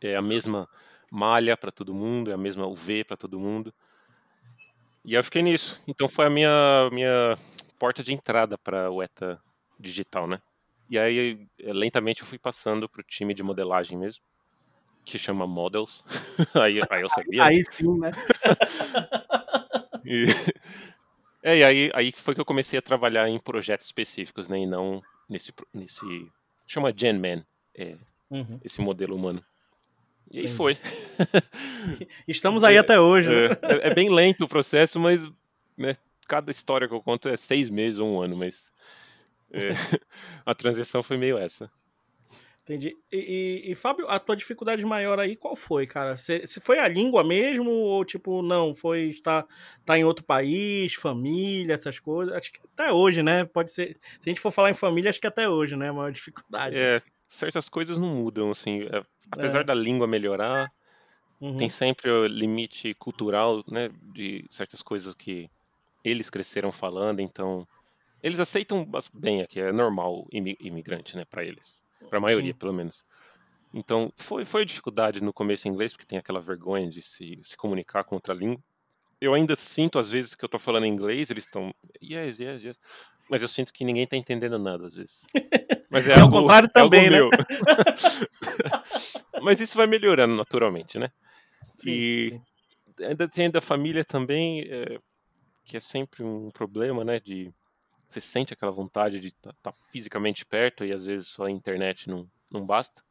É 0.01 0.15
a 0.15 0.23
mesma 0.23 0.69
malha 1.11 1.57
para 1.57 1.73
todo 1.73 1.95
mundo, 1.95 2.31
é 2.31 2.35
a 2.35 2.39
mesma 2.39 2.67
UV 2.67 3.05
para 3.05 3.17
todo 3.17 3.41
mundo. 3.41 3.73
E 5.09 5.15
eu 5.15 5.25
fiquei 5.25 5.41
nisso. 5.41 5.81
Então 5.89 6.07
foi 6.07 6.27
a 6.27 6.31
minha, 6.31 6.91
minha 6.93 7.39
porta 7.79 8.03
de 8.03 8.13
entrada 8.13 8.59
para 8.59 8.91
o 8.91 9.03
ETA 9.03 9.41
digital, 9.81 10.27
né? 10.27 10.39
E 10.91 10.99
aí, 10.99 11.49
eh, 11.59 11.73
lentamente, 11.73 12.21
eu 12.21 12.27
fui 12.27 12.39
passando 12.39 12.87
para 12.87 13.01
o 13.01 13.05
time 13.05 13.33
de 13.33 13.43
modelagem 13.43 13.97
mesmo, 13.97 14.23
que 15.07 15.19
chama 15.19 15.47
Models. 15.47 16.05
aí, 16.63 16.79
aí 16.91 17.01
eu 17.01 17.09
sabia. 17.09 17.43
Aí 17.43 17.65
sim, 17.71 17.99
né? 17.99 18.11
e, 20.05 20.27
é, 21.43 21.57
e 21.57 21.65
aí, 21.65 21.91
aí 21.95 22.13
foi 22.13 22.35
que 22.35 22.41
eu 22.43 22.45
comecei 22.45 22.79
a 22.79 22.83
trabalhar 22.83 23.31
em 23.31 23.39
projetos 23.39 23.87
específicos, 23.87 24.47
né? 24.47 24.59
E 24.59 24.67
não 24.67 25.01
nesse. 25.27 25.55
nesse 25.73 26.31
chama 26.67 26.93
GenMan, 26.95 27.47
é, 27.75 27.97
uhum. 28.31 28.61
esse 28.63 28.83
modelo 28.83 29.17
humano. 29.17 29.43
E 30.33 30.41
aí 30.41 30.49
foi. 30.49 30.77
Estamos 32.29 32.63
aí 32.63 32.77
é, 32.77 32.79
até 32.79 33.01
hoje. 33.01 33.29
Né? 33.29 33.47
É, 33.63 33.89
é, 33.89 33.95
bem 33.95 34.11
lento 34.11 34.45
o 34.45 34.49
processo, 34.49 35.01
mas 35.01 35.27
né, 35.77 35.97
cada 36.27 36.51
história 36.51 36.87
que 36.87 36.95
eu 36.95 37.03
conto 37.03 37.29
é 37.29 37.37
seis 37.37 37.71
meses 37.71 37.99
ou 37.99 38.09
um 38.09 38.21
ano, 38.21 38.37
mas 38.37 38.71
é, 39.51 39.71
a 40.45 40.55
transição 40.55 41.03
foi 41.03 41.17
meio 41.17 41.39
essa. 41.39 41.71
Entendi. 42.63 42.95
E, 43.11 43.17
e, 43.65 43.73
e, 43.73 43.75
Fábio, 43.75 44.07
a 44.11 44.19
tua 44.19 44.37
dificuldade 44.37 44.85
maior 44.85 45.19
aí 45.19 45.35
qual 45.35 45.57
foi, 45.57 45.87
cara? 45.87 46.19
Se, 46.19 46.47
se 46.47 46.61
foi 46.61 46.79
a 46.79 46.87
língua 46.87 47.25
mesmo 47.25 47.71
ou 47.71 48.05
tipo, 48.05 48.43
não, 48.43 48.75
foi 48.75 49.05
estar 49.05 49.47
tá 49.87 49.99
em 49.99 50.05
outro 50.05 50.23
país, 50.23 50.93
família, 50.93 51.73
essas 51.73 51.99
coisas? 51.99 52.35
Acho 52.35 52.53
que 52.53 52.61
até 52.75 52.93
hoje, 52.93 53.23
né? 53.23 53.47
Pode 53.47 53.73
ser. 53.73 53.97
Se 54.21 54.29
a 54.29 54.29
gente 54.29 54.41
for 54.41 54.51
falar 54.51 54.71
em 54.71 54.75
família, 54.75 55.09
acho 55.09 55.19
que 55.19 55.27
até 55.27 55.49
hoje, 55.49 55.77
né? 55.77 55.89
A 55.89 55.93
maior 55.95 56.13
dificuldade. 56.13 56.77
É, 56.77 57.01
certas 57.29 57.69
coisas 57.69 57.99
não 57.99 58.09
mudam, 58.09 58.51
assim. 58.51 58.83
É, 58.83 59.05
apesar 59.31 59.61
é. 59.61 59.65
da 59.65 59.75
língua 59.75 60.07
melhorar, 60.07 60.73
uhum. 61.41 61.57
tem 61.57 61.69
sempre 61.69 62.11
o 62.11 62.27
limite 62.27 62.95
cultural, 62.95 63.63
né? 63.69 63.91
De 64.13 64.45
certas 64.49 64.83
coisas 64.83 65.15
que 65.15 65.51
eles 66.05 66.31
cresceram 66.31 66.73
falando, 66.73 67.21
então 67.21 67.67
eles 68.23 68.41
aceitam 68.41 68.89
bem 69.13 69.43
aqui, 69.43 69.61
é 69.61 69.73
normal 69.73 70.27
imigrante, 70.33 71.17
né, 71.17 71.25
para 71.25 71.45
eles, 71.45 71.83
para 72.09 72.19
a 72.19 72.21
maioria, 72.21 72.53
Sim. 72.53 72.59
pelo 72.59 72.73
menos. 72.73 73.05
Então, 73.73 74.13
foi, 74.17 74.45
foi 74.45 74.65
dificuldade 74.65 75.23
no 75.23 75.33
começo 75.33 75.69
em 75.69 75.71
inglês, 75.71 75.93
porque 75.93 76.07
tem 76.07 76.19
aquela 76.19 76.41
vergonha 76.41 76.89
de 76.89 77.03
se, 77.03 77.39
se 77.43 77.57
comunicar 77.57 78.03
com 78.05 78.15
outra 78.15 78.35
língua. 78.35 78.63
Eu 79.21 79.35
ainda 79.35 79.55
sinto, 79.57 79.99
às 79.99 80.11
vezes, 80.11 80.35
que 80.35 80.45
eu 80.45 80.49
tô 80.49 80.59
falando 80.59 80.87
inglês, 80.87 81.31
eles 81.31 81.45
estão, 81.45 81.75
yes, 82.03 82.41
yes, 82.41 82.65
yes. 82.65 82.81
Mas 83.29 83.43
eu 83.43 83.49
sinto 83.49 83.73
que 83.73 83.85
ninguém 83.85 84.07
tá 84.07 84.17
entendendo 84.17 84.59
nada, 84.59 84.87
às 84.87 84.95
vezes. 84.95 85.27
Mas 85.91 86.09
é, 86.09 86.13
é 86.13 86.21
algo, 86.21 86.41
contrário 86.41 86.69
também, 86.69 87.07
é 87.07 87.19
algo 87.19 87.31
né? 87.37 87.45
Mas 89.43 89.61
isso 89.61 89.77
vai 89.77 89.87
melhorando 89.87 90.35
naturalmente, 90.35 90.99
né? 90.99 91.11
Sim, 91.77 91.91
e 91.91 92.31
sim. 92.97 93.05
ainda 93.05 93.29
tem 93.29 93.51
da 93.51 93.61
família 93.61 94.05
também, 94.05 94.63
é, 94.63 94.99
que 95.65 95.77
é 95.77 95.81
sempre 95.81 96.23
um 96.23 96.51
problema, 96.51 97.05
né? 97.05 97.21
De 97.21 97.53
você 98.09 98.21
sente 98.21 98.53
aquela 98.53 98.73
vontade 98.73 99.21
de 99.21 99.29
estar 99.29 99.53
tá, 99.63 99.71
tá 99.71 99.77
fisicamente 99.91 100.45
perto 100.45 100.85
e 100.85 100.93
às 100.93 101.05
vezes 101.05 101.29
só 101.29 101.45
a 101.45 101.51
internet 101.51 102.09
não, 102.09 102.29
não 102.51 102.65
basta. 102.65 103.03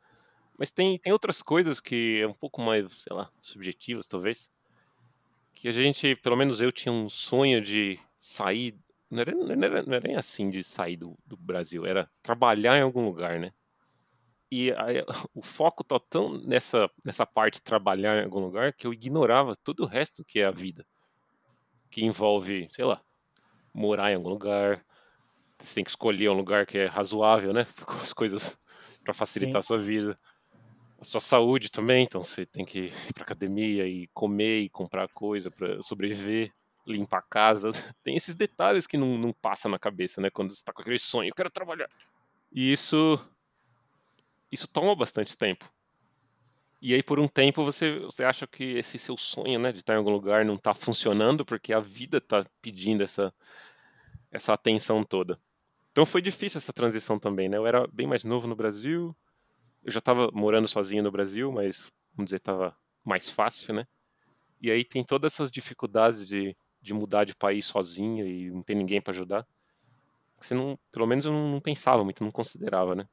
Mas 0.58 0.72
tem, 0.72 0.98
tem 0.98 1.14
outras 1.14 1.42
coisas 1.42 1.80
que 1.80 2.20
é 2.20 2.28
um 2.28 2.34
pouco 2.34 2.62
mais, 2.62 2.92
sei 3.04 3.16
lá, 3.16 3.30
subjetivas 3.42 4.08
talvez. 4.08 4.52
Que 5.54 5.68
a 5.68 5.72
gente, 5.72 6.16
pelo 6.16 6.36
menos 6.36 6.60
eu, 6.60 6.72
tinha 6.72 6.92
um 6.92 7.08
sonho 7.08 7.62
de 7.62 8.00
sair. 8.18 8.76
Não 9.10 9.22
era, 9.22 9.34
não 9.34 9.52
era, 9.52 9.84
não 9.84 9.94
era 9.94 10.08
nem 10.08 10.18
assim 10.18 10.50
de 10.50 10.64
sair 10.64 10.98
do, 10.98 11.18
do 11.26 11.38
Brasil, 11.38 11.86
era 11.86 12.10
trabalhar 12.22 12.78
em 12.78 12.82
algum 12.82 13.06
lugar, 13.06 13.40
né? 13.40 13.52
E 14.52 14.72
aí, 14.74 15.04
o 15.34 15.42
foco 15.42 15.84
tá 15.84 16.00
tão 16.00 16.38
nessa, 16.40 16.90
nessa 17.04 17.26
parte 17.26 17.56
de 17.56 17.64
trabalhar 17.64 18.22
em 18.22 18.26
algum 18.26 18.40
lugar 18.40 18.74
que 18.74 18.88
eu 18.88 18.94
ignorava 18.94 19.56
todo 19.56 19.84
o 19.84 19.88
resto 19.88 20.24
que 20.26 20.40
é 20.40 20.46
a 20.46 20.52
vida. 20.52 20.86
Que 21.90 22.04
envolve, 22.04 22.68
sei 22.72 22.86
lá, 22.86 23.02
morar 23.74 24.12
em 24.12 24.16
algum 24.16 24.30
lugar. 24.30 24.86
Você 25.62 25.76
tem 25.76 25.84
que 25.84 25.92
escolher 25.92 26.30
um 26.30 26.36
lugar 26.36 26.66
que 26.66 26.78
é 26.78 26.86
razoável, 26.88 27.54
né? 27.54 27.66
Com 27.86 27.94
as 27.96 28.14
coisas 28.14 28.58
para 29.04 29.14
facilitar 29.14 29.62
Sim. 29.62 29.66
a 29.66 29.68
sua 29.68 29.78
vida. 29.78 30.20
A 31.00 31.06
sua 31.06 31.22
saúde 31.22 31.70
também, 31.72 32.06
então 32.06 32.24
você 32.24 32.46
tem 32.46 32.66
que 32.66 32.88
ir 32.88 33.14
para 33.14 33.24
academia 33.24 33.88
e 33.88 34.08
comer 34.14 34.62
e 34.62 34.70
comprar 34.70 35.08
coisa 35.10 35.52
para 35.52 35.82
sobreviver, 35.84 36.52
limpar 36.88 37.20
a 37.20 37.22
casa. 37.22 37.72
Tem 38.04 38.16
esses 38.16 38.36
detalhes 38.36 38.88
que 38.88 38.98
não, 38.98 39.18
não 39.18 39.34
passa 39.34 39.70
na 39.70 39.78
cabeça, 39.78 40.22
né? 40.22 40.30
Quando 40.30 40.50
você 40.50 40.60
está 40.60 40.74
com 40.74 40.82
aquele 40.82 41.00
sonho, 41.00 41.30
eu 41.30 41.36
quero 41.36 41.50
trabalhar. 41.50 41.90
E 42.52 42.72
isso 42.72 43.20
isso 44.52 44.68
toma 44.68 44.96
bastante 44.96 45.38
tempo. 45.38 45.70
E 46.82 46.94
aí, 46.94 47.02
por 47.02 47.20
um 47.20 47.28
tempo, 47.28 47.64
você, 47.66 48.00
você 48.00 48.24
acha 48.24 48.46
que 48.46 48.64
esse 48.78 49.00
seu 49.00 49.18
sonho, 49.18 49.60
né, 49.60 49.72
de 49.72 49.80
estar 49.80 49.94
em 49.94 49.98
algum 49.98 50.12
lugar 50.12 50.46
não 50.46 50.56
está 50.56 50.74
funcionando 50.74 51.44
porque 51.44 51.74
a 51.74 51.80
vida 51.80 52.20
está 52.20 52.46
pedindo 52.62 53.04
essa, 53.04 53.34
essa 54.32 54.54
atenção 54.54 55.04
toda. 55.04 55.40
Então 55.92 56.06
foi 56.06 56.22
difícil 56.22 56.60
essa 56.60 56.72
transição 56.72 57.18
também, 57.18 57.50
né? 57.50 57.58
Eu 57.58 57.66
era 57.66 57.88
bem 57.88 58.06
mais 58.06 58.24
novo 58.24 58.48
no 58.48 58.56
Brasil, 58.56 59.16
eu 59.84 59.92
já 59.92 60.00
estava 60.00 60.30
morando 60.32 60.68
sozinho 60.68 61.02
no 61.02 61.12
Brasil, 61.12 61.52
mas, 61.52 61.92
vamos 62.14 62.28
dizer, 62.28 62.38
estava 62.38 62.78
mais 63.04 63.30
fácil, 63.30 63.74
né? 63.74 63.88
E 64.62 64.70
aí 64.70 64.84
tem 64.84 65.04
todas 65.04 65.34
essas 65.34 65.50
dificuldades 65.50 66.28
de, 66.28 66.56
de 66.88 66.94
mudar 66.94 67.26
de 67.26 67.36
país 67.36 67.66
sozinho 67.66 68.26
e 68.26 68.50
não 68.50 68.64
ter 68.64 68.74
ninguém 68.74 69.02
para 69.02 69.12
ajudar. 69.12 69.46
Você 70.40 70.56
não, 70.56 70.80
pelo 70.92 71.06
menos 71.06 71.26
eu 71.26 71.32
não, 71.32 71.50
não 71.50 71.60
pensava 71.60 72.04
muito, 72.04 72.24
não 72.24 72.32
considerava, 72.32 72.96
né? 72.96 73.08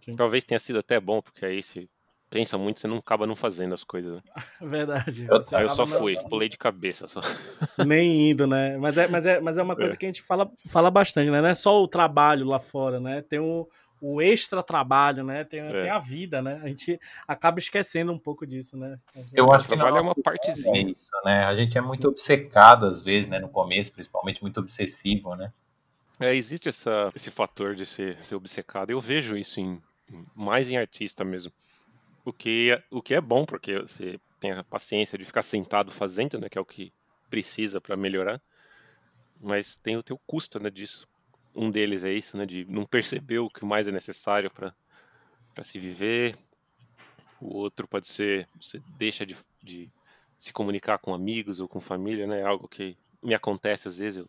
Sim. 0.00 0.16
Talvez 0.16 0.44
tenha 0.44 0.58
sido 0.60 0.80
até 0.80 1.00
bom, 1.00 1.22
porque 1.22 1.46
aí 1.46 1.62
se 1.62 1.88
pensa 2.28 2.58
muito, 2.58 2.80
você 2.80 2.86
não 2.86 2.98
acaba 2.98 3.26
não 3.26 3.36
fazendo 3.36 3.74
as 3.74 3.84
coisas. 3.84 4.16
Né? 4.16 4.22
Verdade. 4.60 5.26
Eu, 5.28 5.60
eu 5.60 5.70
só 5.70 5.86
fui, 5.86 6.14
não... 6.16 6.28
pulei 6.28 6.48
de 6.48 6.58
cabeça 6.58 7.08
só. 7.08 7.20
Nem 7.86 8.30
indo, 8.30 8.46
né? 8.46 8.76
Mas 8.76 8.98
é, 8.98 9.08
mas 9.08 9.24
é, 9.24 9.40
mas 9.40 9.56
é 9.56 9.62
uma 9.62 9.76
coisa 9.76 9.94
é. 9.94 9.96
que 9.96 10.04
a 10.04 10.08
gente 10.08 10.22
fala, 10.22 10.50
fala 10.68 10.90
bastante, 10.90 11.30
né? 11.30 11.40
Não 11.40 11.48
é 11.48 11.54
só 11.54 11.82
o 11.82 11.88
trabalho 11.88 12.46
lá 12.46 12.58
fora, 12.58 13.00
né? 13.00 13.22
Tem 13.22 13.38
o, 13.38 13.66
o 14.06 14.20
extra 14.20 14.62
trabalho, 14.62 15.24
né? 15.24 15.44
Tem, 15.44 15.60
é. 15.60 15.82
tem 15.82 15.88
a 15.88 15.98
vida, 15.98 16.42
né? 16.42 16.60
A 16.62 16.68
gente 16.68 17.00
acaba 17.26 17.58
esquecendo 17.58 18.12
um 18.12 18.18
pouco 18.18 18.46
disso, 18.46 18.76
né? 18.76 18.98
Eu 19.32 19.50
acho 19.50 19.66
que 19.66 19.74
trabalho 19.74 19.96
é 19.96 20.00
uma 20.02 20.14
partezinha. 20.14 20.76
É 20.76 20.90
isso, 20.90 21.10
né? 21.24 21.44
A 21.44 21.54
gente 21.54 21.78
é 21.78 21.80
muito 21.80 22.02
Sim. 22.02 22.08
obcecado 22.08 22.84
às 22.84 23.02
vezes, 23.02 23.30
né? 23.30 23.38
No 23.38 23.48
começo, 23.48 23.90
principalmente 23.90 24.42
muito 24.42 24.60
obsessivo, 24.60 25.34
né? 25.34 25.50
É, 26.20 26.34
existe 26.34 26.68
essa, 26.68 27.10
esse 27.16 27.30
fator 27.30 27.74
de 27.74 27.86
ser, 27.86 28.22
ser 28.22 28.34
obcecado. 28.34 28.90
Eu 28.90 29.00
vejo 29.00 29.38
isso 29.38 29.58
em, 29.58 29.82
mais 30.34 30.70
em 30.70 30.76
artista 30.76 31.24
mesmo. 31.24 31.50
O 32.26 32.32
que, 32.32 32.72
é, 32.72 32.82
o 32.90 33.00
que 33.00 33.14
é 33.14 33.20
bom, 33.22 33.46
porque 33.46 33.78
você 33.78 34.20
tem 34.38 34.52
a 34.52 34.62
paciência 34.62 35.16
de 35.16 35.24
ficar 35.24 35.42
sentado 35.42 35.90
fazendo, 35.90 36.38
né? 36.38 36.50
Que 36.50 36.58
é 36.58 36.60
o 36.60 36.66
que 36.66 36.92
precisa 37.30 37.80
para 37.80 37.96
melhorar. 37.96 38.38
Mas 39.40 39.78
tem 39.78 39.96
o 39.96 40.02
teu 40.02 40.20
custo, 40.26 40.60
né, 40.60 40.70
disso. 40.70 41.08
Um 41.54 41.70
deles 41.70 42.04
é 42.04 42.12
isso, 42.12 42.36
né? 42.36 42.44
De 42.44 42.64
não 42.64 42.84
perceber 42.84 43.38
o 43.38 43.48
que 43.48 43.64
mais 43.64 43.86
é 43.86 43.92
necessário 43.92 44.50
para 44.50 44.74
se 45.62 45.78
viver. 45.78 46.36
O 47.40 47.56
outro 47.56 47.86
pode 47.86 48.06
ser 48.08 48.48
você 48.60 48.82
deixa 48.96 49.24
de, 49.24 49.36
de 49.62 49.90
se 50.36 50.52
comunicar 50.52 50.98
com 50.98 51.14
amigos 51.14 51.60
ou 51.60 51.68
com 51.68 51.80
família, 51.80 52.26
né? 52.26 52.42
Algo 52.42 52.66
que 52.66 52.96
me 53.22 53.34
acontece 53.34 53.88
às 53.88 53.98
vezes. 53.98 54.18
Eu, 54.18 54.28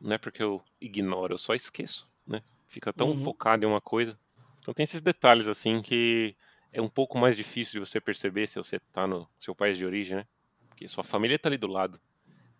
não 0.00 0.12
é 0.14 0.18
porque 0.18 0.42
eu 0.42 0.62
ignoro, 0.80 1.34
eu 1.34 1.38
só 1.38 1.54
esqueço, 1.54 2.08
né? 2.26 2.42
Fica 2.68 2.92
tão 2.92 3.10
uhum. 3.10 3.16
focado 3.16 3.64
em 3.64 3.68
uma 3.68 3.80
coisa. 3.80 4.18
Então 4.58 4.72
tem 4.72 4.84
esses 4.84 5.00
detalhes 5.00 5.48
assim 5.48 5.82
que 5.82 6.34
é 6.72 6.80
um 6.80 6.88
pouco 6.88 7.18
mais 7.18 7.36
difícil 7.36 7.74
de 7.74 7.90
você 7.90 8.00
perceber 8.00 8.46
se 8.46 8.56
você 8.56 8.76
está 8.76 9.06
no 9.06 9.28
seu 9.38 9.54
país 9.54 9.76
de 9.76 9.84
origem, 9.84 10.16
né? 10.16 10.26
Porque 10.68 10.88
sua 10.88 11.04
família 11.04 11.36
está 11.36 11.48
ali 11.48 11.58
do 11.58 11.66
lado, 11.66 12.00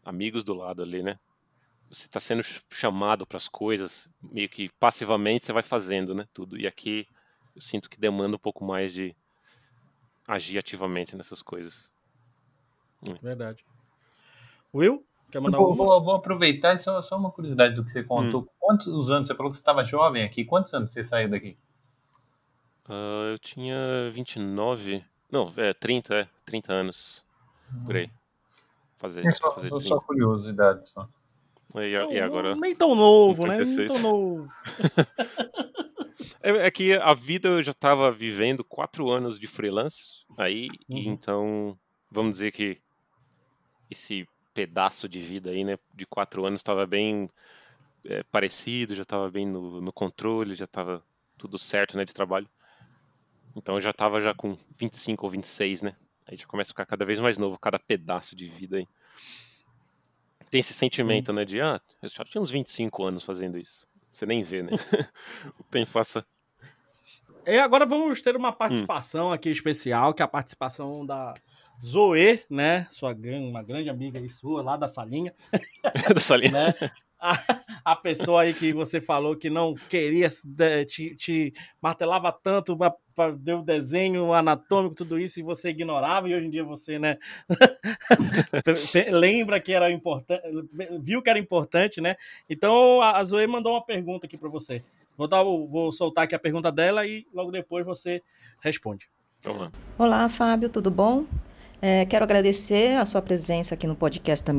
amigos 0.05 0.45
do 0.45 0.53
lado 0.53 0.83
ali, 0.83 1.03
né? 1.03 1.19
Você 1.93 2.07
está 2.07 2.19
sendo 2.19 2.43
chamado 2.71 3.27
para 3.27 3.37
as 3.37 3.49
coisas, 3.49 4.09
meio 4.23 4.49
que 4.49 4.71
passivamente 4.81 5.45
você 5.45 5.53
vai 5.53 5.63
fazendo, 5.63 6.15
né? 6.15 6.27
Tudo. 6.33 6.59
E 6.59 6.67
aqui 6.67 7.07
eu 7.55 7.61
sinto 7.61 7.91
que 7.91 8.01
demanda 8.01 8.37
um 8.37 8.41
pouco 8.41 8.65
mais 8.65 8.95
de 8.95 9.15
agir 10.27 10.59
ativamente 10.59 11.15
nessas 11.15 11.43
coisas. 11.43 11.91
Hum. 13.07 13.15
Verdade. 13.21 13.63
Will? 14.73 15.05
Quer 15.31 15.41
mandar 15.41 15.59
vou, 15.59 15.75
vou, 15.75 16.03
vou, 16.03 16.15
aproveitar 16.15 16.81
só, 16.81 17.03
só 17.03 17.19
uma 17.19 17.31
curiosidade 17.31 17.75
do 17.75 17.85
que 17.85 17.91
você 17.91 18.03
contou. 18.03 18.43
Hum. 18.43 18.49
Quantos 18.59 19.11
anos? 19.11 19.29
Você 19.29 19.35
falou 19.35 19.51
que 19.51 19.59
você 19.59 19.63
estava 19.63 19.85
jovem 19.85 20.25
aqui. 20.25 20.47
Quantos 20.47 20.73
anos 20.73 20.93
você 20.93 21.05
saiu 21.05 21.29
daqui? 21.29 21.59
Uh, 22.89 23.33
eu 23.33 23.39
tinha 23.39 24.11
29. 24.11 25.05
Não, 25.31 25.53
é 25.59 25.75
30, 25.75 26.15
é. 26.15 26.29
30 26.47 26.73
anos. 26.73 27.25
Por 27.85 27.97
aí. 27.97 28.11
Fazer, 28.97 29.27
é 29.27 29.33
só, 29.33 29.51
fazer 29.51 29.69
30. 29.69 29.85
só 29.85 30.01
curiosidade. 30.01 30.89
Só. 30.89 31.09
E, 31.77 32.15
e 32.15 32.21
agora. 32.21 32.55
Nem 32.57 32.75
tão 32.75 32.95
novo, 32.95 33.47
né? 33.47 33.65
Nem 33.65 33.87
tão 33.87 33.99
novo. 33.99 34.49
é, 36.43 36.67
é, 36.67 36.71
que 36.71 36.95
a 36.95 37.15
vida 37.15 37.49
eu 37.49 37.63
já 37.63 37.71
estava 37.73 38.11
vivendo 38.11 38.65
quatro 38.65 39.11
anos 39.11 39.39
de 39.39 39.47
freelance. 39.47 40.25
Aí, 40.37 40.69
uhum. 40.89 40.99
então, 40.99 41.79
vamos 42.11 42.33
dizer 42.33 42.53
que 42.53 42.79
esse 43.91 44.29
pedaço 44.55 45.09
de 45.09 45.21
vida 45.21 45.51
aí, 45.51 45.65
né, 45.65 45.79
de 45.95 46.07
quatro 46.07 46.45
anos 46.45 46.61
estava 46.61 46.87
bem 46.87 47.31
é, 48.05 48.23
parecido, 48.25 48.95
já 48.95 49.03
estava 49.03 49.31
bem 49.31 49.47
no, 49.47 49.81
no, 49.81 49.93
controle, 49.93 50.55
já 50.55 50.65
estava 50.65 51.03
tudo 51.39 51.59
certo, 51.59 51.97
né, 51.97 52.05
de 52.05 52.13
trabalho. 52.13 52.49
Então 53.57 53.77
eu 53.77 53.81
já 53.81 53.91
estava 53.91 54.21
já 54.21 54.35
com 54.35 54.57
25 54.77 55.25
ou 55.25 55.31
26, 55.31 55.83
né? 55.83 55.97
Aí 56.27 56.37
já 56.37 56.47
começa 56.47 56.71
a 56.71 56.73
ficar 56.73 56.87
cada 56.87 57.05
vez 57.05 57.21
mais 57.21 57.37
novo, 57.37 57.59
cada 57.59 57.79
pedaço 57.79 58.35
de 58.35 58.49
vida 58.49 58.79
aí. 58.79 58.89
Tem 60.53 60.61
esse 60.61 60.75
sentimento, 60.75 61.33
Sim. 61.33 61.33
né, 61.33 61.47
de, 61.47 61.63
ah, 61.63 61.81
eu 62.03 62.11
já 62.11 62.23
tinha 62.25 62.43
uns 62.43 62.51
25 62.51 63.05
anos 63.05 63.25
fazendo 63.25 63.57
isso. 63.57 63.87
Você 64.11 64.27
nem 64.27 64.43
vê, 64.43 64.63
né? 64.63 64.73
o 65.59 65.65
tempo 65.65 65.91
passa. 65.91 66.27
E 67.47 67.59
agora 67.59 67.87
vamos 67.87 68.21
ter 68.21 68.37
uma 68.37 68.53
participação 68.53 69.29
hum. 69.29 69.33
aqui 69.33 69.49
especial, 69.49 70.13
que 70.13 70.21
é 70.21 70.27
a 70.27 70.29
participação 70.29 71.07
da 71.07 71.33
Zoe, 71.83 72.45
né? 72.51 72.87
Sua 72.91 73.15
uma 73.15 73.63
grande 73.63 73.89
amiga 73.89 74.19
aí 74.19 74.29
sua, 74.29 74.63
lá 74.63 74.77
da 74.77 74.89
salinha. 74.89 75.33
da 76.15 76.21
salinha. 76.21 76.53
né? 76.53 76.75
A, 77.23 77.39
a, 77.93 77.97
pessoa 77.97 78.43
aí 78.43 78.53
que 78.53 78.73
você 78.73 79.01
falou 79.01 79.37
que 79.37 79.49
não 79.49 79.75
queria, 79.75 80.29
te, 80.89 81.15
te 81.15 81.55
martelava 81.81 82.33
tanto 82.33 82.77
para 83.15 83.31
ver 83.31 83.55
o 83.55 83.63
desenho 83.63 84.33
anatômico, 84.33 84.97
tudo 84.97 85.19
isso, 85.19 85.39
e 85.39 85.43
você 85.43 85.71
ignorava, 85.71 86.29
e 86.29 86.35
hoje 86.35 86.47
em 86.49 86.51
dia 86.51 86.65
você, 86.65 86.99
né, 86.99 87.17
lembra 89.13 89.61
que 89.61 89.73
era 89.73 89.91
importante, 89.93 90.43
viu 91.01 91.23
que 91.23 91.31
era 91.31 91.39
importante, 91.39 92.01
né? 92.01 92.17
Então 92.51 93.01
a 93.01 93.23
Zoe 93.23 93.47
mandou 93.47 93.75
uma 93.75 93.85
pergunta 93.85 94.27
aqui 94.27 94.37
para 94.37 94.49
você. 94.49 94.83
Vou, 95.17 95.29
dar, 95.29 95.45
vou 95.45 95.93
soltar 95.93 96.25
aqui 96.25 96.35
a 96.35 96.39
pergunta 96.39 96.73
dela 96.73 97.07
e 97.07 97.27
logo 97.33 97.53
depois 97.53 97.87
você 97.87 98.23
responde. 98.61 99.09
Olá, 99.45 99.71
Olá 99.99 100.29
Fábio, 100.29 100.71
tudo 100.71 100.91
bom? 100.91 101.27
É, 101.85 102.05
quero 102.05 102.23
agradecer 102.23 102.97
a 102.97 103.05
sua 103.05 103.21
presença 103.21 103.75
aqui 103.75 103.89
no 103.89 103.97
podcast 103.97 104.47
da 104.47 104.53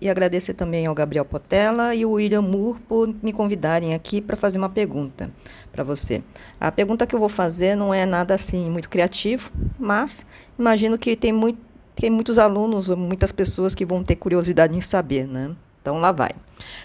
e 0.00 0.08
agradecer 0.08 0.54
também 0.54 0.86
ao 0.86 0.94
Gabriel 0.94 1.24
Potella 1.24 1.92
e 1.92 2.06
o 2.06 2.12
William 2.12 2.40
Moore 2.40 2.78
por 2.82 3.12
me 3.20 3.32
convidarem 3.32 3.94
aqui 3.94 4.20
para 4.20 4.36
fazer 4.36 4.58
uma 4.58 4.68
pergunta 4.68 5.28
para 5.72 5.82
você. 5.82 6.22
A 6.60 6.70
pergunta 6.70 7.04
que 7.04 7.16
eu 7.16 7.18
vou 7.18 7.28
fazer 7.28 7.74
não 7.74 7.92
é 7.92 8.06
nada 8.06 8.36
assim 8.36 8.70
muito 8.70 8.88
criativo, 8.88 9.50
mas 9.76 10.24
imagino 10.56 10.96
que 10.96 11.16
tem, 11.16 11.32
muito, 11.32 11.58
tem 11.96 12.08
muitos 12.08 12.38
alunos, 12.38 12.88
muitas 12.90 13.32
pessoas 13.32 13.74
que 13.74 13.84
vão 13.84 14.04
ter 14.04 14.14
curiosidade 14.14 14.78
em 14.78 14.80
saber, 14.80 15.26
né? 15.26 15.56
Então 15.80 15.98
lá 15.98 16.12
vai. 16.12 16.30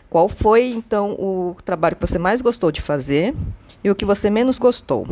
Qual 0.10 0.28
foi 0.28 0.72
então 0.72 1.12
o 1.20 1.56
trabalho 1.64 1.96
que 1.96 2.08
você 2.08 2.18
mais 2.18 2.42
gostou 2.42 2.72
de 2.72 2.82
fazer 2.82 3.36
e 3.84 3.92
o 3.92 3.96
que 3.96 4.06
você 4.06 4.28
menos 4.28 4.58
gostou? 4.58 5.06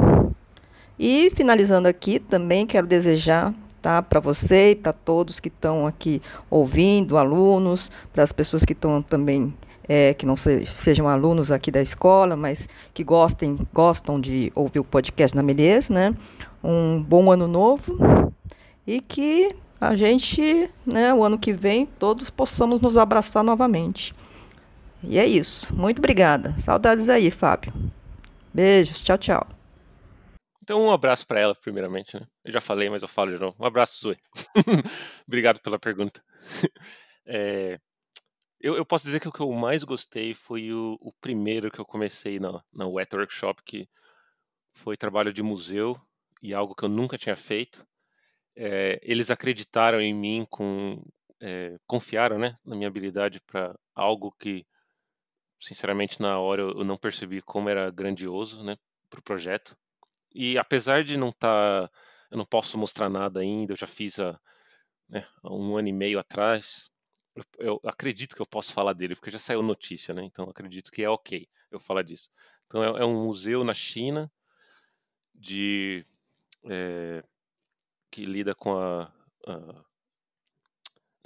E 0.97 1.32
finalizando 1.36 1.88
aqui, 1.88 2.18
também 2.18 2.66
quero 2.66 2.88
desejar 2.88 3.53
tá? 3.86 4.01
Para 4.01 4.19
você 4.19 4.71
e 4.71 4.75
para 4.75 4.91
todos 4.91 5.39
que 5.39 5.47
estão 5.47 5.86
aqui 5.86 6.19
ouvindo, 6.49 7.19
alunos, 7.19 7.91
para 8.11 8.23
as 8.23 8.31
pessoas 8.31 8.65
que 8.65 8.73
estão 8.73 8.99
também 8.99 9.53
é, 9.88 10.11
que 10.15 10.25
não 10.25 10.36
se, 10.36 10.65
sejam 10.65 11.07
alunos 11.07 11.51
aqui 11.51 11.69
da 11.69 11.83
escola, 11.83 12.36
mas 12.36 12.67
que 12.95 13.03
gostem, 13.03 13.59
gostam 13.71 14.19
de 14.19 14.51
ouvir 14.55 14.79
o 14.79 14.83
podcast 14.83 15.38
na 15.38 15.43
Melez, 15.43 15.88
né? 15.88 16.15
Um 16.63 16.99
bom 16.99 17.31
ano 17.31 17.47
novo 17.47 17.95
e 18.88 18.99
que 18.99 19.55
a 19.79 19.95
gente, 19.95 20.67
né, 20.83 21.13
o 21.13 21.23
ano 21.23 21.38
que 21.38 21.53
vem, 21.53 21.86
todos 21.86 22.31
possamos 22.31 22.81
nos 22.81 22.97
abraçar 22.97 23.43
novamente. 23.43 24.15
E 25.03 25.19
é 25.19 25.27
isso. 25.27 25.75
Muito 25.75 25.99
obrigada. 25.99 26.55
Saudades 26.57 27.07
aí, 27.07 27.29
Fábio. 27.29 27.71
Beijos. 28.51 28.99
Tchau, 29.01 29.19
tchau. 29.19 29.55
Então, 30.66 30.82
um 30.82 30.89
abraço 30.89 31.28
para 31.28 31.39
ela, 31.39 31.53
primeiramente, 31.53 32.20
né? 32.20 32.26
Eu 32.43 32.51
já 32.51 32.59
falei, 32.59 32.89
mas 32.89 33.03
eu 33.03 33.07
falo 33.07 33.32
de 33.32 33.39
novo. 33.39 33.55
Um 33.59 33.66
abraço, 33.68 34.01
Zoe. 34.01 34.18
Obrigado 35.28 35.61
pela 35.61 35.80
pergunta. 35.80 36.24
É, 37.28 37.80
eu, 38.59 38.76
eu, 38.76 38.86
posso 38.86 39.03
dizer 39.03 39.20
que 39.20 39.28
o 39.28 39.32
que 39.32 39.39
eu 39.39 39.51
mais 39.51 39.84
gostei 39.84 40.36
foi 40.36 40.72
o, 40.72 40.95
o 41.01 41.11
primeiro 41.13 41.72
que 41.72 41.82
eu 41.82 41.86
comecei 41.86 42.39
na, 42.39 42.63
na 42.72 42.86
Wet 42.86 43.16
Workshop, 43.16 43.63
que 43.63 43.89
foi 44.74 44.95
trabalho 44.95 45.34
de 45.34 45.41
museu 45.41 45.99
e 46.39 46.53
algo 46.53 46.76
que 46.76 46.86
eu 46.86 46.89
nunca 46.89 47.18
tinha 47.18 47.36
feito. 47.36 47.84
É, 48.55 48.99
eles 49.01 49.32
acreditaram 49.32 49.99
em 49.99 50.13
mim, 50.13 50.45
com, 50.47 51.03
é, 51.41 51.80
confiaram 51.88 52.38
né, 52.38 52.55
na 52.63 52.76
minha 52.76 52.88
habilidade 52.88 53.41
para 53.41 53.76
algo 53.95 54.32
que, 54.39 54.63
sinceramente, 55.59 56.22
na 56.22 56.38
hora 56.38 56.61
eu, 56.61 56.70
eu 56.78 56.84
não 56.84 56.95
percebi 56.95 57.41
como 57.41 57.70
era 57.70 57.89
grandioso 57.89 58.63
né, 58.63 58.78
para 59.09 59.20
o 59.20 59.24
projeto. 59.24 59.76
E 60.36 60.57
apesar 60.57 61.03
de 61.03 61.15
não 61.17 61.29
estar. 61.29 61.88
Tá, 61.88 61.91
eu 62.29 62.38
não 62.38 62.45
posso 62.45 62.77
mostrar 62.77 63.09
nada 63.09 63.39
ainda, 63.39 63.71
eu 63.73 63.77
já 63.77 63.88
fiz 63.88 64.19
há, 64.19 64.38
né, 65.09 65.25
um 65.43 65.77
ano 65.77 65.88
e 65.88 65.93
meio 65.93 66.19
atrás. 66.19 66.89
Eu, 67.36 67.43
eu, 67.59 67.81
acredito 67.86 68.36
que 68.36 68.41
eu 68.41 68.45
posso 68.45 68.73
falar 68.73 68.93
dele, 68.93 69.15
porque 69.15 69.31
já 69.31 69.39
saiu 69.39 69.61
notícia, 69.63 70.13
né? 70.13 70.23
Então 70.25 70.49
acredito 70.49 70.91
que 70.91 71.03
é 71.03 71.09
ok 71.09 71.47
eu 71.71 71.79
falar 71.79 72.03
disso. 72.03 72.29
Então 72.65 72.83
é, 72.83 73.03
é 73.03 73.05
um 73.05 73.23
museu 73.25 73.63
na 73.63 73.73
China 73.73 74.29
de 75.33 76.05
é, 76.69 77.23
que 78.11 78.25
lida 78.25 78.53
com 78.55 78.77
a, 78.77 79.13
a, 79.47 79.86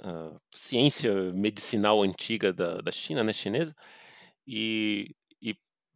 a, 0.00 0.40
ciência 0.52 1.32
medicinal 1.32 2.02
antiga 2.02 2.52
da, 2.52 2.80
da 2.80 2.92
China, 2.92 3.24
né, 3.24 3.32
chinesa, 3.32 3.74
e 4.46 5.14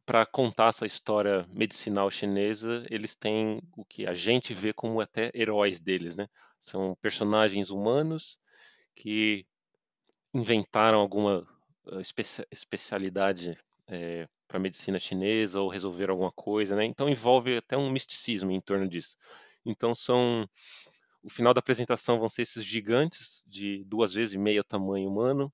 para 0.07 0.27
contar 0.27 0.69
essa 0.69 0.87
história 0.87 1.47
medicinal 1.51 2.11
chinesa, 2.11 2.85
eles 2.91 3.15
têm 3.15 3.61
o 3.77 3.85
que 3.85 4.07
a 4.07 4.15
gente 4.15 4.53
vê 4.53 4.73
como 4.73 5.01
até 5.01 5.31
heróis 5.35 5.81
deles, 5.81 6.15
né? 6.15 6.29
São 6.61 6.97
personagens 7.01 7.71
humanos 7.71 8.39
que 8.95 9.47
inventaram 10.33 10.99
alguma 10.99 11.47
uh, 11.87 12.01
especialidade 12.51 13.57
é, 13.87 14.23
eh, 14.23 14.29
para 14.49 14.59
medicina 14.59 14.99
chinesa 14.99 15.61
ou 15.61 15.69
resolveram 15.69 16.13
alguma 16.15 16.33
coisa, 16.33 16.77
né? 16.77 16.85
Então 16.85 17.09
envolve 17.09 17.57
até 17.57 17.77
um 17.77 17.91
misticismo 17.91 18.51
em 18.51 18.61
torno 18.61 18.89
disso. 18.89 19.17
Então 19.65 19.95
são 19.95 20.49
o 21.23 21.31
final 21.31 21.55
da 21.55 21.61
apresentação 21.61 22.19
vão 22.19 22.29
ser 22.29 22.43
esses 22.43 22.65
gigantes 22.65 23.43
de 23.47 23.83
duas 23.85 24.13
vezes 24.13 24.35
e 24.35 24.39
meia 24.39 24.63
tamanho 24.63 25.09
humano, 25.09 25.53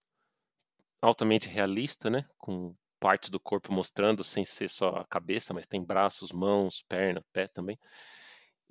altamente 1.01 1.49
realista, 1.49 2.11
né? 2.11 2.27
Com 2.37 2.75
partes 3.01 3.31
do 3.31 3.41
corpo 3.41 3.73
mostrando, 3.73 4.23
sem 4.23 4.45
ser 4.45 4.69
só 4.69 4.91
a 4.91 5.07
cabeça, 5.07 5.55
mas 5.55 5.67
tem 5.67 5.83
braços, 5.83 6.31
mãos, 6.31 6.85
perna, 6.89 7.25
pé 7.33 7.49
também. 7.49 7.79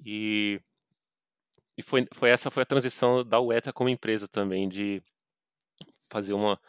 E, 0.05 0.61
e 1.75 1.81
foi, 1.81 2.07
foi 2.13 2.29
essa 2.29 2.51
foi 2.51 2.63
a 2.63 2.65
transição 2.65 3.25
da 3.25 3.39
UETA 3.41 3.73
como 3.73 3.89
empresa 3.89 4.27
também, 4.27 4.69
de 4.69 5.01
fazer 6.09 6.33
uma, 6.33 6.59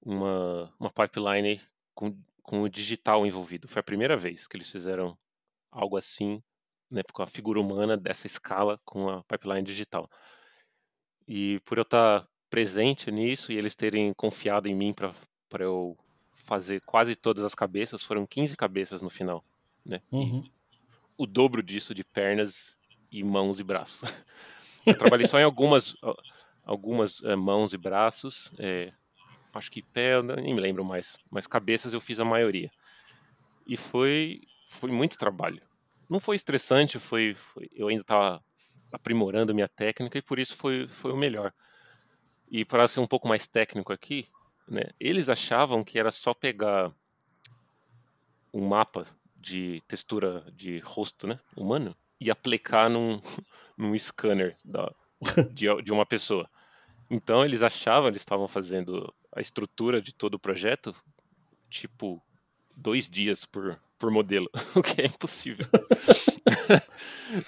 uma, 0.00 0.72
uma 0.78 0.90
pipeline 0.90 1.60
com, 1.94 2.16
com 2.42 2.62
o 2.62 2.68
digital 2.68 3.26
envolvido. 3.26 3.68
Foi 3.68 3.80
a 3.80 3.84
primeira 3.84 4.16
vez 4.16 4.46
que 4.46 4.56
eles 4.56 4.70
fizeram 4.70 5.18
algo 5.70 5.96
assim, 5.96 6.42
né, 6.90 7.02
com 7.12 7.22
a 7.22 7.26
figura 7.26 7.60
humana 7.60 7.96
dessa 7.96 8.26
escala 8.26 8.80
com 8.84 9.08
a 9.08 9.24
pipeline 9.24 9.62
digital. 9.62 10.08
E 11.26 11.60
por 11.60 11.78
eu 11.78 11.82
estar 11.82 12.26
presente 12.48 13.10
nisso 13.10 13.52
e 13.52 13.56
eles 13.56 13.76
terem 13.76 14.12
confiado 14.14 14.68
em 14.68 14.74
mim 14.74 14.92
para 14.92 15.14
eu 15.64 15.96
fazer 16.44 16.80
quase 16.82 17.14
todas 17.16 17.44
as 17.44 17.54
cabeças, 17.54 18.04
foram 18.04 18.26
15 18.26 18.56
cabeças 18.56 19.02
no 19.02 19.10
final, 19.10 19.44
né? 19.84 20.00
Uhum. 20.10 20.48
o 21.16 21.26
dobro 21.26 21.62
disso 21.62 21.94
de 21.94 22.04
pernas 22.04 22.76
e 23.10 23.22
mãos 23.22 23.60
e 23.60 23.64
braços. 23.64 24.02
Eu 24.86 24.96
trabalhei 24.96 25.26
só 25.26 25.38
em 25.38 25.42
algumas, 25.42 25.94
algumas 26.64 27.22
é, 27.22 27.36
mãos 27.36 27.74
e 27.74 27.76
braços, 27.76 28.50
é, 28.58 28.92
acho 29.52 29.70
que 29.70 29.82
pé, 29.82 30.22
nem 30.22 30.54
me 30.54 30.60
lembro 30.60 30.84
mais, 30.84 31.18
mas 31.30 31.46
cabeças 31.46 31.92
eu 31.92 32.00
fiz 32.00 32.18
a 32.18 32.24
maioria. 32.24 32.70
E 33.66 33.76
foi, 33.76 34.40
foi 34.68 34.90
muito 34.90 35.18
trabalho. 35.18 35.60
Não 36.08 36.18
foi 36.18 36.36
estressante, 36.36 36.98
foi, 36.98 37.34
foi 37.34 37.70
eu 37.74 37.88
ainda 37.88 38.00
estava 38.00 38.42
aprimorando 38.90 39.54
minha 39.54 39.68
técnica 39.68 40.18
e 40.18 40.22
por 40.22 40.38
isso 40.38 40.56
foi, 40.56 40.88
foi 40.88 41.12
o 41.12 41.16
melhor. 41.16 41.52
E 42.50 42.64
para 42.64 42.88
ser 42.88 43.00
um 43.00 43.06
pouco 43.06 43.28
mais 43.28 43.46
técnico 43.46 43.92
aqui, 43.92 44.26
né? 44.70 44.84
Eles 45.00 45.28
achavam 45.28 45.82
que 45.82 45.98
era 45.98 46.12
só 46.12 46.32
pegar 46.32 46.92
um 48.54 48.66
mapa 48.66 49.04
de 49.36 49.82
textura 49.88 50.44
de 50.52 50.78
rosto 50.78 51.26
né, 51.26 51.40
humano 51.56 51.96
e 52.20 52.30
aplicar 52.30 52.88
num, 52.88 53.20
num 53.76 53.98
scanner 53.98 54.56
da, 54.64 54.92
de, 55.52 55.82
de 55.82 55.92
uma 55.92 56.06
pessoa. 56.06 56.48
Então 57.10 57.44
eles 57.44 57.62
achavam, 57.62 58.08
eles 58.08 58.20
estavam 58.20 58.46
fazendo 58.46 59.12
a 59.32 59.40
estrutura 59.40 60.00
de 60.00 60.14
todo 60.14 60.34
o 60.34 60.38
projeto, 60.38 60.94
tipo, 61.68 62.22
dois 62.76 63.08
dias 63.08 63.44
por, 63.44 63.80
por 63.98 64.10
modelo, 64.10 64.48
o 64.76 64.82
que 64.82 65.02
é 65.02 65.06
impossível. 65.06 65.66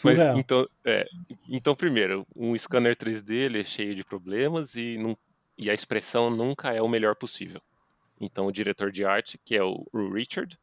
Mas, 0.05 0.19
então, 0.37 0.69
é, 0.85 1.07
então, 1.49 1.75
primeiro, 1.75 2.27
um 2.35 2.57
scanner 2.57 2.97
3D 2.97 3.31
ele 3.31 3.61
é 3.61 3.65
cheio 3.65 3.95
de 3.95 4.05
problemas 4.05 4.75
e, 4.75 4.97
não, 4.99 5.17
e 5.57 5.71
a 5.71 5.75
expressão 5.75 6.31
nunca 6.31 6.73
é 6.73 6.81
o 6.81 6.89
melhor 6.89 7.15
possível. 7.17 7.61
Então, 8.21 8.47
o 8.47 8.53
diretor 8.53 8.91
de 8.91 9.05
arte, 9.05 9.39
que 9.45 9.57
é 9.57 9.63
o, 9.63 9.85
Richard, 10.13 10.59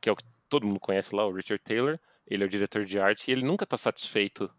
que 0.00 0.08
é 0.08 0.12
o 0.12 0.16
que 0.16 0.24
todo 0.48 0.66
mundo 0.66 0.80
conhece 0.80 1.14
lá, 1.14 1.26
o 1.26 1.32
Richard 1.32 1.62
Taylor, 1.62 1.98
ele 2.26 2.42
é 2.42 2.46
o 2.46 2.50
diretor 2.50 2.84
de 2.84 2.98
arte 2.98 3.28
e 3.28 3.32
ele 3.32 3.44
nunca 3.44 3.64
está 3.64 3.76
satisfeito 3.76 4.50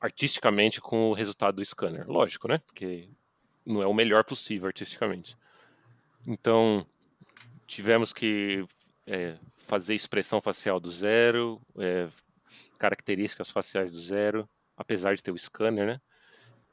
artisticamente 0.00 0.80
com 0.80 1.10
o 1.10 1.14
resultado 1.14 1.56
do 1.56 1.64
scanner. 1.64 2.08
Lógico, 2.08 2.48
né? 2.48 2.58
Porque 2.58 3.08
não 3.64 3.82
é 3.82 3.86
o 3.86 3.94
melhor 3.94 4.24
possível 4.24 4.66
artisticamente. 4.66 5.36
Então, 6.26 6.86
tivemos 7.66 8.12
que 8.12 8.64
é, 9.06 9.36
fazer 9.54 9.94
expressão 9.94 10.40
facial 10.40 10.80
do 10.80 10.90
zero, 10.90 11.60
é, 11.78 12.08
características 12.78 13.50
faciais 13.50 13.92
do 13.92 14.00
zero, 14.00 14.48
apesar 14.76 15.14
de 15.14 15.22
ter 15.22 15.30
o 15.30 15.38
scanner, 15.38 15.86
né? 15.86 16.00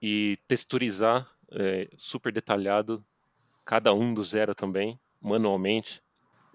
E 0.02 0.38
texturizar 0.48 1.33
é, 1.54 1.90
super 1.98 2.32
detalhado 2.32 3.04
cada 3.66 3.94
um 3.94 4.14
do 4.14 4.24
zero 4.24 4.54
também, 4.54 5.00
manualmente. 5.22 6.02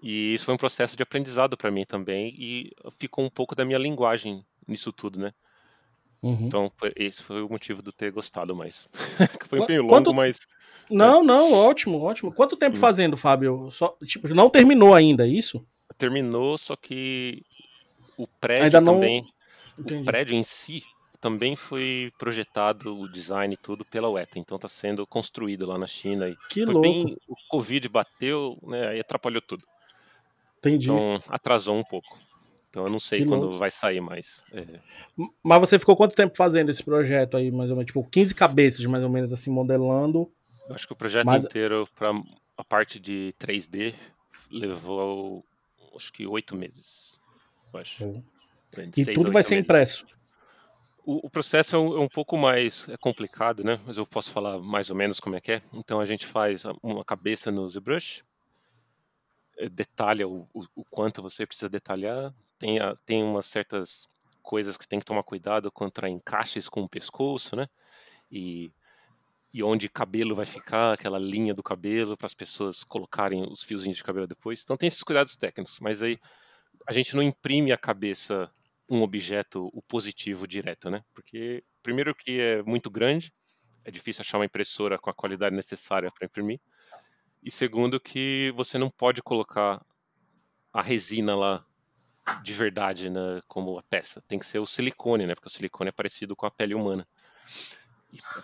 E 0.01 0.33
isso 0.33 0.45
foi 0.45 0.53
um 0.53 0.57
processo 0.57 0.95
de 0.95 1.03
aprendizado 1.03 1.57
para 1.57 1.71
mim 1.71 1.85
também 1.85 2.33
e 2.37 2.71
ficou 2.97 3.25
um 3.25 3.29
pouco 3.29 3.55
da 3.55 3.65
minha 3.65 3.77
linguagem 3.77 4.45
nisso 4.67 4.93
tudo, 4.93 5.19
né? 5.19 5.33
Uhum. 6.21 6.47
Então, 6.47 6.71
esse 6.95 7.23
foi 7.23 7.41
o 7.41 7.49
motivo 7.49 7.81
de 7.81 7.91
ter 7.91 8.11
gostado 8.11 8.55
mais. 8.55 8.87
foi 9.47 9.65
bem 9.65 9.79
longo, 9.79 9.89
Quanto... 9.89 10.13
mas. 10.13 10.39
Não, 10.89 11.21
é. 11.21 11.23
não, 11.23 11.53
ótimo, 11.53 12.01
ótimo. 12.01 12.31
Quanto 12.31 12.57
tempo 12.57 12.77
hum. 12.77 12.79
fazendo, 12.79 13.15
Fábio? 13.15 13.69
Só, 13.71 13.95
tipo, 14.05 14.27
não 14.33 14.49
terminou 14.49 14.93
ainda, 14.93 15.25
é 15.25 15.29
isso? 15.29 15.65
Terminou, 15.97 16.57
só 16.57 16.75
que 16.75 17.43
o 18.17 18.27
prédio 18.27 18.65
ainda 18.65 18.81
não... 18.81 18.95
também. 18.95 19.25
Entendi. 19.77 20.01
O 20.01 20.05
prédio 20.05 20.35
em 20.35 20.43
si 20.43 20.83
também 21.19 21.55
foi 21.55 22.11
projetado, 22.17 22.97
o 22.97 23.11
design 23.11 23.53
e 23.53 23.57
tudo, 23.57 23.83
pela 23.85 24.09
UETA. 24.09 24.39
Então 24.39 24.55
está 24.55 24.67
sendo 24.67 25.05
construído 25.05 25.65
lá 25.65 25.77
na 25.77 25.87
China. 25.87 26.29
E 26.29 26.35
que 26.49 26.65
louco. 26.65 26.81
Bem, 26.81 27.17
o 27.27 27.35
Covid 27.49 27.87
bateu, 27.89 28.57
né, 28.63 28.89
aí 28.89 28.99
atrapalhou 28.99 29.41
tudo. 29.41 29.63
Entendi. 30.59 30.85
Então 30.85 31.19
atrasou 31.27 31.77
um 31.77 31.83
pouco. 31.83 32.19
Então 32.69 32.83
eu 32.83 32.89
não 32.89 32.99
sei 32.99 33.21
que 33.21 33.27
quando 33.27 33.43
louco. 33.43 33.57
vai 33.57 33.71
sair 33.71 33.99
mais. 33.99 34.43
É. 34.53 34.65
Mas 35.43 35.59
você 35.59 35.79
ficou 35.79 35.95
quanto 35.95 36.15
tempo 36.15 36.37
fazendo 36.37 36.69
esse 36.69 36.83
projeto 36.83 37.35
aí, 37.35 37.51
mais 37.51 37.69
ou 37.69 37.75
menos? 37.75 37.87
Tipo, 37.87 38.03
15 38.03 38.35
cabeças, 38.35 38.85
mais 38.85 39.03
ou 39.03 39.09
menos, 39.09 39.33
assim, 39.33 39.49
modelando. 39.49 40.31
Eu 40.67 40.75
acho 40.75 40.85
que 40.85 40.93
o 40.93 40.95
projeto 40.95 41.25
Mas... 41.25 41.43
inteiro, 41.43 41.87
para 41.95 42.11
a 42.55 42.63
parte 42.63 42.99
de 42.99 43.33
3D, 43.39 43.95
levou 44.51 45.43
acho 45.95 46.13
que 46.13 46.25
oito 46.25 46.55
meses. 46.55 47.19
Acho. 47.73 48.23
E 48.95 49.05
tudo 49.13 49.31
vai 49.31 49.43
ser 49.43 49.55
meses. 49.55 49.65
impresso. 49.65 50.05
O, 51.11 51.25
o 51.25 51.29
processo 51.29 51.75
é 51.75 51.79
um, 51.79 51.97
é 51.97 51.99
um, 52.01 52.07
pouco 52.07 52.37
mais 52.37 52.87
é 52.87 52.95
complicado, 52.95 53.63
né? 53.63 53.81
Mas 53.83 53.97
eu 53.97 54.05
posso 54.05 54.31
falar 54.31 54.59
mais 54.59 54.91
ou 54.91 54.95
menos 54.95 55.19
como 55.19 55.35
é 55.35 55.41
que 55.41 55.53
é. 55.53 55.63
Então 55.73 55.99
a 55.99 56.05
gente 56.05 56.23
faz 56.23 56.65
uma 56.83 57.03
cabeça 57.03 57.49
no 57.49 57.67
ZBrush, 57.67 58.21
eh, 59.57 59.69
detalha 59.69 60.27
o, 60.27 60.47
o, 60.53 60.85
quanto 60.85 61.19
você 61.23 61.47
precisa 61.47 61.67
detalhar, 61.67 62.31
tem, 62.59 62.79
a, 62.79 62.93
tem 63.07 63.23
umas 63.23 63.47
certas 63.47 64.07
coisas 64.43 64.77
que 64.77 64.87
tem 64.87 64.99
que 64.99 65.05
tomar 65.05 65.23
cuidado 65.23 65.71
contra 65.71 66.07
encaixes 66.07 66.69
com 66.69 66.83
o 66.83 66.89
pescoço, 66.89 67.55
né? 67.55 67.67
E, 68.31 68.71
e 69.51 69.63
onde 69.63 69.89
cabelo 69.89 70.35
vai 70.35 70.45
ficar, 70.45 70.93
aquela 70.93 71.17
linha 71.17 71.55
do 71.55 71.63
cabelo, 71.63 72.15
para 72.15 72.27
as 72.27 72.35
pessoas 72.35 72.83
colocarem 72.83 73.41
os 73.51 73.63
fiozinhos 73.63 73.97
de 73.97 74.03
cabelo 74.03 74.27
depois. 74.27 74.61
Então 74.61 74.77
tem 74.77 74.85
esses 74.85 75.01
cuidados 75.01 75.35
técnicos, 75.35 75.79
mas 75.79 76.03
aí 76.03 76.19
a 76.87 76.93
gente 76.93 77.15
não 77.15 77.23
imprime 77.23 77.71
a 77.71 77.77
cabeça 77.79 78.47
um 78.89 79.01
objeto, 79.01 79.69
o 79.73 79.81
positivo 79.81 80.47
direto, 80.47 80.89
né? 80.89 81.03
Porque, 81.13 81.63
primeiro, 81.83 82.15
que 82.15 82.39
é 82.41 82.63
muito 82.63 82.89
grande, 82.89 83.31
é 83.85 83.91
difícil 83.91 84.21
achar 84.21 84.37
uma 84.39 84.45
impressora 84.45 84.97
com 84.97 85.09
a 85.09 85.13
qualidade 85.13 85.55
necessária 85.55 86.11
para 86.11 86.25
imprimir. 86.25 86.59
E 87.43 87.51
segundo, 87.51 87.99
que 87.99 88.51
você 88.55 88.77
não 88.77 88.89
pode 88.89 89.21
colocar 89.21 89.83
a 90.73 90.81
resina 90.81 91.35
lá 91.35 91.65
de 92.43 92.53
verdade 92.53 93.09
né, 93.09 93.41
como 93.47 93.77
a 93.77 93.83
peça. 93.83 94.21
Tem 94.27 94.37
que 94.39 94.45
ser 94.45 94.59
o 94.59 94.65
silicone, 94.65 95.25
né? 95.25 95.35
Porque 95.35 95.47
o 95.47 95.51
silicone 95.51 95.89
é 95.89 95.93
parecido 95.93 96.35
com 96.35 96.45
a 96.45 96.51
pele 96.51 96.73
humana. 96.73 97.07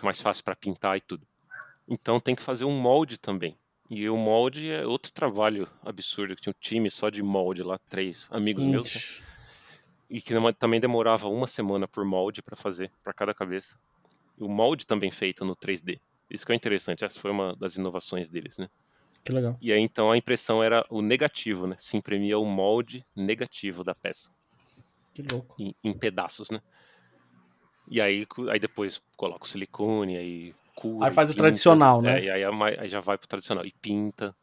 É 0.00 0.04
mais 0.04 0.20
fácil 0.20 0.44
para 0.44 0.56
pintar 0.56 0.96
e 0.96 1.00
tudo. 1.00 1.26
Então 1.88 2.20
tem 2.20 2.34
que 2.34 2.42
fazer 2.42 2.64
um 2.64 2.78
molde 2.78 3.18
também. 3.18 3.58
E 3.88 4.08
o 4.08 4.16
molde 4.16 4.70
é 4.70 4.84
outro 4.84 5.12
trabalho 5.12 5.68
absurdo. 5.84 6.34
Tinha 6.34 6.52
um 6.52 6.60
time 6.60 6.90
só 6.90 7.08
de 7.08 7.22
molde 7.22 7.62
lá, 7.62 7.78
três 7.88 8.28
amigos 8.32 8.64
Ixi. 8.64 8.70
meus. 8.70 8.94
Né? 9.20 9.26
E 10.08 10.20
que 10.20 10.32
também 10.58 10.80
demorava 10.80 11.28
uma 11.28 11.46
semana 11.46 11.88
por 11.88 12.04
molde 12.04 12.42
para 12.42 12.56
fazer, 12.56 12.90
para 13.02 13.12
cada 13.12 13.34
cabeça. 13.34 13.78
E 14.38 14.44
o 14.44 14.48
molde 14.48 14.86
também 14.86 15.10
feito 15.10 15.44
no 15.44 15.56
3D. 15.56 15.98
Isso 16.30 16.44
que 16.44 16.52
é 16.52 16.54
interessante, 16.54 17.04
essa 17.04 17.20
foi 17.20 17.30
uma 17.30 17.54
das 17.56 17.76
inovações 17.76 18.28
deles, 18.28 18.58
né? 18.58 18.68
Que 19.24 19.32
legal. 19.32 19.56
E 19.60 19.72
aí 19.72 19.80
então 19.80 20.10
a 20.10 20.16
impressão 20.16 20.62
era 20.62 20.84
o 20.88 21.02
negativo, 21.02 21.66
né? 21.66 21.76
Se 21.78 21.96
imprimia 21.96 22.38
o 22.38 22.44
molde 22.44 23.04
negativo 23.14 23.82
da 23.82 23.94
peça. 23.94 24.30
Que 25.12 25.22
louco. 25.22 25.56
Em, 25.58 25.74
em 25.82 25.92
pedaços, 25.92 26.50
né? 26.50 26.60
E 27.88 28.00
aí, 28.00 28.26
aí 28.50 28.58
depois 28.58 29.00
coloca 29.16 29.44
o 29.44 29.48
silicone, 29.48 30.16
aí 30.16 30.54
cura. 30.74 31.06
Aí 31.06 31.12
faz 31.12 31.28
pinta, 31.28 31.38
o 31.38 31.42
tradicional, 31.42 32.02
né? 32.02 32.20
É, 32.20 32.24
e 32.24 32.30
aí, 32.30 32.42
aí 32.78 32.88
já 32.88 33.00
vai 33.00 33.16
pro 33.16 33.28
tradicional. 33.28 33.64
E 33.64 33.72
pinta, 33.72 34.36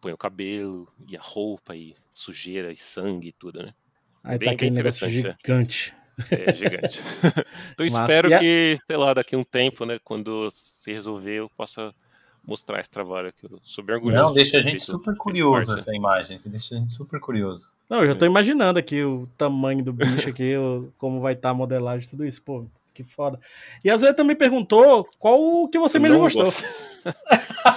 põe 0.00 0.12
o 0.12 0.18
cabelo, 0.18 0.92
e 1.08 1.16
a 1.16 1.20
roupa, 1.20 1.74
e 1.74 1.96
sujeira, 2.12 2.72
e 2.72 2.76
sangue 2.76 3.28
e 3.28 3.32
tudo, 3.32 3.62
né? 3.62 3.74
Aí 4.24 4.38
Bem 4.38 4.48
tá 4.48 4.54
aquele 4.54 4.70
negócio 4.70 5.08
gigante. 5.08 5.94
É, 6.30 6.50
é 6.50 6.54
gigante. 6.54 7.02
então 7.72 7.84
espero 7.84 8.34
a... 8.34 8.38
que, 8.38 8.78
sei 8.86 8.96
lá, 8.96 9.12
daqui 9.12 9.34
a 9.34 9.38
um 9.38 9.44
tempo, 9.44 9.84
né, 9.84 9.98
quando 10.02 10.50
se 10.50 10.90
resolver, 10.92 11.40
eu 11.40 11.50
possa 11.54 11.94
mostrar 12.46 12.80
esse 12.80 12.88
trabalho 12.90 13.28
aqui. 13.28 13.44
Eu 13.44 13.60
sou 13.62 13.84
bem 13.84 13.96
orgulhoso. 13.96 14.28
Não, 14.28 14.34
deixa 14.34 14.58
a 14.58 14.62
gente 14.62 14.82
super 14.82 15.14
curioso 15.16 15.66
parte, 15.66 15.80
essa 15.80 15.90
né? 15.90 15.96
imagem, 15.96 16.40
deixa 16.46 16.74
a 16.74 16.78
gente 16.78 16.92
super 16.92 17.20
curioso. 17.20 17.68
Não, 17.88 18.00
eu 18.00 18.06
já 18.06 18.14
tô 18.14 18.24
imaginando 18.24 18.78
aqui 18.78 19.02
o 19.02 19.28
tamanho 19.36 19.84
do 19.84 19.92
bicho 19.92 20.28
aqui, 20.30 20.54
como 20.96 21.20
vai 21.20 21.34
estar 21.34 21.48
tá 21.48 21.50
a 21.50 21.54
modelagem, 21.54 22.08
tudo 22.08 22.24
isso, 22.24 22.40
pô, 22.42 22.66
que 22.94 23.02
foda. 23.02 23.38
E 23.82 23.90
a 23.90 23.96
Zoe 23.96 24.14
também 24.14 24.36
perguntou 24.36 25.06
qual 25.18 25.38
o 25.38 25.68
que 25.68 25.78
você 25.78 25.98
menos 25.98 26.18
gostou. 26.18 26.46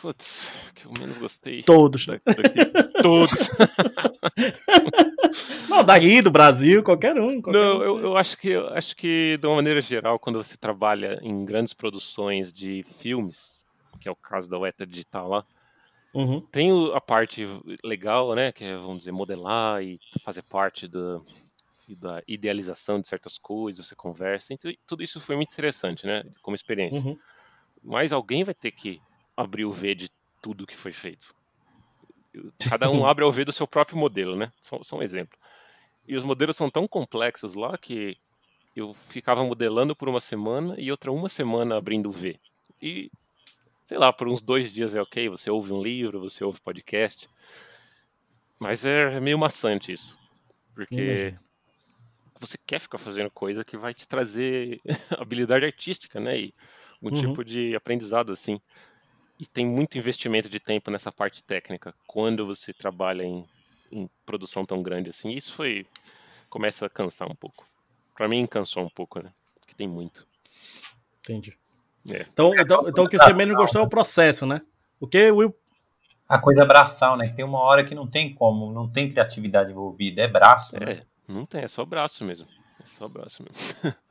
Putz, 0.00 0.50
que 0.74 0.86
eu 0.86 0.92
menos 0.98 1.18
gostei. 1.18 1.62
Todos. 1.62 2.06
Daqui, 2.06 2.22
Todos. 3.02 3.32
Não, 5.68 5.84
daí 5.84 6.22
do 6.22 6.30
Brasil, 6.30 6.82
qualquer 6.82 7.18
um. 7.18 7.40
Qualquer 7.40 7.58
Não, 7.58 7.78
um 7.78 7.82
eu, 7.82 7.98
eu, 8.00 8.16
acho 8.16 8.36
que 8.36 8.50
eu 8.50 8.68
acho 8.68 8.96
que 8.96 9.38
de 9.40 9.46
uma 9.46 9.56
maneira 9.56 9.80
geral, 9.80 10.18
quando 10.18 10.42
você 10.42 10.56
trabalha 10.56 11.18
em 11.22 11.44
grandes 11.44 11.72
produções 11.72 12.52
de 12.52 12.84
filmes, 12.98 13.64
que 14.00 14.08
é 14.08 14.10
o 14.10 14.16
caso 14.16 14.48
da 14.48 14.58
Weta 14.58 14.86
Digital 14.86 15.28
lá, 15.28 15.46
uhum. 16.14 16.40
tem 16.40 16.70
a 16.94 17.00
parte 17.00 17.46
legal, 17.82 18.34
né, 18.34 18.52
que 18.52 18.64
é, 18.64 18.76
vamos 18.76 18.98
dizer, 18.98 19.12
modelar 19.12 19.82
e 19.82 19.98
fazer 20.22 20.42
parte 20.42 20.86
do, 20.86 21.24
da 21.88 22.22
idealização 22.26 23.00
de 23.00 23.08
certas 23.08 23.38
coisas, 23.38 23.86
você 23.86 23.94
conversa, 23.94 24.52
então, 24.52 24.72
tudo 24.86 25.02
isso 25.02 25.20
foi 25.20 25.36
muito 25.36 25.52
interessante, 25.52 26.06
né, 26.06 26.24
como 26.42 26.54
experiência. 26.54 27.06
Uhum. 27.06 27.18
Mas 27.82 28.12
alguém 28.12 28.44
vai 28.44 28.54
ter 28.54 28.72
que 28.72 29.00
abrir 29.36 29.64
o 29.64 29.72
V 29.72 29.94
de 29.94 30.10
tudo 30.40 30.66
que 30.66 30.76
foi 30.76 30.92
feito. 30.92 31.34
Cada 32.68 32.90
um 32.90 33.04
abre 33.06 33.24
o 33.24 33.32
V 33.32 33.44
do 33.44 33.52
seu 33.52 33.66
próprio 33.66 33.98
modelo, 33.98 34.36
né? 34.36 34.52
Só, 34.60 34.82
só 34.82 34.96
um 34.96 35.02
exemplo. 35.02 35.38
E 36.06 36.16
os 36.16 36.24
modelos 36.24 36.56
são 36.56 36.70
tão 36.70 36.86
complexos 36.86 37.54
lá 37.54 37.76
que 37.76 38.16
eu 38.74 38.94
ficava 38.94 39.44
modelando 39.44 39.96
por 39.96 40.08
uma 40.08 40.20
semana 40.20 40.74
e 40.78 40.90
outra 40.90 41.10
uma 41.10 41.28
semana 41.28 41.76
abrindo 41.76 42.08
o 42.08 42.12
V. 42.12 42.38
E, 42.80 43.10
sei 43.84 43.98
lá, 43.98 44.12
por 44.12 44.28
uns 44.28 44.42
dois 44.42 44.72
dias 44.72 44.94
é 44.94 45.00
ok, 45.00 45.28
você 45.28 45.50
ouve 45.50 45.72
um 45.72 45.82
livro, 45.82 46.20
você 46.20 46.44
ouve 46.44 46.60
podcast. 46.60 47.28
Mas 48.58 48.84
é 48.84 49.18
meio 49.18 49.38
maçante 49.38 49.92
isso. 49.92 50.18
Porque 50.74 51.34
você 52.38 52.58
quer 52.66 52.78
ficar 52.78 52.98
fazendo 52.98 53.30
coisa 53.30 53.64
que 53.64 53.76
vai 53.76 53.94
te 53.94 54.06
trazer 54.06 54.80
habilidade 55.18 55.64
artística, 55.64 56.20
né? 56.20 56.38
E 56.38 56.54
um 57.02 57.08
uhum. 57.08 57.20
tipo 57.20 57.44
de 57.44 57.74
aprendizado 57.74 58.32
assim 58.32 58.60
e 59.38 59.46
tem 59.46 59.66
muito 59.66 59.98
investimento 59.98 60.48
de 60.48 60.58
tempo 60.58 60.90
nessa 60.90 61.12
parte 61.12 61.42
técnica 61.42 61.94
quando 62.06 62.46
você 62.46 62.72
trabalha 62.72 63.22
em, 63.22 63.46
em 63.92 64.08
produção 64.24 64.64
tão 64.64 64.82
grande 64.82 65.10
assim. 65.10 65.30
Isso 65.30 65.52
foi 65.52 65.86
começa 66.48 66.86
a 66.86 66.90
cansar 66.90 67.30
um 67.30 67.34
pouco. 67.34 67.66
Para 68.14 68.28
mim 68.28 68.46
cansou 68.46 68.84
um 68.84 68.88
pouco, 68.88 69.22
né? 69.22 69.30
Que 69.66 69.74
tem 69.74 69.86
muito. 69.86 70.26
Entendi. 71.20 71.56
É. 72.10 72.22
Então, 72.32 72.54
então, 72.58 72.88
então 72.88 73.04
o 73.04 73.08
que 73.08 73.18
você 73.18 73.32
menos 73.32 73.54
gostou 73.54 73.82
é 73.82 73.84
o 73.84 73.88
processo, 73.88 74.46
né? 74.46 74.62
O 74.98 75.06
que, 75.06 75.30
Will? 75.30 75.54
A 76.28 76.38
coisa 76.38 76.64
braçal, 76.64 77.16
né? 77.16 77.32
Tem 77.34 77.44
uma 77.44 77.60
hora 77.60 77.84
que 77.84 77.94
não 77.94 78.06
tem 78.06 78.32
como, 78.34 78.72
não 78.72 78.88
tem 78.88 79.10
criatividade 79.10 79.70
envolvida, 79.70 80.22
é 80.22 80.28
braço. 80.28 80.74
É, 80.76 80.84
né? 80.84 81.02
não 81.28 81.44
tem, 81.44 81.62
é 81.62 81.68
só 81.68 81.84
braço 81.84 82.24
mesmo. 82.24 82.48
É 82.82 82.86
só 82.86 83.06
braço 83.06 83.42
mesmo. 83.42 83.96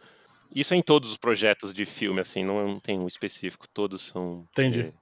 Isso 0.53 0.73
é 0.73 0.78
em 0.78 0.82
todos 0.82 1.09
os 1.09 1.17
projetos 1.17 1.73
de 1.73 1.86
filme, 1.86 2.21
assim, 2.21 2.43
não, 2.43 2.80
tem 2.80 2.97
um 2.97 3.07
específico, 3.07 3.67
todos 3.67 4.03
são. 4.03 4.47
Entendi. 4.51 4.82
É, 4.82 4.93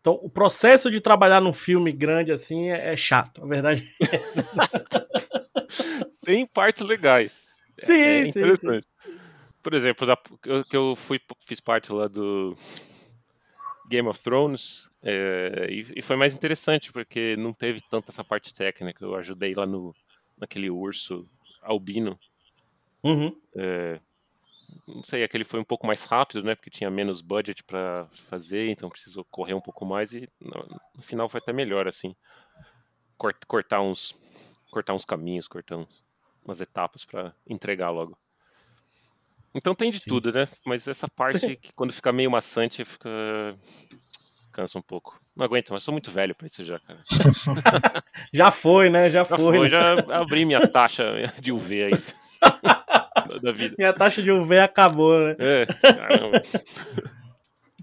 então, 0.00 0.18
o 0.22 0.30
processo 0.30 0.90
de 0.90 1.00
trabalhar 1.00 1.40
num 1.40 1.52
filme 1.52 1.92
grande 1.92 2.32
assim 2.32 2.70
é, 2.70 2.94
é 2.94 2.96
chato, 2.96 3.42
a 3.42 3.46
verdade 3.46 3.94
é 4.00 4.16
essa. 4.16 4.46
tem 6.24 6.46
partes 6.46 6.82
legais. 6.82 7.50
Sim, 7.78 7.92
é, 7.92 8.20
é 8.28 8.30
sim, 8.30 8.56
sim, 8.56 8.80
Por 9.62 9.74
exemplo, 9.74 10.06
da, 10.06 10.16
eu, 10.46 10.64
que 10.64 10.76
eu 10.76 10.96
fui, 10.96 11.20
fiz 11.44 11.60
parte 11.60 11.92
lá 11.92 12.08
do 12.08 12.56
Game 13.88 14.08
of 14.08 14.22
Thrones 14.22 14.90
é, 15.02 15.66
e, 15.70 15.86
e, 15.96 16.02
foi 16.02 16.16
mais 16.16 16.34
interessante 16.34 16.92
porque 16.92 17.36
não 17.36 17.52
teve 17.52 17.80
tanta 17.80 18.10
essa 18.10 18.24
parte 18.24 18.54
técnica. 18.54 19.04
Eu 19.04 19.14
ajudei 19.16 19.54
lá 19.54 19.66
no 19.66 19.94
naquele 20.38 20.70
urso 20.70 21.28
albino. 21.60 22.18
Uhum. 23.02 23.38
É, 23.54 24.00
não 24.86 25.02
sei, 25.02 25.22
aquele 25.22 25.44
foi 25.44 25.60
um 25.60 25.64
pouco 25.64 25.86
mais 25.86 26.04
rápido, 26.04 26.42
né? 26.42 26.54
Porque 26.54 26.70
tinha 26.70 26.90
menos 26.90 27.20
budget 27.20 27.62
para 27.64 28.08
fazer, 28.28 28.68
então 28.68 28.88
precisou 28.88 29.24
correr 29.24 29.54
um 29.54 29.60
pouco 29.60 29.84
mais 29.84 30.12
e 30.12 30.28
no, 30.40 31.02
final 31.02 31.28
foi 31.28 31.38
até 31.38 31.52
melhor 31.52 31.88
assim. 31.88 32.14
cortar 33.46 33.80
uns 33.80 34.14
cortar 34.70 34.94
uns 34.94 35.04
caminhos, 35.04 35.48
cortar 35.48 35.76
uns, 35.76 36.04
umas 36.44 36.60
etapas 36.60 37.04
para 37.04 37.34
entregar 37.46 37.90
logo. 37.90 38.16
Então 39.54 39.74
tem 39.74 39.90
de 39.90 39.98
Sim. 39.98 40.08
tudo, 40.08 40.32
né? 40.32 40.48
Mas 40.64 40.86
essa 40.86 41.08
parte 41.08 41.56
que 41.56 41.72
quando 41.72 41.92
fica 41.92 42.12
meio 42.12 42.30
maçante, 42.30 42.84
fica 42.84 43.10
cansa 44.52 44.78
um 44.78 44.82
pouco. 44.82 45.18
Não 45.34 45.44
aguento, 45.44 45.72
mas 45.72 45.82
sou 45.82 45.92
muito 45.92 46.10
velho 46.10 46.34
pra 46.34 46.46
isso 46.46 46.64
já, 46.64 46.78
cara. 46.80 47.02
já 48.32 48.50
foi, 48.50 48.90
né? 48.90 49.08
Já, 49.08 49.24
já 49.24 49.36
foi. 49.36 49.58
foi. 49.58 49.60
Né? 49.60 49.70
Já 49.70 49.92
abri 50.20 50.44
minha 50.44 50.68
taxa 50.68 51.04
de 51.40 51.52
UV 51.52 51.84
aí. 51.84 52.19
da 53.42 53.52
vida. 53.52 53.74
Minha 53.78 53.92
taxa 53.92 54.22
de 54.22 54.30
UV 54.30 54.58
acabou, 54.58 55.18
né? 55.18 55.36
É, 55.38 55.66
caramba. 55.66 56.42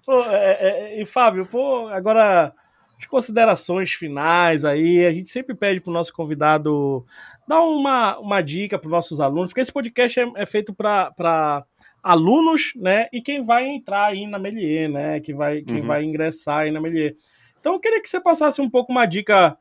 Pô, 0.05 0.24
é, 0.24 0.51
é, 0.62 1.01
e 1.01 1.05
Fábio, 1.05 1.45
pô, 1.45 1.89
agora 1.89 2.53
as 2.97 3.05
considerações 3.05 3.91
finais 3.91 4.64
aí, 4.64 5.05
a 5.05 5.12
gente 5.12 5.30
sempre 5.30 5.53
pede 5.53 5.82
pro 5.82 5.91
nosso 5.91 6.14
convidado 6.14 7.05
dar 7.45 7.60
uma, 7.60 8.18
uma 8.18 8.41
dica 8.41 8.80
para 8.80 8.88
os 8.88 8.91
nossos 8.91 9.20
alunos, 9.20 9.49
porque 9.49 9.60
esse 9.60 9.74
podcast 9.74 10.18
é, 10.18 10.32
é 10.38 10.45
feito 10.45 10.74
para 10.74 11.66
alunos, 12.01 12.72
né, 12.78 13.10
e 13.12 13.22
quem 13.22 13.43
vai 13.43 13.66
entrar 13.66 14.05
aí 14.05 14.26
na 14.26 14.39
Melier, 14.39 14.89
né, 14.89 15.20
que 15.20 15.34
vai, 15.34 15.62
quem 15.62 15.82
uhum. 15.82 15.88
vai 15.88 16.05
ingressar 16.05 16.60
aí 16.60 16.72
na 16.72 16.80
Melier. 16.80 17.14
Então 17.60 17.74
eu 17.74 17.80
queria 17.82 18.01
que 18.01 18.08
você 18.08 18.22
passasse 18.22 18.62
um 18.62 18.70
pouco 18.70 18.93
uma 18.93 19.05
dica 19.05 19.58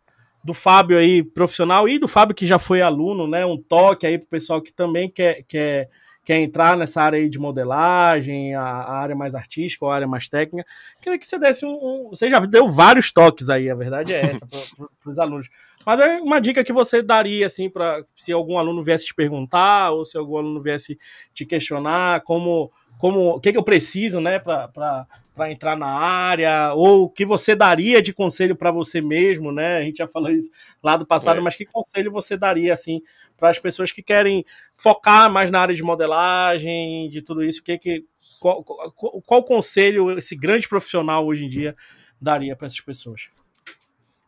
do 0.46 0.54
Fábio 0.54 0.96
aí, 0.96 1.24
profissional, 1.24 1.88
e 1.88 1.98
do 1.98 2.06
Fábio 2.06 2.34
que 2.34 2.46
já 2.46 2.56
foi 2.56 2.80
aluno, 2.80 3.26
né? 3.26 3.44
Um 3.44 3.60
toque 3.60 4.06
aí 4.06 4.16
pro 4.16 4.28
pessoal 4.28 4.62
que 4.62 4.72
também 4.72 5.10
quer, 5.10 5.42
quer, 5.42 5.90
quer 6.24 6.36
entrar 6.36 6.76
nessa 6.76 7.02
área 7.02 7.18
aí 7.18 7.28
de 7.28 7.36
modelagem, 7.36 8.54
a, 8.54 8.62
a 8.62 8.96
área 8.96 9.16
mais 9.16 9.34
artística 9.34 9.84
ou 9.84 9.90
a 9.90 9.96
área 9.96 10.06
mais 10.06 10.28
técnica. 10.28 10.64
Queria 11.02 11.18
que 11.18 11.26
você 11.26 11.36
desse 11.36 11.66
um, 11.66 11.72
um, 11.72 12.08
Você 12.10 12.30
já 12.30 12.38
deu 12.38 12.68
vários 12.68 13.12
toques 13.12 13.50
aí, 13.50 13.68
a 13.68 13.74
verdade 13.74 14.14
é 14.14 14.20
essa, 14.20 14.46
para 14.46 15.10
os 15.10 15.18
alunos. 15.18 15.48
Mas 15.84 15.98
é 15.98 16.20
uma 16.20 16.40
dica 16.40 16.62
que 16.62 16.72
você 16.72 17.02
daria, 17.02 17.46
assim, 17.46 17.68
para 17.68 18.04
se 18.14 18.30
algum 18.30 18.56
aluno 18.56 18.84
viesse 18.84 19.06
te 19.06 19.14
perguntar, 19.16 19.90
ou 19.90 20.04
se 20.04 20.16
algum 20.16 20.36
aluno 20.36 20.62
viesse 20.62 20.96
te 21.34 21.44
questionar, 21.44 22.20
como 22.20 22.70
como 22.98 23.30
o 23.36 23.40
que, 23.40 23.52
que 23.52 23.58
eu 23.58 23.62
preciso, 23.62 24.20
né, 24.20 24.38
para 24.38 25.06
entrar 25.50 25.76
na 25.76 25.88
área, 25.88 26.72
ou 26.74 27.04
o 27.04 27.10
que 27.10 27.24
você 27.26 27.54
daria 27.54 28.00
de 28.00 28.12
conselho 28.12 28.56
para 28.56 28.70
você 28.70 29.00
mesmo, 29.00 29.52
né? 29.52 29.78
A 29.78 29.82
gente 29.82 29.98
já 29.98 30.08
falou 30.08 30.30
isso 30.30 30.50
lá 30.82 30.96
do 30.96 31.06
passado, 31.06 31.38
é. 31.38 31.40
mas 31.42 31.54
que 31.54 31.66
conselho 31.66 32.10
você 32.10 32.36
daria 32.36 32.72
assim 32.72 33.02
para 33.36 33.50
as 33.50 33.58
pessoas 33.58 33.92
que 33.92 34.02
querem 34.02 34.44
focar 34.76 35.30
mais 35.30 35.50
na 35.50 35.60
área 35.60 35.74
de 35.74 35.82
modelagem, 35.82 37.10
de 37.10 37.20
tudo 37.20 37.44
isso? 37.44 37.60
O 37.60 37.64
que 37.64 37.76
que 37.78 38.04
qual, 38.40 38.62
qual, 38.64 39.22
qual 39.22 39.44
conselho 39.44 40.16
esse 40.18 40.34
grande 40.34 40.68
profissional 40.68 41.26
hoje 41.26 41.44
em 41.44 41.48
dia 41.48 41.76
daria 42.20 42.56
para 42.56 42.66
essas 42.66 42.80
pessoas? 42.80 43.28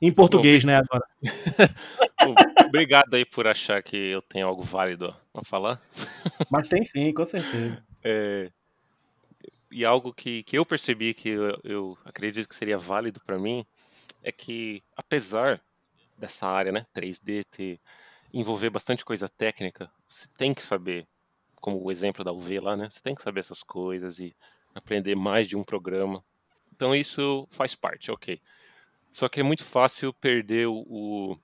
Em 0.01 0.12
português, 0.12 0.62
Bom, 0.62 0.71
né, 0.71 0.77
agora. 0.77 1.05
Obrigado 2.69 3.14
aí 3.14 3.25
por 3.25 3.47
achar 3.47 3.83
que 3.83 3.97
eu 3.97 4.23
tenho 4.23 4.47
algo 4.47 4.62
válido 4.62 5.14
para 5.33 5.43
falar. 5.43 5.83
Mas 6.51 6.69
tem 6.69 6.85
sim, 6.85 7.12
com 7.12 7.25
certeza. 7.25 7.83
É, 8.05 8.49
e 9.71 9.85
algo 9.85 10.12
que, 10.12 10.43
que 10.43 10.57
eu 10.57 10.64
percebi 10.64 11.14
que 11.14 11.29
eu, 11.29 11.61
eu 11.64 11.99
acredito 12.05 12.49
que 12.49 12.55
seria 12.55 12.79
válido 12.79 13.21
para 13.21 13.39
mim 13.39 13.66
é 14.23 14.33
que, 14.33 14.83
apesar 14.97 15.62
dessa 16.16 16.47
área, 16.47 16.73
né, 16.73 16.87
3D, 16.95 17.45
ter, 17.51 17.81
envolver 18.33 18.71
bastante 18.71 19.05
coisa 19.05 19.29
técnica, 19.29 19.91
você 20.09 20.29
tem 20.37 20.53
que 20.53 20.62
saber, 20.62 21.07
como 21.57 21.83
o 21.83 21.91
exemplo 21.91 22.25
da 22.25 22.33
UV 22.33 22.61
lá, 22.61 22.77
né, 22.77 22.89
você 22.91 23.01
tem 23.01 23.14
que 23.14 23.23
saber 23.23 23.41
essas 23.41 23.62
coisas 23.62 24.19
e 24.19 24.35
aprender 24.75 25.14
mais 25.14 25.47
de 25.47 25.57
um 25.57 25.64
programa. 25.64 26.25
Então 26.75 26.95
isso 26.95 27.47
faz 27.51 27.75
parte, 27.75 28.11
ok. 28.11 28.41
Só 29.11 29.29
que 29.29 29.41
é 29.41 29.43
muito 29.43 29.64
fácil 29.64 30.12
perder 30.12 30.66
o, 30.69 31.39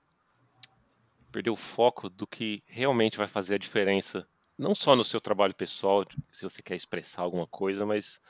perder 1.31 1.49
o 1.49 1.55
foco 1.55 2.09
do 2.09 2.27
que 2.27 2.63
realmente 2.67 3.17
vai 3.17 3.27
fazer 3.27 3.55
a 3.55 3.59
diferença 3.59 4.27
não 4.57 4.73
só 4.73 4.95
no 4.95 5.03
seu 5.03 5.19
trabalho 5.19 5.53
pessoal, 5.53 6.05
se 6.31 6.43
você 6.43 6.61
quer 6.61 6.75
expressar 6.75 7.21
alguma 7.21 7.47
coisa, 7.47 7.85
mas 7.85 8.21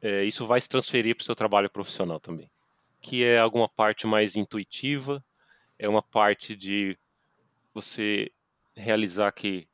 é, 0.00 0.24
isso 0.24 0.46
vai 0.46 0.60
se 0.60 0.68
transferir 0.68 1.16
para 1.16 1.22
o 1.22 1.24
seu 1.24 1.34
trabalho 1.34 1.70
profissional 1.70 2.20
também, 2.20 2.50
que 3.00 3.24
é 3.24 3.38
alguma 3.38 3.68
parte 3.68 4.06
mais 4.06 4.36
intuitiva, 4.36 5.24
é 5.78 5.88
uma 5.88 6.02
parte 6.02 6.54
de 6.54 6.98
você 7.72 8.30
realizar 8.74 9.32
que 9.32 9.68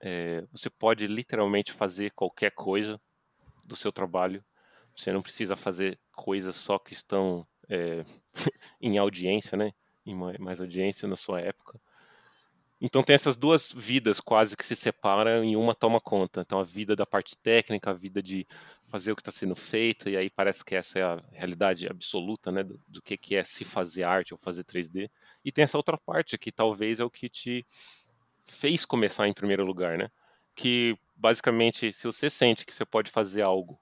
é, 0.00 0.42
você 0.50 0.70
pode 0.70 1.06
literalmente 1.06 1.72
fazer 1.72 2.10
qualquer 2.12 2.52
coisa 2.52 3.00
do 3.64 3.76
seu 3.76 3.92
trabalho, 3.92 4.44
você 4.96 5.12
não 5.12 5.22
precisa 5.22 5.56
fazer 5.56 5.98
coisas 6.12 6.56
só 6.56 6.78
que 6.78 6.92
estão 6.92 7.46
é, 7.68 8.04
em 8.80 8.98
audiência, 8.98 9.56
né? 9.56 9.72
Em 10.04 10.14
mais 10.14 10.60
audiência 10.60 11.06
na 11.06 11.16
sua 11.16 11.40
época. 11.40 11.80
Então 12.80 13.02
tem 13.02 13.14
essas 13.14 13.36
duas 13.36 13.72
vidas 13.72 14.20
quase 14.20 14.56
que 14.56 14.64
se 14.64 14.74
separam 14.74 15.44
e 15.44 15.54
uma 15.54 15.74
toma 15.74 16.00
conta. 16.00 16.40
Então 16.40 16.58
a 16.58 16.64
vida 16.64 16.96
da 16.96 17.04
parte 17.04 17.36
técnica, 17.36 17.90
a 17.90 17.94
vida 17.94 18.22
de 18.22 18.46
fazer 18.84 19.12
o 19.12 19.16
que 19.16 19.20
está 19.20 19.30
sendo 19.30 19.54
feito, 19.54 20.08
e 20.08 20.16
aí 20.16 20.30
parece 20.30 20.64
que 20.64 20.74
essa 20.74 20.98
é 20.98 21.02
a 21.02 21.22
realidade 21.32 21.86
absoluta 21.86 22.50
né, 22.50 22.62
do, 22.64 22.80
do 22.88 23.02
que, 23.02 23.18
que 23.18 23.36
é 23.36 23.44
se 23.44 23.64
fazer 23.64 24.04
arte 24.04 24.32
ou 24.32 24.38
fazer 24.38 24.64
3D. 24.64 25.10
E 25.44 25.52
tem 25.52 25.64
essa 25.64 25.76
outra 25.76 25.98
parte 25.98 26.38
que 26.38 26.50
talvez 26.50 27.00
é 27.00 27.04
o 27.04 27.10
que 27.10 27.28
te 27.28 27.66
fez 28.46 28.86
começar 28.86 29.28
em 29.28 29.34
primeiro 29.34 29.64
lugar, 29.64 29.98
né? 29.98 30.10
Que 30.54 30.96
basicamente, 31.14 31.92
se 31.92 32.06
você 32.06 32.30
sente 32.30 32.64
que 32.64 32.72
você 32.72 32.86
pode 32.86 33.10
fazer 33.10 33.42
algo, 33.42 33.78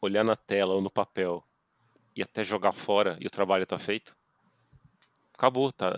olhar 0.00 0.24
na 0.24 0.34
tela 0.34 0.74
ou 0.74 0.80
no 0.80 0.90
papel 0.90 1.44
e 2.16 2.22
até 2.22 2.42
jogar 2.42 2.72
fora 2.72 3.16
e 3.20 3.26
o 3.28 3.30
trabalho 3.30 3.62
está 3.62 3.78
feito, 3.78 4.16
acabou, 5.32 5.72
tá, 5.72 5.92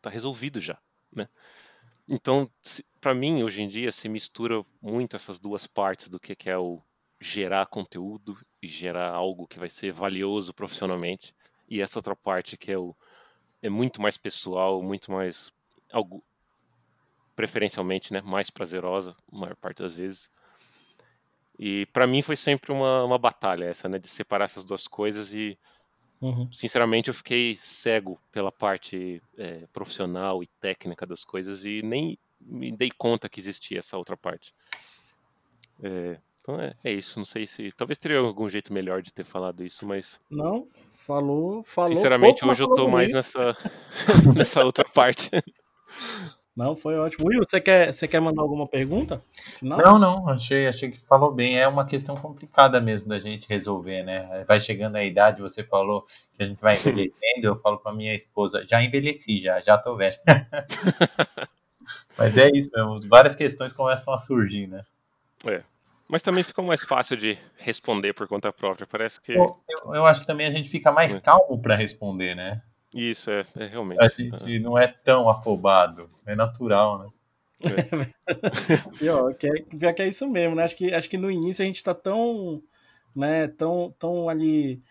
tá 0.00 0.08
resolvido 0.08 0.60
já. 0.60 0.78
Né? 1.14 1.28
Então, 2.08 2.50
para 3.00 3.14
mim, 3.14 3.42
hoje 3.42 3.62
em 3.62 3.68
dia, 3.68 3.92
se 3.92 4.08
mistura 4.08 4.64
muito 4.80 5.16
essas 5.16 5.38
duas 5.38 5.66
partes 5.66 6.08
do 6.08 6.18
que, 6.18 6.34
que 6.34 6.48
é 6.48 6.56
o 6.56 6.82
gerar 7.20 7.66
conteúdo 7.66 8.38
e 8.62 8.66
gerar 8.66 9.10
algo 9.10 9.46
que 9.46 9.58
vai 9.58 9.68
ser 9.68 9.92
valioso 9.92 10.54
profissionalmente, 10.54 11.34
e 11.68 11.82
essa 11.82 11.98
outra 11.98 12.16
parte 12.16 12.56
que 12.56 12.72
é, 12.72 12.78
o, 12.78 12.96
é 13.60 13.68
muito 13.68 14.00
mais 14.00 14.16
pessoal, 14.16 14.82
muito 14.82 15.12
mais 15.12 15.52
algo 15.92 16.24
preferencialmente, 17.36 18.12
né, 18.12 18.20
mais 18.20 18.50
prazerosa, 18.50 19.14
a 19.32 19.36
maior 19.36 19.56
parte 19.56 19.82
das 19.82 19.94
vezes. 19.96 20.30
E 21.58 21.86
para 21.86 22.06
mim 22.06 22.22
foi 22.22 22.36
sempre 22.36 22.72
uma, 22.72 23.04
uma 23.04 23.18
batalha 23.18 23.64
essa, 23.66 23.88
né, 23.88 23.98
de 23.98 24.08
separar 24.08 24.46
essas 24.46 24.64
duas 24.64 24.88
coisas 24.88 25.34
e 25.34 25.58
Uhum. 26.20 26.50
Sinceramente, 26.52 27.08
eu 27.08 27.14
fiquei 27.14 27.56
cego 27.60 28.20
pela 28.32 28.50
parte 28.50 29.22
é, 29.36 29.66
profissional 29.72 30.42
e 30.42 30.48
técnica 30.60 31.06
das 31.06 31.24
coisas 31.24 31.64
e 31.64 31.80
nem 31.82 32.18
me 32.40 32.72
dei 32.72 32.90
conta 32.90 33.28
que 33.28 33.40
existia 33.40 33.78
essa 33.78 33.96
outra 33.96 34.16
parte. 34.16 34.52
É, 35.82 36.18
então 36.40 36.60
é, 36.60 36.74
é, 36.82 36.92
isso. 36.92 37.18
Não 37.18 37.26
sei 37.26 37.46
se. 37.46 37.70
Talvez 37.72 37.98
teria 37.98 38.18
algum 38.18 38.48
jeito 38.48 38.72
melhor 38.72 39.02
de 39.02 39.12
ter 39.12 39.24
falado 39.24 39.64
isso, 39.64 39.86
mas. 39.86 40.20
Não, 40.30 40.66
falou, 40.94 41.62
falou. 41.62 41.94
Sinceramente, 41.94 42.44
hoje 42.44 42.62
eu 42.62 42.72
tô 42.72 42.88
mais 42.88 43.12
nessa, 43.12 43.56
nessa 44.34 44.64
outra 44.64 44.84
parte. 44.84 45.30
Não, 46.58 46.74
foi 46.74 46.98
ótimo. 46.98 47.28
Will, 47.28 47.44
você 47.44 47.60
quer, 47.60 47.94
você 47.94 48.08
quer 48.08 48.20
mandar 48.20 48.42
alguma 48.42 48.66
pergunta? 48.66 49.22
Não? 49.62 49.76
não, 49.76 49.96
não, 49.96 50.28
achei, 50.28 50.66
achei 50.66 50.90
que 50.90 50.98
falou 51.06 51.30
bem. 51.30 51.56
É 51.56 51.68
uma 51.68 51.86
questão 51.86 52.16
complicada 52.16 52.80
mesmo 52.80 53.06
da 53.06 53.20
gente 53.20 53.48
resolver, 53.48 54.02
né? 54.02 54.44
Vai 54.44 54.58
chegando 54.58 54.96
a 54.96 55.04
idade, 55.04 55.40
você 55.40 55.62
falou 55.62 56.04
que 56.34 56.42
a 56.42 56.46
gente 56.48 56.60
vai 56.60 56.74
envelhecendo, 56.74 57.44
eu 57.44 57.60
falo 57.60 57.78
com 57.78 57.90
a 57.90 57.94
minha 57.94 58.12
esposa, 58.12 58.66
já 58.68 58.82
envelheci, 58.82 59.40
já, 59.40 59.60
já 59.60 59.78
tô 59.78 59.94
velho. 59.94 60.16
Mas 62.18 62.36
é 62.36 62.50
isso 62.52 62.70
mesmo, 62.74 63.08
várias 63.08 63.36
questões 63.36 63.72
começam 63.72 64.12
a 64.12 64.18
surgir, 64.18 64.66
né? 64.66 64.82
É. 65.48 65.62
Mas 66.08 66.22
também 66.22 66.42
fica 66.42 66.60
mais 66.60 66.82
fácil 66.82 67.16
de 67.16 67.38
responder 67.56 68.14
por 68.14 68.26
conta 68.26 68.52
própria. 68.52 68.84
Parece 68.84 69.20
que. 69.20 69.30
Eu, 69.30 69.60
eu 69.94 70.04
acho 70.04 70.22
que 70.22 70.26
também 70.26 70.48
a 70.48 70.50
gente 70.50 70.68
fica 70.68 70.90
mais 70.90 71.14
é. 71.14 71.20
calmo 71.20 71.62
para 71.62 71.76
responder, 71.76 72.34
né? 72.34 72.60
Isso, 72.94 73.30
é, 73.30 73.44
é 73.56 73.66
realmente. 73.66 74.00
A 74.00 74.08
gente 74.08 74.56
é. 74.56 74.58
não 74.58 74.78
é 74.78 74.88
tão 74.88 75.28
afobado, 75.28 76.08
é 76.26 76.34
natural, 76.34 76.98
né? 76.98 77.08
É. 77.64 78.08
pior, 78.98 79.34
que 79.34 79.46
é, 79.46 79.52
pior 79.62 79.92
que 79.92 80.02
é 80.02 80.08
isso 80.08 80.28
mesmo, 80.28 80.54
né? 80.54 80.64
Acho 80.64 80.76
que, 80.76 80.94
acho 80.94 81.10
que 81.10 81.18
no 81.18 81.30
início 81.30 81.62
a 81.62 81.66
gente 81.66 81.82
tá 81.82 81.92
tão, 81.92 82.62
né, 83.14 83.48
tão, 83.48 83.94
tão 83.98 84.28
ali 84.28 84.82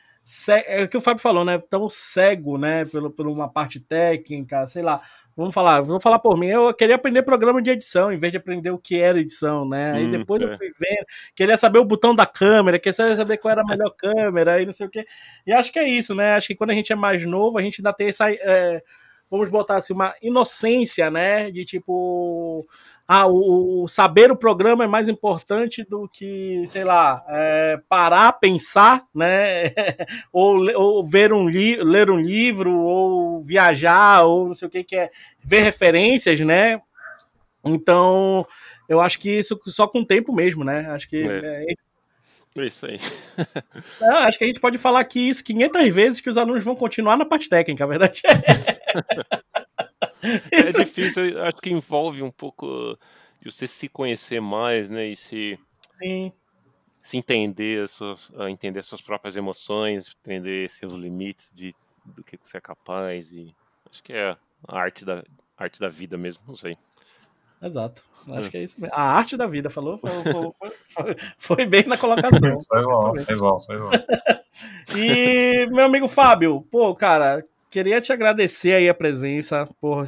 é 0.65 0.83
o 0.83 0.89
que 0.89 0.97
o 0.97 1.01
Fábio 1.01 1.21
falou, 1.21 1.45
né? 1.45 1.57
Tão 1.57 1.87
cego, 1.87 2.57
né? 2.57 2.83
Pelo, 2.83 3.09
por 3.09 3.27
uma 3.27 3.47
parte 3.47 3.79
técnica, 3.79 4.65
sei 4.65 4.81
lá. 4.81 5.01
Vamos 5.37 5.53
falar, 5.53 5.81
vou 5.81 5.99
falar 5.99 6.17
por 6.17 6.35
mim. 6.35 6.47
Eu 6.47 6.73
queria 6.73 6.95
aprender 6.95 7.21
programa 7.21 7.61
de 7.61 7.69
edição, 7.69 8.11
em 8.11 8.17
vez 8.17 8.31
de 8.31 8.39
aprender 8.39 8.71
o 8.71 8.79
que 8.79 8.99
era 8.99 9.19
edição, 9.19 9.69
né? 9.69 9.91
Aí 9.91 10.07
hum, 10.07 10.09
depois 10.09 10.41
é. 10.41 10.45
eu 10.45 10.57
fui 10.57 10.71
vendo, 10.79 11.05
queria 11.35 11.55
saber 11.55 11.77
o 11.77 11.85
botão 11.85 12.15
da 12.15 12.25
câmera, 12.25 12.79
queria 12.79 13.15
saber 13.15 13.37
qual 13.37 13.51
era 13.51 13.61
a 13.61 13.65
melhor 13.65 13.91
câmera, 13.91 14.53
aí 14.53 14.65
não 14.65 14.73
sei 14.73 14.87
o 14.87 14.89
quê. 14.89 15.05
E 15.45 15.53
acho 15.53 15.71
que 15.71 15.77
é 15.77 15.87
isso, 15.87 16.15
né? 16.15 16.33
Acho 16.33 16.47
que 16.47 16.55
quando 16.55 16.71
a 16.71 16.73
gente 16.73 16.91
é 16.91 16.95
mais 16.95 17.23
novo, 17.23 17.59
a 17.59 17.61
gente 17.61 17.81
ainda 17.81 17.93
tem 17.93 18.07
essa. 18.07 18.31
É, 18.31 18.81
vamos 19.29 19.51
botar 19.51 19.77
assim, 19.77 19.93
uma 19.93 20.15
inocência, 20.23 21.11
né? 21.11 21.51
De 21.51 21.63
tipo 21.65 22.67
ah, 23.07 23.25
o, 23.25 23.83
o, 23.83 23.87
saber 23.87 24.29
o 24.29 24.35
programa 24.35 24.83
é 24.83 24.87
mais 24.87 25.07
importante 25.07 25.81
do 25.83 26.09
que, 26.09 26.61
sei 26.67 26.83
lá, 26.83 27.23
é, 27.29 27.79
parar, 27.87 28.33
pensar, 28.33 29.05
né? 29.15 29.71
ou, 30.33 30.57
ou 30.75 31.03
ver 31.07 31.31
um 31.31 31.45
ler 31.45 32.11
um 32.11 32.19
livro, 32.19 32.75
ou 32.75 33.41
viajar, 33.43 34.23
ou 34.23 34.47
não 34.47 34.53
sei 34.53 34.67
o 34.67 34.71
que, 34.71 34.83
que 34.83 34.95
é 34.97 35.09
ver 35.41 35.61
referências, 35.61 36.37
né? 36.41 36.81
Então, 37.63 38.45
eu 38.89 38.99
acho 38.99 39.19
que 39.19 39.29
isso 39.29 39.57
só 39.67 39.87
com 39.87 39.99
o 39.99 40.05
tempo 40.05 40.33
mesmo, 40.33 40.65
né? 40.65 40.89
Acho 40.89 41.07
que. 41.07 41.17
É. 41.17 41.65
É... 41.71 42.65
Isso 42.65 42.87
aí. 42.87 42.99
Não, 44.01 44.17
acho 44.17 44.37
que 44.37 44.43
a 44.43 44.47
gente 44.47 44.59
pode 44.59 44.79
falar 44.79 44.99
aqui 44.99 45.29
isso 45.29 45.43
500 45.43 45.93
vezes 45.93 46.19
que 46.19 46.29
os 46.29 46.37
alunos 46.37 46.63
vão 46.63 46.75
continuar 46.75 47.15
na 47.15 47.25
parte 47.25 47.47
técnica, 47.47 47.83
a 47.83 47.87
verdade 47.87 48.23
é. 48.25 49.37
é 50.51 50.71
difícil, 50.71 51.41
acho 51.41 51.57
que 51.57 51.69
envolve 51.69 52.23
um 52.23 52.31
pouco 52.31 52.97
de 53.41 53.51
você 53.51 53.67
se 53.67 53.87
conhecer 53.87 54.41
mais, 54.41 54.89
né? 54.89 55.07
E 55.07 55.15
se, 55.15 55.59
Sim. 56.01 56.31
se 57.01 57.17
entender, 57.17 57.87
suas, 57.87 58.31
entender 58.49 58.83
suas 58.83 59.01
próprias 59.01 59.35
emoções, 59.35 60.15
entender 60.23 60.69
seus 60.69 60.93
limites 60.93 61.51
de, 61.53 61.73
do 62.05 62.23
que 62.23 62.37
você 62.43 62.57
é 62.57 62.61
capaz. 62.61 63.31
E 63.31 63.53
acho 63.89 64.03
que 64.03 64.13
é 64.13 64.35
a 64.67 64.79
arte 64.79 65.05
da, 65.05 65.23
a 65.57 65.63
arte 65.63 65.79
da 65.79 65.89
vida 65.89 66.17
mesmo, 66.17 66.43
não 66.47 66.55
sei. 66.55 66.77
Exato. 67.61 68.03
Acho 68.29 68.47
é. 68.47 68.51
que 68.51 68.57
é 68.57 68.63
isso 68.63 68.79
mesmo. 68.79 68.95
A 68.95 69.01
arte 69.01 69.37
da 69.37 69.47
vida, 69.47 69.69
falou? 69.69 69.97
Foi, 69.97 70.09
foi, 70.11 70.53
foi, 70.83 71.15
foi 71.37 71.65
bem 71.65 71.85
na 71.85 71.97
colocação. 71.97 72.29
foi 72.67 72.83
bom, 72.83 73.13
foi 73.25 73.35
bom, 73.35 73.59
foi 73.61 73.77
bom. 73.79 73.89
e, 74.95 75.65
meu 75.67 75.85
amigo 75.85 76.07
Fábio, 76.07 76.61
pô, 76.69 76.93
cara, 76.93 77.43
queria 77.69 78.01
te 78.01 78.11
agradecer 78.11 78.73
aí 78.73 78.89
a 78.89 78.93
presença. 78.93 79.67
O 79.81 80.05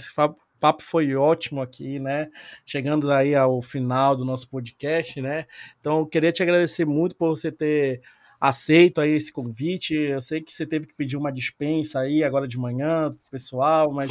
papo 0.59 0.83
foi 0.83 1.15
ótimo 1.15 1.61
aqui, 1.61 1.99
né? 1.99 2.29
Chegando 2.65 3.11
aí 3.11 3.33
ao 3.35 3.61
final 3.61 4.15
do 4.15 4.25
nosso 4.25 4.49
podcast, 4.49 5.21
né? 5.21 5.45
Então, 5.79 6.05
queria 6.05 6.31
te 6.31 6.43
agradecer 6.43 6.85
muito 6.85 7.15
por 7.15 7.29
você 7.29 7.51
ter 7.51 8.01
aceito 8.39 9.01
aí 9.01 9.11
esse 9.11 9.33
convite. 9.33 9.93
Eu 9.93 10.21
sei 10.21 10.39
que 10.41 10.51
você 10.51 10.65
teve 10.65 10.87
que 10.87 10.93
pedir 10.93 11.17
uma 11.17 11.31
dispensa 11.31 11.99
aí 11.99 12.23
agora 12.23 12.47
de 12.47 12.57
manhã, 12.57 13.13
pessoal, 13.29 13.91
mas 13.91 14.09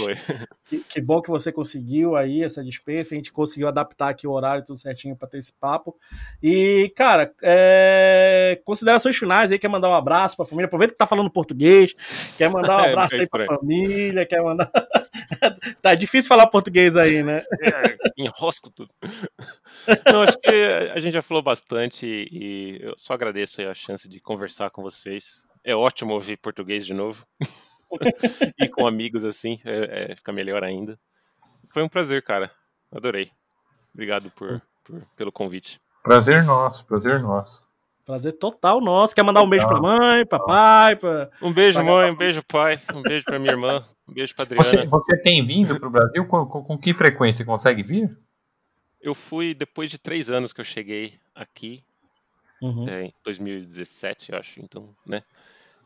que, 0.66 0.80
que, 0.80 1.00
bom 1.00 1.22
que 1.22 1.30
você 1.30 1.50
conseguiu 1.50 2.14
aí 2.14 2.42
essa 2.42 2.62
dispensa. 2.62 3.14
A 3.14 3.16
gente 3.16 3.32
conseguiu 3.32 3.68
adaptar 3.68 4.10
aqui 4.10 4.26
o 4.26 4.32
horário 4.32 4.64
tudo 4.64 4.78
certinho 4.78 5.16
para 5.16 5.28
ter 5.28 5.38
esse 5.38 5.52
papo. 5.52 5.96
E, 6.42 6.92
cara, 6.94 7.32
é... 7.42 8.60
considerações 8.64 9.16
finais 9.16 9.50
aí, 9.50 9.58
quer 9.58 9.68
mandar 9.68 9.88
um 9.88 9.94
abraço 9.94 10.36
para 10.36 10.44
a 10.44 10.48
família? 10.48 10.66
Aproveita 10.66 10.92
que 10.92 10.98
tá 10.98 11.06
falando 11.06 11.30
português, 11.30 11.94
quer 12.36 12.50
mandar 12.50 12.76
um 12.76 12.80
é, 12.84 12.90
abraço 12.90 13.14
é, 13.14 13.20
aí 13.20 13.28
para 13.28 13.44
a 13.44 13.46
família, 13.46 14.26
quer 14.26 14.42
mandar. 14.42 14.70
tá 15.82 15.94
difícil 15.94 16.28
falar 16.28 16.46
português 16.46 16.96
aí, 16.96 17.22
né? 17.22 17.42
É, 17.60 17.96
enrosco 18.16 18.70
tudo. 18.70 18.90
Não, 20.10 20.22
acho 20.22 20.38
que 20.38 20.50
a 20.94 20.98
gente 21.00 21.14
já 21.14 21.22
falou 21.22 21.42
bastante 21.42 22.06
e 22.06 22.78
eu 22.80 22.94
só 22.96 23.14
agradeço 23.14 23.62
a 23.62 23.74
chance 23.74 24.08
de 24.08 24.20
conversar 24.20 24.70
com 24.70 24.82
vocês. 24.82 25.46
É 25.64 25.74
ótimo 25.74 26.14
ouvir 26.14 26.36
português 26.38 26.86
de 26.86 26.94
novo. 26.94 27.26
e 28.58 28.68
com 28.68 28.86
amigos 28.86 29.24
assim, 29.24 29.60
é, 29.64 30.12
é, 30.12 30.16
fica 30.16 30.32
melhor 30.32 30.64
ainda. 30.64 30.98
Foi 31.72 31.82
um 31.82 31.88
prazer, 31.88 32.22
cara. 32.22 32.50
Adorei. 32.90 33.30
Obrigado 33.92 34.30
por, 34.30 34.62
por, 34.84 35.02
pelo 35.16 35.32
convite. 35.32 35.80
Prazer 36.02 36.42
nosso, 36.42 36.84
prazer 36.86 37.20
nosso. 37.20 37.67
Prazer 38.08 38.32
total 38.38 38.80
nosso. 38.80 39.14
Quer 39.14 39.22
mandar 39.22 39.42
um 39.42 39.50
beijo 39.50 39.68
pra 39.68 39.78
mãe, 39.82 40.24
papai? 40.24 40.96
Pra... 40.96 41.28
Um 41.42 41.52
beijo, 41.52 41.84
mãe, 41.84 42.10
um 42.10 42.16
beijo, 42.16 42.42
pai. 42.42 42.80
Um 42.94 43.02
beijo 43.02 43.22
pra 43.22 43.38
minha 43.38 43.52
irmã. 43.52 43.84
Um 44.08 44.14
beijo 44.14 44.34
pra 44.34 44.46
Adriana. 44.46 44.64
Você, 44.64 44.86
você 44.86 45.16
tem 45.18 45.44
vindo 45.44 45.78
pro 45.78 45.90
Brasil? 45.90 46.26
Com, 46.26 46.46
com, 46.46 46.64
com 46.64 46.78
que 46.78 46.94
frequência 46.94 47.44
consegue 47.44 47.82
vir? 47.82 48.16
Eu 48.98 49.14
fui 49.14 49.52
depois 49.52 49.90
de 49.90 49.98
três 49.98 50.30
anos 50.30 50.54
que 50.54 50.60
eu 50.62 50.64
cheguei 50.64 51.20
aqui, 51.34 51.84
uhum. 52.62 52.88
é, 52.88 53.04
em 53.04 53.14
2017, 53.22 54.34
acho, 54.34 54.58
então, 54.62 54.88
né? 55.06 55.22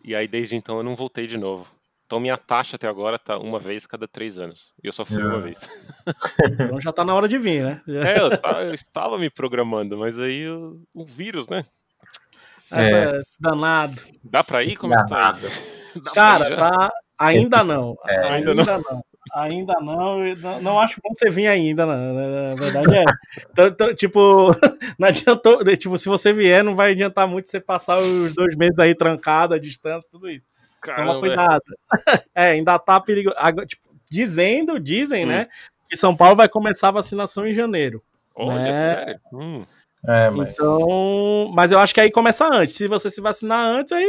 E 0.04 0.14
aí 0.14 0.28
desde 0.28 0.54
então 0.54 0.76
eu 0.76 0.84
não 0.84 0.94
voltei 0.94 1.26
de 1.26 1.36
novo. 1.36 1.66
Então 2.06 2.20
minha 2.20 2.36
taxa 2.36 2.76
até 2.76 2.86
agora 2.86 3.18
tá 3.18 3.36
uma 3.36 3.58
vez 3.58 3.84
cada 3.84 4.06
três 4.06 4.38
anos. 4.38 4.72
E 4.80 4.86
eu 4.86 4.92
só 4.92 5.04
fui 5.04 5.20
uma 5.20 5.40
vez. 5.40 5.58
Então 6.54 6.80
já 6.80 6.92
tá 6.92 7.04
na 7.04 7.16
hora 7.16 7.28
de 7.28 7.36
vir, 7.36 7.64
né? 7.64 7.82
É, 7.88 8.20
eu, 8.20 8.38
tá, 8.40 8.62
eu 8.62 8.74
estava 8.74 9.18
me 9.18 9.28
programando, 9.28 9.98
mas 9.98 10.20
aí 10.20 10.48
o 10.48 11.04
vírus, 11.04 11.48
né? 11.48 11.64
Essa, 12.72 12.96
é. 12.96 13.20
Esse 13.20 13.40
danado. 13.40 14.00
Dá 14.24 14.42
pra 14.42 14.62
ir? 14.62 14.76
Como 14.76 14.94
é 14.94 14.96
que 14.96 15.08
tá? 15.08 15.38
Cara, 16.14 16.56
tá. 16.56 16.92
Ainda 17.18 17.62
não. 17.62 17.96
É, 18.06 18.28
ainda, 18.28 18.50
ainda, 18.50 18.64
não. 18.64 18.82
não. 18.90 19.04
Ainda 19.34 19.74
não, 19.80 20.34
não, 20.34 20.60
não, 20.60 20.80
acho 20.80 21.00
bom 21.02 21.10
você 21.14 21.30
vir 21.30 21.46
ainda, 21.46 21.86
não, 21.86 22.14
né? 22.14 22.50
na 22.50 22.54
verdade 22.54 22.94
é. 22.94 23.04
Então, 23.50 23.66
então, 23.66 23.94
tipo, 23.94 24.50
não 24.98 25.08
adiantou, 25.08 25.64
tipo, 25.76 25.96
se 25.96 26.08
você 26.08 26.32
vier, 26.32 26.62
não 26.62 26.74
vai 26.74 26.90
adiantar 26.90 27.26
muito 27.26 27.48
você 27.48 27.58
passar 27.60 27.98
os 27.98 28.34
dois 28.34 28.54
meses 28.56 28.78
aí 28.78 28.94
trancado, 28.94 29.54
a 29.54 29.58
distância, 29.58 30.08
tudo 30.10 30.28
isso. 30.28 30.44
Caramba. 30.82 31.14
Toma 31.14 31.20
cuidado. 31.20 31.62
É, 32.34 32.50
ainda 32.50 32.78
tá 32.78 33.00
perigoso. 33.00 33.36
Tipo, 33.66 33.94
dizendo, 34.10 34.80
dizem, 34.80 35.24
hum. 35.24 35.28
né, 35.28 35.48
que 35.88 35.96
São 35.96 36.16
Paulo 36.16 36.36
vai 36.36 36.48
começar 36.48 36.88
a 36.88 36.92
vacinação 36.92 37.46
em 37.46 37.54
janeiro. 37.54 38.02
Olha, 38.34 38.62
né? 38.62 38.94
sério? 38.94 39.20
Hum. 39.32 39.64
É, 40.06 40.30
mas... 40.30 40.50
Então, 40.50 41.50
mas 41.54 41.72
eu 41.72 41.78
acho 41.78 41.94
que 41.94 42.00
aí 42.00 42.10
começa 42.10 42.46
antes. 42.46 42.74
Se 42.74 42.88
você 42.88 43.08
se 43.08 43.20
vacinar 43.20 43.60
antes, 43.60 43.92
aí 43.92 44.08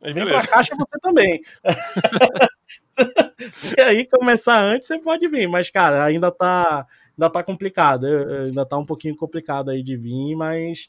vem 0.00 0.26
pra 0.26 0.46
caixa 0.46 0.74
você 0.76 0.98
também. 1.00 1.42
se 3.54 3.80
aí 3.80 4.06
começar 4.06 4.60
antes, 4.60 4.86
você 4.86 4.98
pode 4.98 5.28
vir, 5.28 5.48
mas, 5.48 5.70
cara, 5.70 6.04
ainda 6.04 6.30
tá, 6.30 6.86
ainda 7.18 7.30
tá 7.30 7.42
complicado. 7.42 8.06
Ainda 8.06 8.64
tá 8.64 8.78
um 8.78 8.86
pouquinho 8.86 9.16
complicado 9.16 9.70
aí 9.70 9.82
de 9.82 9.96
vir, 9.96 10.34
mas 10.36 10.88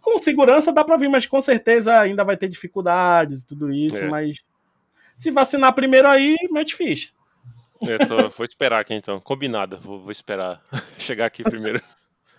com 0.00 0.18
segurança 0.18 0.72
dá 0.72 0.84
para 0.84 0.96
vir, 0.96 1.08
mas 1.08 1.26
com 1.26 1.40
certeza 1.40 1.98
ainda 1.98 2.24
vai 2.24 2.36
ter 2.36 2.48
dificuldades 2.48 3.42
e 3.42 3.46
tudo 3.46 3.72
isso, 3.72 3.98
é. 3.98 4.08
mas 4.08 4.38
se 5.16 5.30
vacinar 5.30 5.74
primeiro 5.74 6.08
aí, 6.08 6.34
mete 6.50 6.74
ficha. 6.74 7.10
É, 7.86 7.98
tô, 7.98 8.28
vou 8.30 8.46
esperar 8.46 8.80
aqui 8.80 8.94
então. 8.94 9.20
Combinado, 9.20 9.78
vou, 9.78 10.00
vou 10.00 10.10
esperar 10.10 10.62
chegar 10.98 11.26
aqui 11.26 11.42
primeiro. 11.42 11.82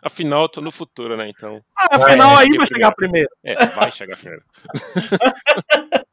Afinal, 0.02 0.44
eu 0.44 0.50
tô 0.50 0.62
no 0.62 0.72
futuro, 0.72 1.16
né? 1.16 1.30
Então. 1.30 1.62
Ah, 1.78 1.96
afinal, 1.96 2.38
aí 2.38 2.50
vai 2.58 2.68
chegar 2.68 2.92
primeiro. 2.92 3.30
É, 3.44 3.66
vai 3.68 3.92
chegar 3.92 4.18
primeiro. 4.18 4.44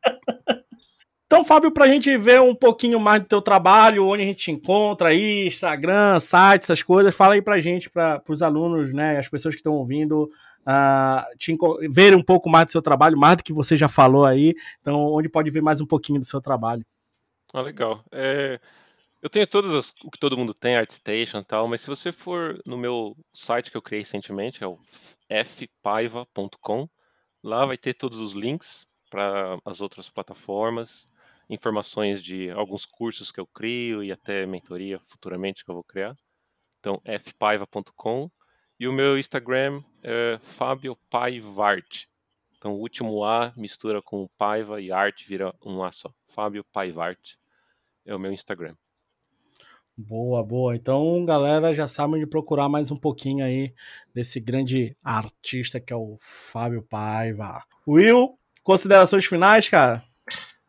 Então, 1.29 1.45
Fábio, 1.45 1.71
para 1.71 1.85
a 1.85 1.89
gente 1.89 2.17
ver 2.17 2.41
um 2.41 2.55
pouquinho 2.55 2.99
mais 2.99 3.21
do 3.21 3.29
teu 3.29 3.43
trabalho, 3.43 4.07
onde 4.07 4.23
a 4.23 4.27
gente 4.27 4.45
te 4.45 4.51
encontra 4.51 5.11
aí, 5.11 5.47
Instagram, 5.47 6.19
site, 6.19 6.63
essas 6.63 6.83
coisas, 6.83 7.15
fala 7.15 7.35
aí 7.35 7.43
para 7.43 7.57
a 7.57 7.61
gente, 7.61 7.91
para 7.91 8.23
os 8.27 8.41
alunos, 8.41 8.95
né, 8.95 9.19
as 9.19 9.29
pessoas 9.29 9.55
que 9.55 9.61
estão 9.61 9.75
ouvindo, 9.75 10.23
uh, 10.63 11.37
te 11.37 11.55
ver 11.91 12.15
um 12.15 12.23
pouco 12.23 12.49
mais 12.49 12.65
do 12.65 12.73
seu 12.73 12.81
trabalho, 12.81 13.19
mais 13.19 13.37
do 13.37 13.45
que 13.45 13.53
você 13.53 13.77
já 13.77 13.89
falou 13.89 14.25
aí. 14.25 14.55
Então, 14.81 14.99
onde 15.13 15.29
pode 15.29 15.51
ver 15.51 15.61
mais 15.61 15.83
um 15.83 15.87
pouquinho 15.87 16.19
do 16.19 16.25
seu 16.25 16.41
trabalho? 16.41 16.83
Ah, 17.53 17.61
legal. 17.61 18.03
É, 18.11 18.59
eu 19.23 19.31
tenho 19.31 19.47
todas 19.47 19.73
as, 19.75 19.91
o 20.05 20.11
que 20.11 20.19
todo 20.19 20.37
mundo 20.37 20.55
tem, 20.55 20.77
ArtStation 20.77 21.39
e 21.41 21.45
tal, 21.45 21.69
mas 21.69 21.81
se 21.81 21.89
você 21.89 22.13
for 22.13 22.61
no 22.67 22.77
meu 22.77 23.17
site 23.33 23.71
que 23.71 23.77
eu 23.77 23.83
criei 23.83 24.03
recentemente, 24.03 24.63
é 24.63 24.67
o 24.67 24.79
fpaiva.com, 25.29 26.89
lá 27.43 27.67
vai 27.67 27.77
ter 27.77 27.95
todos 27.95 28.19
os 28.19 28.33
links 28.33 28.87
para 29.11 29.59
as 29.65 29.81
outras 29.81 30.09
plataformas 30.11 31.07
informações 31.49 32.23
de 32.23 32.51
alguns 32.51 32.85
cursos 32.85 33.33
que 33.33 33.41
eu 33.41 33.47
crio 33.47 34.05
e 34.05 34.13
até 34.13 34.45
mentoria 34.47 35.01
futuramente 35.01 35.65
que 35.65 35.71
eu 35.71 35.75
vou 35.75 35.85
criar. 35.85 36.15
Então, 36.79 37.01
fpaiva.com. 37.21 38.31
E 38.79 38.87
o 38.87 38.93
meu 38.93 39.19
Instagram 39.19 39.83
é 40.03 40.39
Fábio 40.41 40.97
Paivart. 41.11 42.05
Então, 42.57 42.75
o 42.75 42.81
último 42.81 43.25
A 43.25 43.53
mistura 43.57 44.03
com 44.03 44.29
Paiva 44.37 44.81
e 44.81 44.93
Arte 44.93 45.27
vira 45.27 45.55
um 45.65 45.83
A 45.83 45.91
só. 45.91 46.13
Fábio 46.29 46.65
Paivart 46.65 47.35
é 48.05 48.15
o 48.15 48.19
meu 48.19 48.33
Instagram. 48.33 48.77
Boa, 50.01 50.45
boa. 50.45 50.77
Então, 50.77 51.25
galera, 51.25 51.75
já 51.75 51.89
sabem 51.89 52.21
de 52.21 52.27
procurar 52.27 52.69
mais 52.69 52.89
um 52.93 52.97
pouquinho 52.97 53.45
aí 53.45 53.75
desse 54.15 54.39
grande 54.39 54.97
artista 55.03 55.81
que 55.81 55.93
é 55.93 55.97
o 55.97 56.17
Fábio 56.21 56.83
Paiva. 56.83 57.65
Will, 57.85 58.39
considerações 58.63 59.27
finais, 59.27 59.69
cara? 59.69 60.05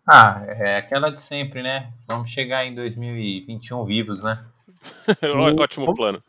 Ah, 0.04 0.44
é 0.48 0.78
aquela 0.78 1.12
de 1.12 1.24
sempre, 1.24 1.62
né? 1.62 1.94
Vamos 2.10 2.32
chegar 2.32 2.66
em 2.66 2.74
2021 2.74 3.86
vivos, 3.86 4.24
né? 4.24 4.44
Ótimo 5.60 5.96
plano. 5.96 6.24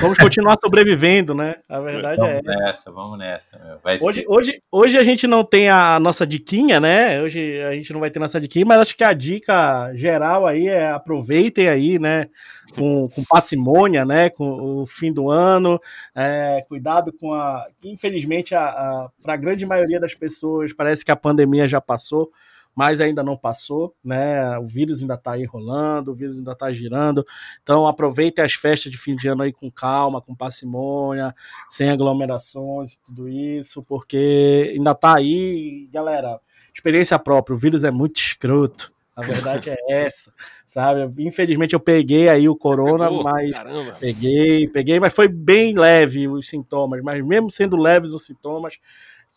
Vamos 0.00 0.18
continuar 0.18 0.56
sobrevivendo, 0.58 1.34
né? 1.34 1.56
A 1.68 1.80
verdade 1.80 2.16
vamos 2.16 2.34
é. 2.34 2.42
Vamos 2.42 2.60
nessa, 2.60 2.92
vamos 2.92 3.18
nessa. 3.18 3.80
Hoje, 4.00 4.24
hoje, 4.28 4.62
hoje 4.70 4.98
a 4.98 5.04
gente 5.04 5.26
não 5.26 5.42
tem 5.42 5.70
a 5.70 5.98
nossa 5.98 6.26
diquinha, 6.26 6.78
né? 6.78 7.22
Hoje 7.22 7.62
a 7.62 7.72
gente 7.72 7.92
não 7.92 8.00
vai 8.00 8.10
ter 8.10 8.18
nossa 8.18 8.40
diquinha, 8.40 8.66
mas 8.66 8.80
acho 8.80 8.96
que 8.96 9.04
a 9.04 9.14
dica 9.14 9.92
geral 9.94 10.46
aí 10.46 10.68
é 10.68 10.90
aproveitem 10.90 11.68
aí, 11.68 11.98
né? 11.98 12.28
Com, 12.74 13.08
com 13.08 13.24
parcimônia, 13.24 14.04
né? 14.04 14.28
Com 14.28 14.82
o 14.82 14.86
fim 14.86 15.12
do 15.12 15.30
ano. 15.30 15.80
É, 16.14 16.62
cuidado 16.68 17.12
com 17.12 17.32
a. 17.32 17.66
Infelizmente, 17.82 18.54
a, 18.54 18.64
a 18.64 19.08
para 19.22 19.34
a 19.34 19.38
grande 19.38 19.64
maioria 19.64 19.98
das 19.98 20.14
pessoas, 20.14 20.72
parece 20.74 21.04
que 21.04 21.10
a 21.10 21.16
pandemia 21.16 21.66
já 21.66 21.80
passou 21.80 22.30
mas 22.76 23.00
ainda 23.00 23.22
não 23.22 23.38
passou, 23.38 23.96
né? 24.04 24.58
O 24.58 24.66
vírus 24.66 25.00
ainda 25.00 25.14
está 25.14 25.32
aí 25.32 25.44
rolando, 25.44 26.12
o 26.12 26.14
vírus 26.14 26.36
ainda 26.36 26.52
está 26.52 26.70
girando. 26.70 27.24
Então 27.62 27.86
aproveitem 27.86 28.44
as 28.44 28.52
festas 28.52 28.92
de 28.92 28.98
fim 28.98 29.16
de 29.16 29.26
ano 29.28 29.42
aí 29.42 29.52
com 29.52 29.70
calma, 29.70 30.20
com 30.20 30.34
parcimônia, 30.34 31.34
sem 31.70 31.88
aglomerações 31.88 32.92
e 32.92 33.00
tudo 33.00 33.30
isso, 33.30 33.82
porque 33.82 34.74
ainda 34.76 34.90
está 34.90 35.14
aí, 35.14 35.88
galera. 35.90 36.38
Experiência 36.74 37.18
própria, 37.18 37.54
o 37.54 37.58
vírus 37.58 37.82
é 37.82 37.90
muito 37.90 38.20
escroto. 38.20 38.94
A 39.16 39.22
verdade 39.22 39.70
é 39.70 39.76
essa, 39.88 40.30
sabe? 40.66 41.24
Infelizmente 41.24 41.74
eu 41.74 41.80
peguei 41.80 42.28
aí 42.28 42.46
o 42.46 42.54
corona, 42.54 43.10
mas 43.10 43.52
Caramba. 43.52 43.96
peguei, 43.98 44.68
peguei, 44.68 45.00
mas 45.00 45.14
foi 45.14 45.26
bem 45.26 45.74
leve 45.74 46.28
os 46.28 46.46
sintomas, 46.46 47.00
mas 47.02 47.26
mesmo 47.26 47.50
sendo 47.50 47.78
leves 47.78 48.10
os 48.10 48.26
sintomas, 48.26 48.78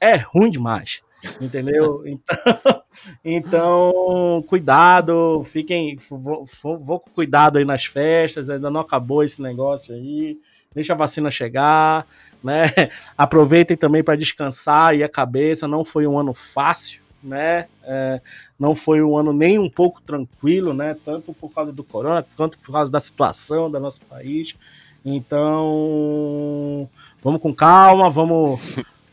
é 0.01 0.17
ruim 0.17 0.51
demais. 0.51 1.01
Entendeu? 1.41 2.03
Então, 2.05 2.83
então, 3.23 4.43
cuidado, 4.47 5.43
fiquem, 5.43 5.97
vou, 6.09 6.45
vou, 6.79 6.99
com 6.99 7.09
cuidado 7.11 7.57
aí 7.57 7.65
nas 7.65 7.85
festas, 7.85 8.49
ainda 8.49 8.69
não 8.69 8.81
acabou 8.81 9.23
esse 9.23 9.41
negócio 9.41 9.93
aí. 9.93 10.37
Deixa 10.73 10.93
a 10.93 10.97
vacina 10.97 11.31
chegar, 11.31 12.05
né? 12.43 12.65
Aproveitem 13.17 13.75
também 13.75 14.03
para 14.03 14.15
descansar 14.15 14.95
e 14.95 15.03
a 15.03 15.09
cabeça. 15.09 15.67
Não 15.67 15.83
foi 15.83 16.05
um 16.05 16.17
ano 16.17 16.33
fácil, 16.33 17.01
né? 17.23 17.67
É, 17.83 18.21
não 18.57 18.75
foi 18.75 19.01
um 19.01 19.17
ano 19.17 19.33
nem 19.33 19.57
um 19.57 19.69
pouco 19.69 19.99
tranquilo, 20.01 20.73
né? 20.73 20.95
Tanto 21.03 21.33
por 21.33 21.49
causa 21.51 21.73
do 21.73 21.83
corona, 21.83 22.25
quanto 22.37 22.59
por 22.59 22.71
causa 22.71 22.91
da 22.91 22.99
situação 22.99 23.69
do 23.69 23.79
nosso 23.79 24.01
país. 24.01 24.55
Então, 25.03 26.87
vamos 27.23 27.41
com 27.41 27.53
calma, 27.53 28.09
vamos 28.09 28.59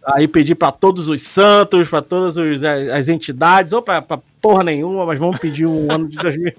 aí 0.06 0.28
pedir 0.28 0.54
para 0.54 0.70
todos 0.70 1.08
os 1.08 1.22
santos, 1.22 1.88
para 1.88 2.00
todas 2.00 2.36
os, 2.36 2.62
as 2.64 3.08
entidades, 3.08 3.72
ou 3.72 3.82
para 3.82 4.02
porra 4.40 4.62
nenhuma, 4.62 5.04
mas 5.04 5.18
vamos 5.18 5.38
pedir 5.38 5.66
um 5.66 5.90
ano 5.90 6.08
de 6.08 6.16
2000... 6.16 6.52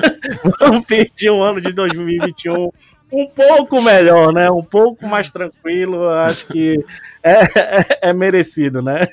vamos 0.58 0.84
pedir 0.86 1.30
um 1.30 1.42
ano 1.42 1.60
de 1.60 1.72
2021 1.72 2.70
um 3.12 3.26
pouco 3.26 3.80
melhor, 3.80 4.32
né? 4.32 4.50
Um 4.50 4.62
pouco 4.62 5.06
mais 5.06 5.30
tranquilo, 5.30 6.08
acho 6.08 6.46
que 6.46 6.84
é, 7.22 7.42
é, 7.44 7.98
é 8.08 8.12
merecido, 8.12 8.82
né? 8.82 9.06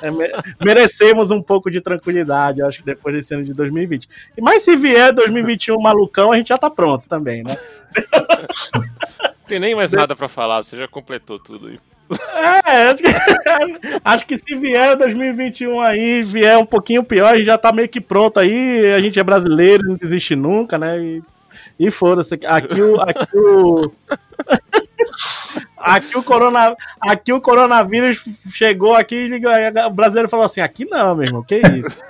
É, 0.00 0.64
merecemos 0.64 1.30
um 1.30 1.42
pouco 1.42 1.70
de 1.70 1.80
tranquilidade, 1.80 2.62
acho 2.62 2.78
que 2.78 2.84
depois 2.84 3.14
desse 3.14 3.34
ano 3.34 3.44
de 3.44 3.52
2020. 3.52 4.08
Mas 4.40 4.62
se 4.62 4.76
vier 4.76 5.12
2021 5.12 5.80
malucão, 5.80 6.30
a 6.30 6.36
gente 6.36 6.48
já 6.48 6.58
tá 6.58 6.70
pronto 6.70 7.08
também, 7.08 7.42
né? 7.42 7.56
Tem 9.46 9.58
nem 9.58 9.74
mais 9.74 9.90
nada 9.90 10.14
para 10.14 10.28
falar, 10.28 10.62
você 10.62 10.76
já 10.76 10.86
completou 10.86 11.38
tudo 11.38 11.68
aí. 11.68 11.80
É, 12.64 12.88
acho 12.88 13.02
que, 13.02 13.08
acho 14.04 14.26
que 14.26 14.36
se 14.36 14.56
vier 14.56 14.96
2021 14.96 15.80
aí, 15.80 16.22
vier 16.22 16.58
um 16.58 16.64
pouquinho 16.64 17.04
pior, 17.04 17.34
a 17.34 17.36
gente 17.36 17.46
já 17.46 17.58
tá 17.58 17.72
meio 17.72 17.88
que 17.88 18.00
pronto 18.00 18.40
aí. 18.40 18.92
A 18.94 19.00
gente 19.00 19.18
é 19.18 19.22
brasileiro, 19.22 19.86
não 19.86 19.96
desiste 19.96 20.34
nunca, 20.34 20.78
né? 20.78 20.98
E, 20.98 21.22
e 21.78 21.90
foda-se. 21.90 22.38
Aqui 22.46 22.80
o. 22.80 23.00
Aqui 23.00 23.36
o... 23.36 23.92
Aqui 25.80 26.18
o, 26.18 26.22
corona, 26.22 26.76
aqui 27.00 27.32
o 27.32 27.40
coronavírus 27.40 28.24
chegou 28.50 28.94
aqui 28.94 29.14
e 29.14 29.86
o 29.86 29.90
brasileiro 29.90 30.28
falou 30.28 30.44
assim: 30.44 30.60
aqui 30.60 30.84
não, 30.84 31.14
meu 31.14 31.24
irmão, 31.24 31.42
que 31.42 31.56
isso? 31.56 31.98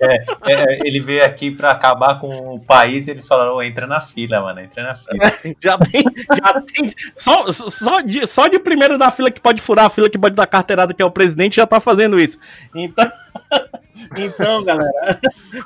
É, 0.00 0.24
é, 0.52 0.78
ele 0.86 1.00
veio 1.00 1.24
aqui 1.24 1.50
para 1.50 1.72
acabar 1.72 2.20
com 2.20 2.28
o 2.28 2.64
país 2.64 3.08
eles 3.08 3.26
falaram: 3.26 3.60
entra 3.60 3.84
na 3.84 4.00
fila, 4.00 4.40
mano, 4.40 4.60
entra 4.60 4.84
na 4.84 4.94
fila. 4.94 5.26
É, 5.26 5.56
já 5.60 5.76
tem, 5.78 6.04
já 6.04 6.60
tem. 6.60 6.92
Só, 7.16 7.50
só, 7.50 8.00
de, 8.02 8.24
só 8.24 8.46
de 8.46 8.60
primeiro 8.60 8.96
da 8.96 9.10
fila 9.10 9.28
que 9.28 9.40
pode 9.40 9.60
furar 9.60 9.86
a 9.86 9.90
fila 9.90 10.08
que 10.08 10.18
pode 10.18 10.36
dar 10.36 10.46
carteirada, 10.46 10.94
que 10.94 11.02
é 11.02 11.04
o 11.04 11.10
presidente, 11.10 11.56
já 11.56 11.66
tá 11.66 11.80
fazendo 11.80 12.20
isso. 12.20 12.38
Então, 12.72 13.10
então 14.16 14.62
galera, 14.62 15.18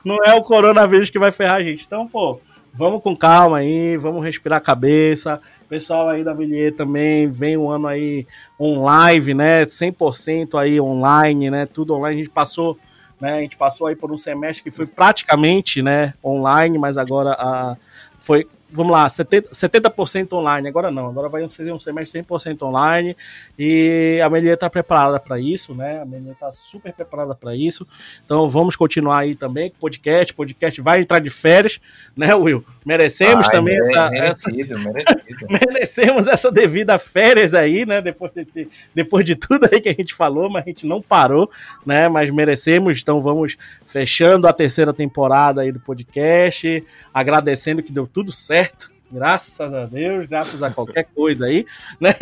não 0.06 0.16
é 0.24 0.32
o 0.32 0.42
coronavírus 0.42 1.10
que 1.10 1.18
vai 1.18 1.30
ferrar 1.30 1.56
a 1.56 1.62
gente. 1.62 1.84
Então, 1.84 2.08
pô 2.08 2.40
vamos 2.72 3.02
com 3.02 3.16
calma 3.16 3.58
aí, 3.58 3.96
vamos 3.96 4.24
respirar 4.24 4.58
a 4.58 4.62
cabeça. 4.62 5.40
Pessoal 5.68 6.08
aí 6.08 6.24
da 6.24 6.32
Villiers 6.32 6.76
também, 6.76 7.30
vem 7.30 7.56
um 7.56 7.70
ano 7.70 7.86
aí 7.86 8.26
online, 8.58 9.34
né? 9.34 9.64
100% 9.66 10.58
aí 10.58 10.80
online, 10.80 11.50
né? 11.50 11.66
Tudo 11.66 11.94
online. 11.94 12.16
A 12.16 12.18
gente 12.24 12.30
passou, 12.30 12.78
né? 13.20 13.34
A 13.34 13.40
gente 13.40 13.56
passou 13.56 13.86
aí 13.86 13.96
por 13.96 14.10
um 14.10 14.16
semestre 14.16 14.64
que 14.64 14.70
foi 14.70 14.86
praticamente, 14.86 15.82
né, 15.82 16.14
online, 16.24 16.78
mas 16.78 16.96
agora 16.96 17.32
a 17.32 17.76
foi 18.18 18.46
vamos 18.72 18.92
lá, 18.92 19.06
70%, 19.06 19.48
70 19.52 20.36
online, 20.36 20.68
agora 20.68 20.90
não, 20.90 21.08
agora 21.08 21.28
vai 21.28 21.48
ser 21.48 21.72
um 21.72 21.78
semestre 21.78 22.22
100% 22.22 22.62
online 22.62 23.16
e 23.58 24.20
a 24.24 24.30
Melia 24.30 24.54
está 24.54 24.70
preparada 24.70 25.18
para 25.18 25.38
isso, 25.38 25.74
né? 25.74 26.00
A 26.00 26.04
Melia 26.04 26.32
está 26.32 26.52
super 26.52 26.92
preparada 26.92 27.34
para 27.34 27.54
isso. 27.54 27.86
Então 28.24 28.48
vamos 28.48 28.76
continuar 28.76 29.18
aí 29.18 29.34
também 29.34 29.70
com 29.70 29.76
podcast, 29.78 30.32
podcast 30.32 30.80
vai 30.80 31.00
entrar 31.00 31.18
de 31.18 31.30
férias, 31.30 31.80
né, 32.16 32.34
Will? 32.34 32.64
Merecemos 32.84 33.46
Ai, 33.46 33.52
também 33.52 33.78
mere, 33.78 33.90
essa, 33.90 34.10
merecido, 34.10 34.74
essa... 34.74 34.92
merecido. 34.92 35.46
merecemos 35.66 36.26
essa 36.26 36.50
devida 36.50 36.98
férias 36.98 37.54
aí, 37.54 37.84
né? 37.84 38.00
Depois 38.00 38.32
desse, 38.32 38.68
depois 38.94 39.24
de 39.24 39.34
tudo 39.34 39.68
aí 39.70 39.80
que 39.80 39.88
a 39.88 39.94
gente 39.94 40.14
falou, 40.14 40.48
mas 40.48 40.62
a 40.62 40.66
gente 40.66 40.86
não 40.86 41.02
parou, 41.02 41.50
né? 41.84 42.08
Mas 42.08 42.30
merecemos, 42.30 43.00
então 43.00 43.20
vamos 43.20 43.56
fechando 43.84 44.46
a 44.46 44.52
terceira 44.52 44.92
temporada 44.92 45.62
aí 45.62 45.72
do 45.72 45.80
podcast, 45.80 46.84
agradecendo 47.12 47.82
que 47.82 47.92
deu 47.92 48.06
tudo 48.06 48.30
certo 48.30 48.59
certo, 48.60 48.90
graças 49.10 49.72
a 49.72 49.86
Deus, 49.86 50.26
graças 50.26 50.62
a 50.62 50.70
qualquer 50.70 51.04
coisa 51.14 51.46
aí, 51.46 51.66
né? 51.98 52.14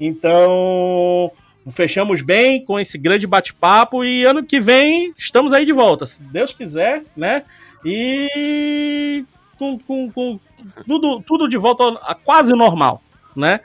Então, 0.00 1.30
fechamos 1.70 2.20
bem 2.20 2.64
com 2.64 2.80
esse 2.80 2.98
grande 2.98 3.26
bate-papo 3.26 4.04
e 4.04 4.24
ano 4.24 4.42
que 4.42 4.60
vem 4.60 5.12
estamos 5.16 5.52
aí 5.52 5.64
de 5.64 5.72
volta, 5.72 6.04
se 6.04 6.20
Deus 6.22 6.52
quiser, 6.52 7.04
né? 7.16 7.44
E 7.84 9.24
com, 9.56 9.78
com, 9.78 10.10
com 10.10 10.40
tudo, 10.86 11.20
tudo 11.22 11.48
de 11.48 11.56
volta 11.56 11.84
a 12.02 12.14
quase 12.14 12.52
normal, 12.54 13.00
né? 13.36 13.60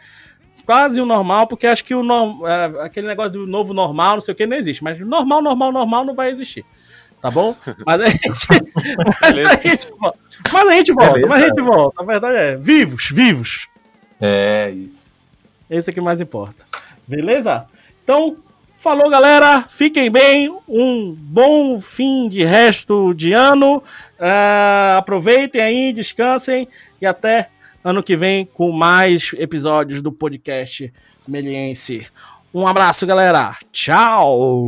Quase 0.66 1.02
o 1.02 1.06
normal, 1.06 1.48
porque 1.48 1.66
acho 1.66 1.84
que 1.84 1.96
o 1.96 2.04
no, 2.04 2.46
é, 2.48 2.66
aquele 2.86 3.08
negócio 3.08 3.32
do 3.32 3.48
novo 3.48 3.74
normal, 3.74 4.16
não 4.16 4.22
sei 4.22 4.34
o 4.34 4.38
que, 4.38 4.46
não 4.46 4.56
existe. 4.56 4.84
Mas 4.84 5.00
normal, 5.00 5.42
normal, 5.42 5.72
normal 5.72 6.06
não 6.06 6.14
vai 6.14 6.30
existir 6.30 6.64
tá 7.22 7.30
bom? 7.32 7.56
Mas 7.86 8.02
a 8.02 8.10
gente, 8.10 8.48
mas 9.22 9.50
a 9.50 9.56
gente, 9.56 9.88
mas 10.52 10.68
a 10.68 10.74
gente 10.74 10.92
volta, 10.94 11.28
mas 11.28 11.44
a 11.44 11.48
gente 11.48 11.62
volta. 11.62 12.02
A 12.02 12.06
verdade 12.06 12.38
é, 12.38 12.58
vivos, 12.58 13.10
vivos. 13.12 13.68
É 14.20 14.72
isso. 14.72 15.14
Esse 15.70 15.90
é 15.90 15.94
que 15.94 16.02
mais 16.02 16.20
importa. 16.20 16.66
Beleza? 17.08 17.66
Então, 18.04 18.38
falou 18.78 19.10
galera, 19.10 19.66
fiquem 19.70 20.10
bem, 20.10 20.56
um 20.68 21.16
bom 21.18 21.80
fim 21.80 22.28
de 22.30 22.44
resto 22.44 23.14
de 23.14 23.34
ano. 23.34 23.84
Uh, 24.20 24.98
aproveitem 24.98 25.62
aí, 25.62 25.94
descansem 25.94 26.68
e 27.02 27.06
até 27.06 27.50
ano 27.84 28.04
que 28.04 28.16
vem 28.16 28.46
com 28.46 28.72
mais 28.72 29.32
episódios 29.38 30.02
do 30.02 30.12
podcast 30.12 30.92
Meliense. 31.28 32.08
Um 32.54 32.68
abraço, 32.68 33.06
galera. 33.06 33.56
Tchau! 33.72 34.68